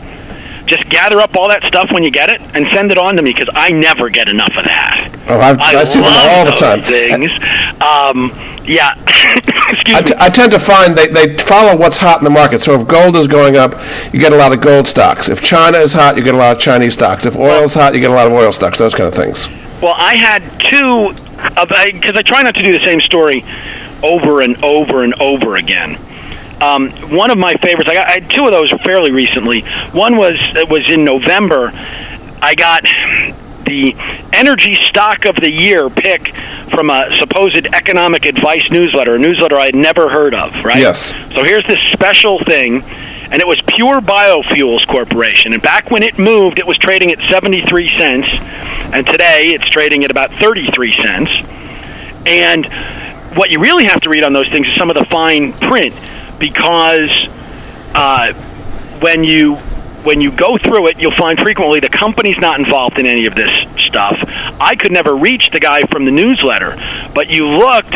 Just 0.66 0.90
gather 0.90 1.20
up 1.20 1.36
all 1.36 1.50
that 1.50 1.64
stuff 1.64 1.92
when 1.92 2.04
you 2.04 2.12
get 2.12 2.30
it 2.30 2.42
and 2.42 2.68
send 2.74 2.92
it 2.92 2.98
on 2.98 3.16
to 3.18 3.22
me 3.22 3.34
because 3.34 3.50
I 3.54 3.72
never 3.72 4.10
get 4.10 4.30
enough 4.30 4.54
of 4.56 4.64
that. 4.64 5.14
Oh, 5.28 5.40
I've, 5.40 5.60
I, 5.60 5.82
I 5.82 5.84
see 5.84 6.00
them 6.00 6.08
all 6.10 6.46
the 6.46 6.52
time. 6.52 6.82
Things. 6.82 7.32
Um, 7.82 8.32
yeah. 8.66 8.94
Excuse 9.70 9.98
I, 9.98 10.02
me. 10.02 10.08
t- 10.08 10.16
I 10.18 10.30
tend 10.30 10.52
to 10.54 10.60
find 10.60 10.98
they, 10.98 11.08
they 11.08 11.38
follow 11.38 11.78
what's 11.78 11.98
hot 11.98 12.20
in 12.20 12.24
the 12.24 12.30
market. 12.30 12.62
So 12.62 12.80
if 12.80 12.88
gold 12.88 13.16
is 13.16 13.28
going 13.28 13.58
up, 13.58 13.74
you 14.14 14.20
get 14.20 14.32
a 14.32 14.38
lot 14.38 14.54
of 14.54 14.62
gold 14.62 14.88
stocks. 14.88 15.30
If 15.30 15.42
China 15.42 15.78
is 15.80 15.94
hot, 15.94 16.16
you 16.18 16.24
get 16.24 16.36
a 16.36 16.38
lot 16.38 16.56
of 16.56 16.62
Chinese 16.62 16.94
stocks. 16.94 17.26
If 17.26 17.36
oil 17.36 17.64
is 17.64 17.74
hot, 17.74 17.94
you 17.94 18.00
get 18.00 18.12
a 18.12 18.14
lot 18.14 18.28
of 18.28 18.34
oil 18.34 18.52
stocks. 18.52 18.80
Those 18.80 18.96
kind 18.96 19.08
of 19.08 19.14
things. 19.14 19.50
Well, 19.82 19.96
I 19.98 20.16
had 20.16 20.44
two 20.60 21.14
because 21.44 22.16
I, 22.16 22.20
I 22.20 22.22
try 22.22 22.42
not 22.44 22.56
to 22.56 22.64
do 22.64 22.78
the 22.78 22.86
same 22.86 23.02
story 23.02 23.44
over 24.02 24.42
and 24.42 24.62
over 24.64 25.04
and 25.04 25.14
over 25.16 25.56
again. 25.56 25.98
Um, 26.62 26.90
one 27.12 27.32
of 27.32 27.38
my 27.38 27.54
favorites, 27.54 27.90
I, 27.90 27.96
got, 27.96 28.08
I 28.08 28.12
had 28.14 28.30
two 28.30 28.46
of 28.46 28.52
those 28.52 28.72
fairly 28.84 29.12
recently. 29.12 29.62
One 29.92 30.18
was 30.18 30.40
was 30.70 30.90
in 30.90 31.04
November. 31.04 31.72
I 32.42 32.56
got 32.56 32.84
the 33.66 33.96
energy 34.34 34.74
stock 34.74 35.26
of 35.26 35.36
the 35.36 35.50
year 35.50 35.90
pick 35.90 36.36
from 36.70 36.90
a 36.90 37.16
supposed 37.20 37.66
economic 37.68 38.26
advice 38.26 38.70
newsletter, 38.70 39.16
a 39.16 39.20
newsletter 39.20 39.58
I 39.58 39.66
had 39.66 39.76
never 39.76 40.10
heard 40.10 40.34
of. 40.34 40.54
Right? 40.64 40.80
Yes. 40.80 41.12
So 41.34 41.44
here's 41.44 41.66
this 41.68 41.80
special 41.94 42.40
thing 42.40 42.84
and 43.34 43.42
it 43.42 43.48
was 43.48 43.60
Pure 43.66 44.02
Biofuels 44.02 44.86
Corporation. 44.88 45.54
And 45.54 45.62
back 45.62 45.90
when 45.90 46.04
it 46.04 46.20
moved, 46.20 46.60
it 46.60 46.68
was 46.68 46.78
trading 46.78 47.12
at 47.12 47.18
73 47.32 47.90
cents, 47.98 48.28
and 48.94 49.08
today 49.08 49.46
it's 49.48 49.68
trading 49.72 50.04
at 50.04 50.12
about 50.12 50.32
33 50.34 50.94
cents. 51.02 51.32
And 52.28 52.68
what 53.36 53.50
you 53.50 53.60
really 53.60 53.86
have 53.86 54.02
to 54.02 54.12
read 54.12 54.24
on 54.24 54.34
those 54.34 54.48
things 54.50 54.68
is 54.68 54.76
some 54.76 54.92
of 54.92 54.96
the 54.96 55.06
fine 55.06 55.52
print, 55.54 55.96
because 56.40 57.12
uh, 57.94 58.34
when 59.00 59.24
you 59.24 59.56
when 60.04 60.20
you 60.20 60.32
go 60.32 60.58
through 60.58 60.88
it, 60.88 61.00
you'll 61.00 61.16
find 61.16 61.40
frequently 61.40 61.80
the 61.80 61.90
company's 61.90 62.38
not 62.38 62.60
involved 62.60 63.00
in 63.00 63.06
any 63.06 63.26
of 63.26 63.36
this 63.36 63.50
stuff. 63.78 64.20
I 64.60 64.76
could 64.76 64.92
never 64.92 65.16
reach 65.16 65.50
the 65.52 65.62
guy 65.62 65.82
from 65.84 66.04
the 66.04 66.12
newsletter, 66.12 66.76
but 67.14 67.30
you 67.30 67.48
looked 67.48 67.96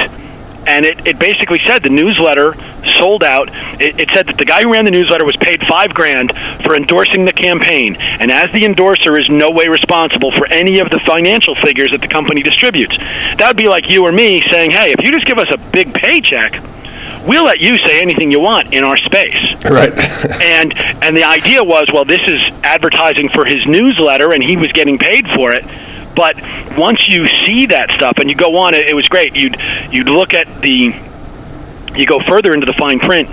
and 0.67 0.85
it, 0.85 1.07
it 1.07 1.17
basically 1.17 1.59
said 1.65 1.81
the 1.81 1.89
newsletter 1.89 2.53
sold 2.99 3.23
out. 3.23 3.49
It, 3.79 3.99
it, 3.99 4.09
said 4.13 4.27
that 4.27 4.37
the 4.37 4.45
guy 4.45 4.61
who 4.61 4.73
ran 4.73 4.83
the 4.83 4.91
newsletter 4.91 5.23
was 5.23 5.37
paid 5.37 5.63
five 5.65 5.93
grand 5.93 6.35
for 6.63 6.75
endorsing 6.75 7.23
the 7.23 7.31
campaign, 7.31 7.95
and 7.95 8.29
as 8.29 8.51
the 8.51 8.65
endorser 8.65 9.17
is 9.17 9.29
no 9.29 9.49
way 9.49 9.67
responsible 9.67 10.31
for 10.31 10.45
any 10.47 10.79
of 10.79 10.89
the 10.89 10.99
financial 10.99 11.55
figures 11.55 11.91
that 11.91 12.01
the 12.01 12.07
company 12.07 12.43
distributes. 12.43 12.97
That 12.97 13.47
would 13.47 13.57
be 13.57 13.69
like 13.69 13.89
you 13.89 14.05
or 14.05 14.11
me 14.11 14.41
saying, 14.51 14.71
"Hey, 14.71 14.91
if 14.91 15.01
you 15.03 15.11
just 15.11 15.25
give 15.25 15.39
us 15.39 15.47
a 15.51 15.57
big 15.71 15.93
paycheck." 15.93 16.61
We'll 17.27 17.43
let 17.43 17.59
you 17.59 17.75
say 17.85 17.99
anything 18.01 18.31
you 18.31 18.39
want 18.39 18.73
in 18.73 18.83
our 18.83 18.97
space. 18.97 19.55
Right. 19.63 19.91
and 20.41 20.77
and 21.03 21.15
the 21.15 21.25
idea 21.25 21.63
was, 21.63 21.87
well, 21.93 22.05
this 22.05 22.21
is 22.25 22.41
advertising 22.63 23.29
for 23.29 23.45
his 23.45 23.65
newsletter, 23.65 24.31
and 24.31 24.43
he 24.43 24.57
was 24.57 24.71
getting 24.71 24.97
paid 24.97 25.27
for 25.29 25.51
it 25.51 25.65
but 26.17 26.35
once 26.75 27.07
you 27.07 27.27
see 27.45 27.67
that 27.67 27.91
stuff 27.95 28.17
and 28.17 28.27
you 28.27 28.35
go 28.35 28.57
on, 28.57 28.73
it, 28.73 28.89
it 28.89 28.95
was 28.95 29.07
great. 29.07 29.35
You'd 29.35 29.55
you'd 29.91 30.09
look 30.09 30.33
at 30.33 30.47
the 30.61 30.91
you 31.95 32.05
go 32.07 32.19
further 32.19 32.53
into 32.53 32.65
the 32.65 32.73
fine 32.73 32.99
print. 32.99 33.29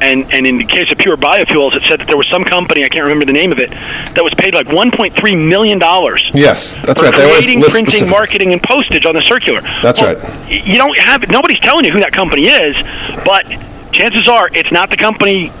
And, 0.00 0.32
and 0.32 0.46
in 0.46 0.56
the 0.58 0.64
case 0.64 0.90
of 0.90 0.98
Pure 0.98 1.18
Biofuels, 1.18 1.76
it 1.76 1.82
said 1.88 2.00
that 2.00 2.06
there 2.06 2.16
was 2.16 2.28
some 2.28 2.42
company 2.42 2.84
I 2.84 2.88
can't 2.88 3.04
remember 3.04 3.26
the 3.26 3.32
name 3.32 3.52
of 3.52 3.58
it 3.58 3.70
that 3.70 4.24
was 4.24 4.32
paid 4.34 4.54
like 4.54 4.66
1.3 4.66 5.12
million 5.48 5.78
dollars. 5.78 6.24
Yes, 6.32 6.78
that's 6.78 6.98
for 6.98 7.06
right. 7.06 7.14
Creating, 7.14 7.60
printing, 7.60 7.86
specific. 7.86 8.10
marketing, 8.10 8.52
and 8.52 8.62
postage 8.62 9.04
on 9.04 9.14
the 9.14 9.22
circular. 9.22 9.60
That's 9.82 10.00
well, 10.00 10.16
right. 10.16 10.50
You 10.50 10.76
don't 10.76 10.96
have 10.98 11.28
nobody's 11.28 11.60
telling 11.60 11.84
you 11.84 11.92
who 11.92 12.00
that 12.00 12.12
company 12.12 12.48
is, 12.48 12.76
but 13.24 13.44
chances 13.92 14.28
are 14.28 14.48
it's 14.52 14.72
not 14.72 14.88
the 14.88 14.96
company 14.96 15.52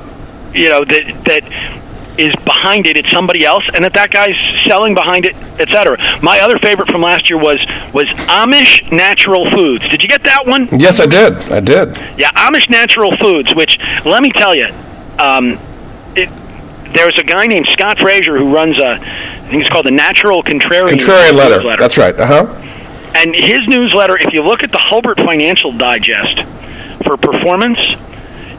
you 0.54 0.68
know 0.68 0.84
that 0.84 1.24
that 1.24 1.79
is 2.20 2.34
behind 2.44 2.86
it, 2.86 2.96
it's 2.98 3.10
somebody 3.10 3.44
else, 3.44 3.64
and 3.74 3.82
that 3.82 3.94
that 3.94 4.10
guy's 4.10 4.36
selling 4.66 4.94
behind 4.94 5.24
it, 5.24 5.34
etc. 5.58 5.96
My 6.22 6.40
other 6.40 6.58
favorite 6.58 6.88
from 6.88 7.00
last 7.00 7.30
year 7.30 7.38
was 7.38 7.58
was 7.94 8.06
Amish 8.28 8.92
Natural 8.92 9.50
Foods. 9.50 9.88
Did 9.88 10.02
you 10.02 10.08
get 10.08 10.22
that 10.24 10.46
one? 10.46 10.68
Yes, 10.78 11.00
I 11.00 11.06
did. 11.06 11.50
I 11.50 11.60
did. 11.60 11.96
Yeah, 12.18 12.30
Amish 12.32 12.68
Natural 12.68 13.10
Foods. 13.16 13.54
Which 13.54 13.78
let 14.04 14.22
me 14.22 14.30
tell 14.30 14.54
you, 14.54 14.66
um, 15.18 15.58
it, 16.14 16.28
there's 16.94 17.18
a 17.18 17.24
guy 17.24 17.46
named 17.46 17.66
Scott 17.72 17.98
Fraser 17.98 18.36
who 18.36 18.54
runs 18.54 18.78
a, 18.78 18.88
I 18.88 19.48
think 19.48 19.62
it's 19.62 19.70
called 19.70 19.86
the 19.86 19.90
Natural 19.90 20.42
Contrarian. 20.42 20.98
Contrarian 20.98 21.32
letter. 21.32 21.56
Newsletter. 21.56 21.80
That's 21.80 21.96
right. 21.98 22.14
Uh 22.18 22.26
huh. 22.26 22.66
And 23.14 23.34
his 23.34 23.66
newsletter, 23.66 24.16
if 24.18 24.32
you 24.32 24.42
look 24.42 24.62
at 24.62 24.70
the 24.70 24.78
Hulbert 24.78 25.16
Financial 25.16 25.72
Digest 25.72 26.42
for 27.04 27.16
performance, 27.16 27.78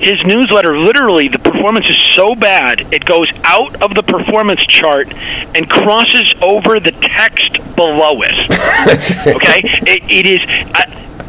his 0.02 0.24
newsletter 0.26 0.78
literally 0.78 1.28
the 1.28 1.39
performance 1.39 1.89
is 1.89 1.97
so 2.16 2.36
bad 2.36 2.82
it 2.93 3.06
goes 3.06 3.28
out 3.43 3.82
of 3.82 3.93
the 3.93 4.04
performance 4.04 4.62
chart 4.66 5.14
and 5.56 5.70
crosses 5.70 6.34
over 6.41 6.80
the 6.80 6.91
text 6.91 7.58
below 7.76 8.22
it. 8.22 8.32
Okay? 9.36 9.62
It, 9.64 10.04
it 10.10 10.26
is 10.26 10.41
I, 10.74 10.84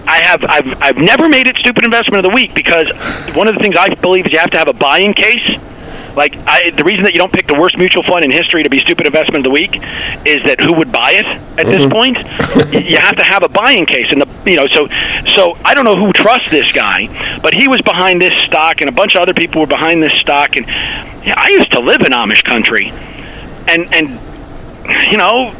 I 0.06 0.22
have 0.22 0.44
I've, 0.44 0.82
I've 0.82 0.96
never 0.96 1.28
made 1.28 1.46
it 1.46 1.56
stupid 1.56 1.84
investment 1.84 2.24
of 2.24 2.30
the 2.30 2.34
week 2.34 2.54
because 2.54 2.88
one 3.34 3.48
of 3.48 3.54
the 3.54 3.60
things 3.60 3.76
I 3.78 3.88
believe 3.94 4.26
is 4.26 4.32
you 4.32 4.38
have 4.38 4.50
to 4.50 4.58
have 4.58 4.68
a 4.68 4.72
buying 4.72 5.14
case 5.14 5.58
Like 6.16 6.36
I, 6.46 6.70
the 6.70 6.84
reason 6.84 7.04
that 7.04 7.12
you 7.12 7.18
don't 7.18 7.32
pick 7.32 7.46
the 7.46 7.58
worst 7.58 7.78
mutual 7.78 8.02
fund 8.02 8.24
in 8.24 8.30
history 8.30 8.62
to 8.62 8.70
be 8.70 8.78
stupid 8.78 9.06
investment 9.06 9.46
of 9.46 9.52
the 9.52 9.54
week 9.54 9.76
is 10.26 10.44
that 10.44 10.60
who 10.60 10.74
would 10.74 10.92
buy 10.92 11.12
it 11.16 11.26
at 11.58 11.66
this 11.66 11.82
mm-hmm. 11.82 11.92
point? 11.92 12.18
you 12.72 12.98
have 12.98 13.16
to 13.16 13.24
have 13.24 13.42
a 13.42 13.48
buying 13.48 13.86
case, 13.86 14.12
and 14.12 14.20
the 14.20 14.28
you 14.50 14.56
know 14.56 14.66
so 14.68 14.86
so 15.34 15.56
I 15.64 15.74
don't 15.74 15.84
know 15.84 15.96
who 15.96 16.12
trusts 16.12 16.50
this 16.50 16.70
guy, 16.72 17.08
but 17.40 17.54
he 17.54 17.68
was 17.68 17.80
behind 17.82 18.20
this 18.20 18.32
stock, 18.44 18.80
and 18.80 18.88
a 18.88 18.92
bunch 18.92 19.14
of 19.14 19.22
other 19.22 19.34
people 19.34 19.60
were 19.62 19.66
behind 19.66 20.02
this 20.02 20.12
stock, 20.20 20.56
and 20.56 20.66
yeah, 21.24 21.34
I 21.36 21.48
used 21.50 21.72
to 21.72 21.80
live 21.80 22.00
in 22.00 22.12
Amish 22.12 22.44
country, 22.44 22.92
and 23.68 23.92
and 23.94 24.20
you 25.10 25.16
know 25.16 25.54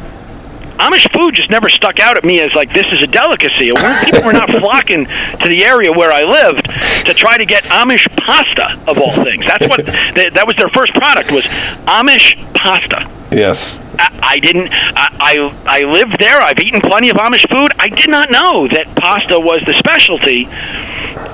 Amish 0.83 1.07
food 1.13 1.37
just 1.37 1.49
never 1.49 1.69
stuck 1.69 2.01
out 2.01 2.17
at 2.17 2.25
me 2.25 2.41
as 2.41 2.53
like 2.55 2.73
this 2.73 2.87
is 2.91 3.03
a 3.03 3.07
delicacy. 3.07 3.71
People 4.05 4.25
were 4.25 4.33
not 4.33 4.51
flocking 4.51 5.07
to 5.07 5.47
the 5.49 5.63
area 5.65 5.93
where 5.93 6.11
I 6.11 6.23
lived 6.23 6.67
to 7.07 7.15
try 7.15 7.39
to 7.39 7.47
get 7.47 7.63
Amish 7.65 8.05
pasta 8.17 8.83
of 8.91 8.99
all 8.99 9.13
things. 9.13 9.47
That's 9.47 9.69
what 9.69 9.87
they, 10.15 10.31
that 10.31 10.45
was 10.45 10.57
their 10.57 10.69
first 10.69 10.93
product 10.95 11.31
was 11.31 11.45
Amish 11.87 12.35
pasta. 12.55 13.09
Yes. 13.31 13.79
I, 13.97 14.19
I 14.35 14.39
didn't. 14.41 14.71
I, 14.73 15.09
I 15.21 15.79
I 15.79 15.83
lived 15.85 16.19
there. 16.19 16.41
I've 16.41 16.59
eaten 16.59 16.81
plenty 16.81 17.11
of 17.11 17.17
Amish 17.17 17.49
food. 17.49 17.71
I 17.79 17.89
did 17.89 18.11
not 18.11 18.33
know 18.33 18.67
that 18.67 18.93
pasta 18.97 19.39
was 19.39 19.63
the 19.65 19.75
specialty. 19.75 20.47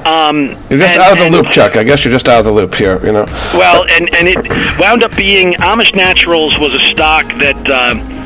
Um, 0.04 0.48
you're 0.68 0.78
just 0.78 0.92
and, 0.92 1.02
out 1.02 1.12
of 1.12 1.18
the 1.18 1.24
and, 1.24 1.34
loop, 1.34 1.48
Chuck. 1.48 1.76
I 1.76 1.84
guess 1.84 2.04
you're 2.04 2.12
just 2.12 2.28
out 2.28 2.40
of 2.40 2.44
the 2.44 2.52
loop 2.52 2.74
here. 2.74 3.04
You 3.04 3.12
know. 3.12 3.24
Well, 3.54 3.84
and 3.88 4.12
and 4.12 4.28
it 4.28 4.78
wound 4.78 5.02
up 5.02 5.16
being 5.16 5.52
Amish 5.54 5.96
Naturals 5.96 6.58
was 6.58 6.74
a 6.74 6.86
stock 6.92 7.26
that. 7.38 7.70
Uh, 7.70 8.17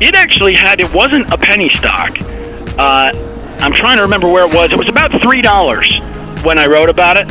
it 0.00 0.14
actually 0.14 0.54
had, 0.54 0.80
it 0.80 0.92
wasn't 0.92 1.30
a 1.32 1.38
penny 1.38 1.68
stock. 1.70 2.16
Uh, 2.78 3.10
I'm 3.60 3.72
trying 3.72 3.96
to 3.96 4.02
remember 4.02 4.28
where 4.28 4.46
it 4.46 4.54
was. 4.54 4.70
It 4.70 4.78
was 4.78 4.88
about 4.88 5.10
$3 5.10 6.44
when 6.44 6.58
I 6.58 6.66
wrote 6.66 6.88
about 6.88 7.16
it. 7.16 7.26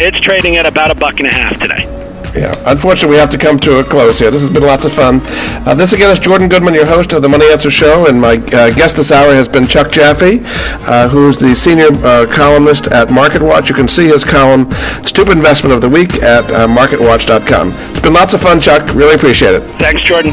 It's 0.00 0.20
trading 0.20 0.56
at 0.56 0.66
about 0.66 0.90
a 0.90 0.94
buck 0.94 1.18
and 1.18 1.26
a 1.26 1.32
half 1.32 1.58
today. 1.60 1.90
Yeah, 2.34 2.52
unfortunately, 2.66 3.14
we 3.14 3.20
have 3.20 3.30
to 3.30 3.38
come 3.38 3.58
to 3.60 3.78
a 3.78 3.84
close 3.84 4.18
here. 4.18 4.28
This 4.30 4.40
has 4.40 4.50
been 4.50 4.64
lots 4.64 4.84
of 4.84 4.92
fun. 4.92 5.20
Uh, 5.24 5.74
this 5.74 5.92
again 5.92 6.10
is 6.10 6.18
Jordan 6.18 6.48
Goodman, 6.48 6.74
your 6.74 6.84
host 6.84 7.12
of 7.12 7.22
the 7.22 7.28
Money 7.28 7.46
Answer 7.46 7.70
Show, 7.70 8.08
and 8.08 8.20
my 8.20 8.34
uh, 8.34 8.70
guest 8.74 8.96
this 8.96 9.12
hour 9.12 9.32
has 9.32 9.48
been 9.48 9.68
Chuck 9.68 9.92
Jaffe, 9.92 10.40
uh, 10.42 11.08
who's 11.08 11.38
the 11.38 11.54
senior 11.54 11.88
uh, 12.04 12.26
columnist 12.28 12.88
at 12.88 13.06
MarketWatch. 13.06 13.68
You 13.68 13.76
can 13.76 13.86
see 13.86 14.08
his 14.08 14.24
column, 14.24 14.68
Stupid 15.04 15.36
Investment 15.36 15.74
of 15.74 15.80
the 15.80 15.88
Week, 15.88 16.12
at 16.24 16.44
uh, 16.50 16.66
MarketWatch.com. 16.66 17.72
It's 17.90 18.00
been 18.00 18.14
lots 18.14 18.34
of 18.34 18.40
fun, 18.40 18.60
Chuck. 18.60 18.92
Really 18.96 19.14
appreciate 19.14 19.54
it. 19.54 19.60
Thanks, 19.78 20.04
Jordan. 20.04 20.32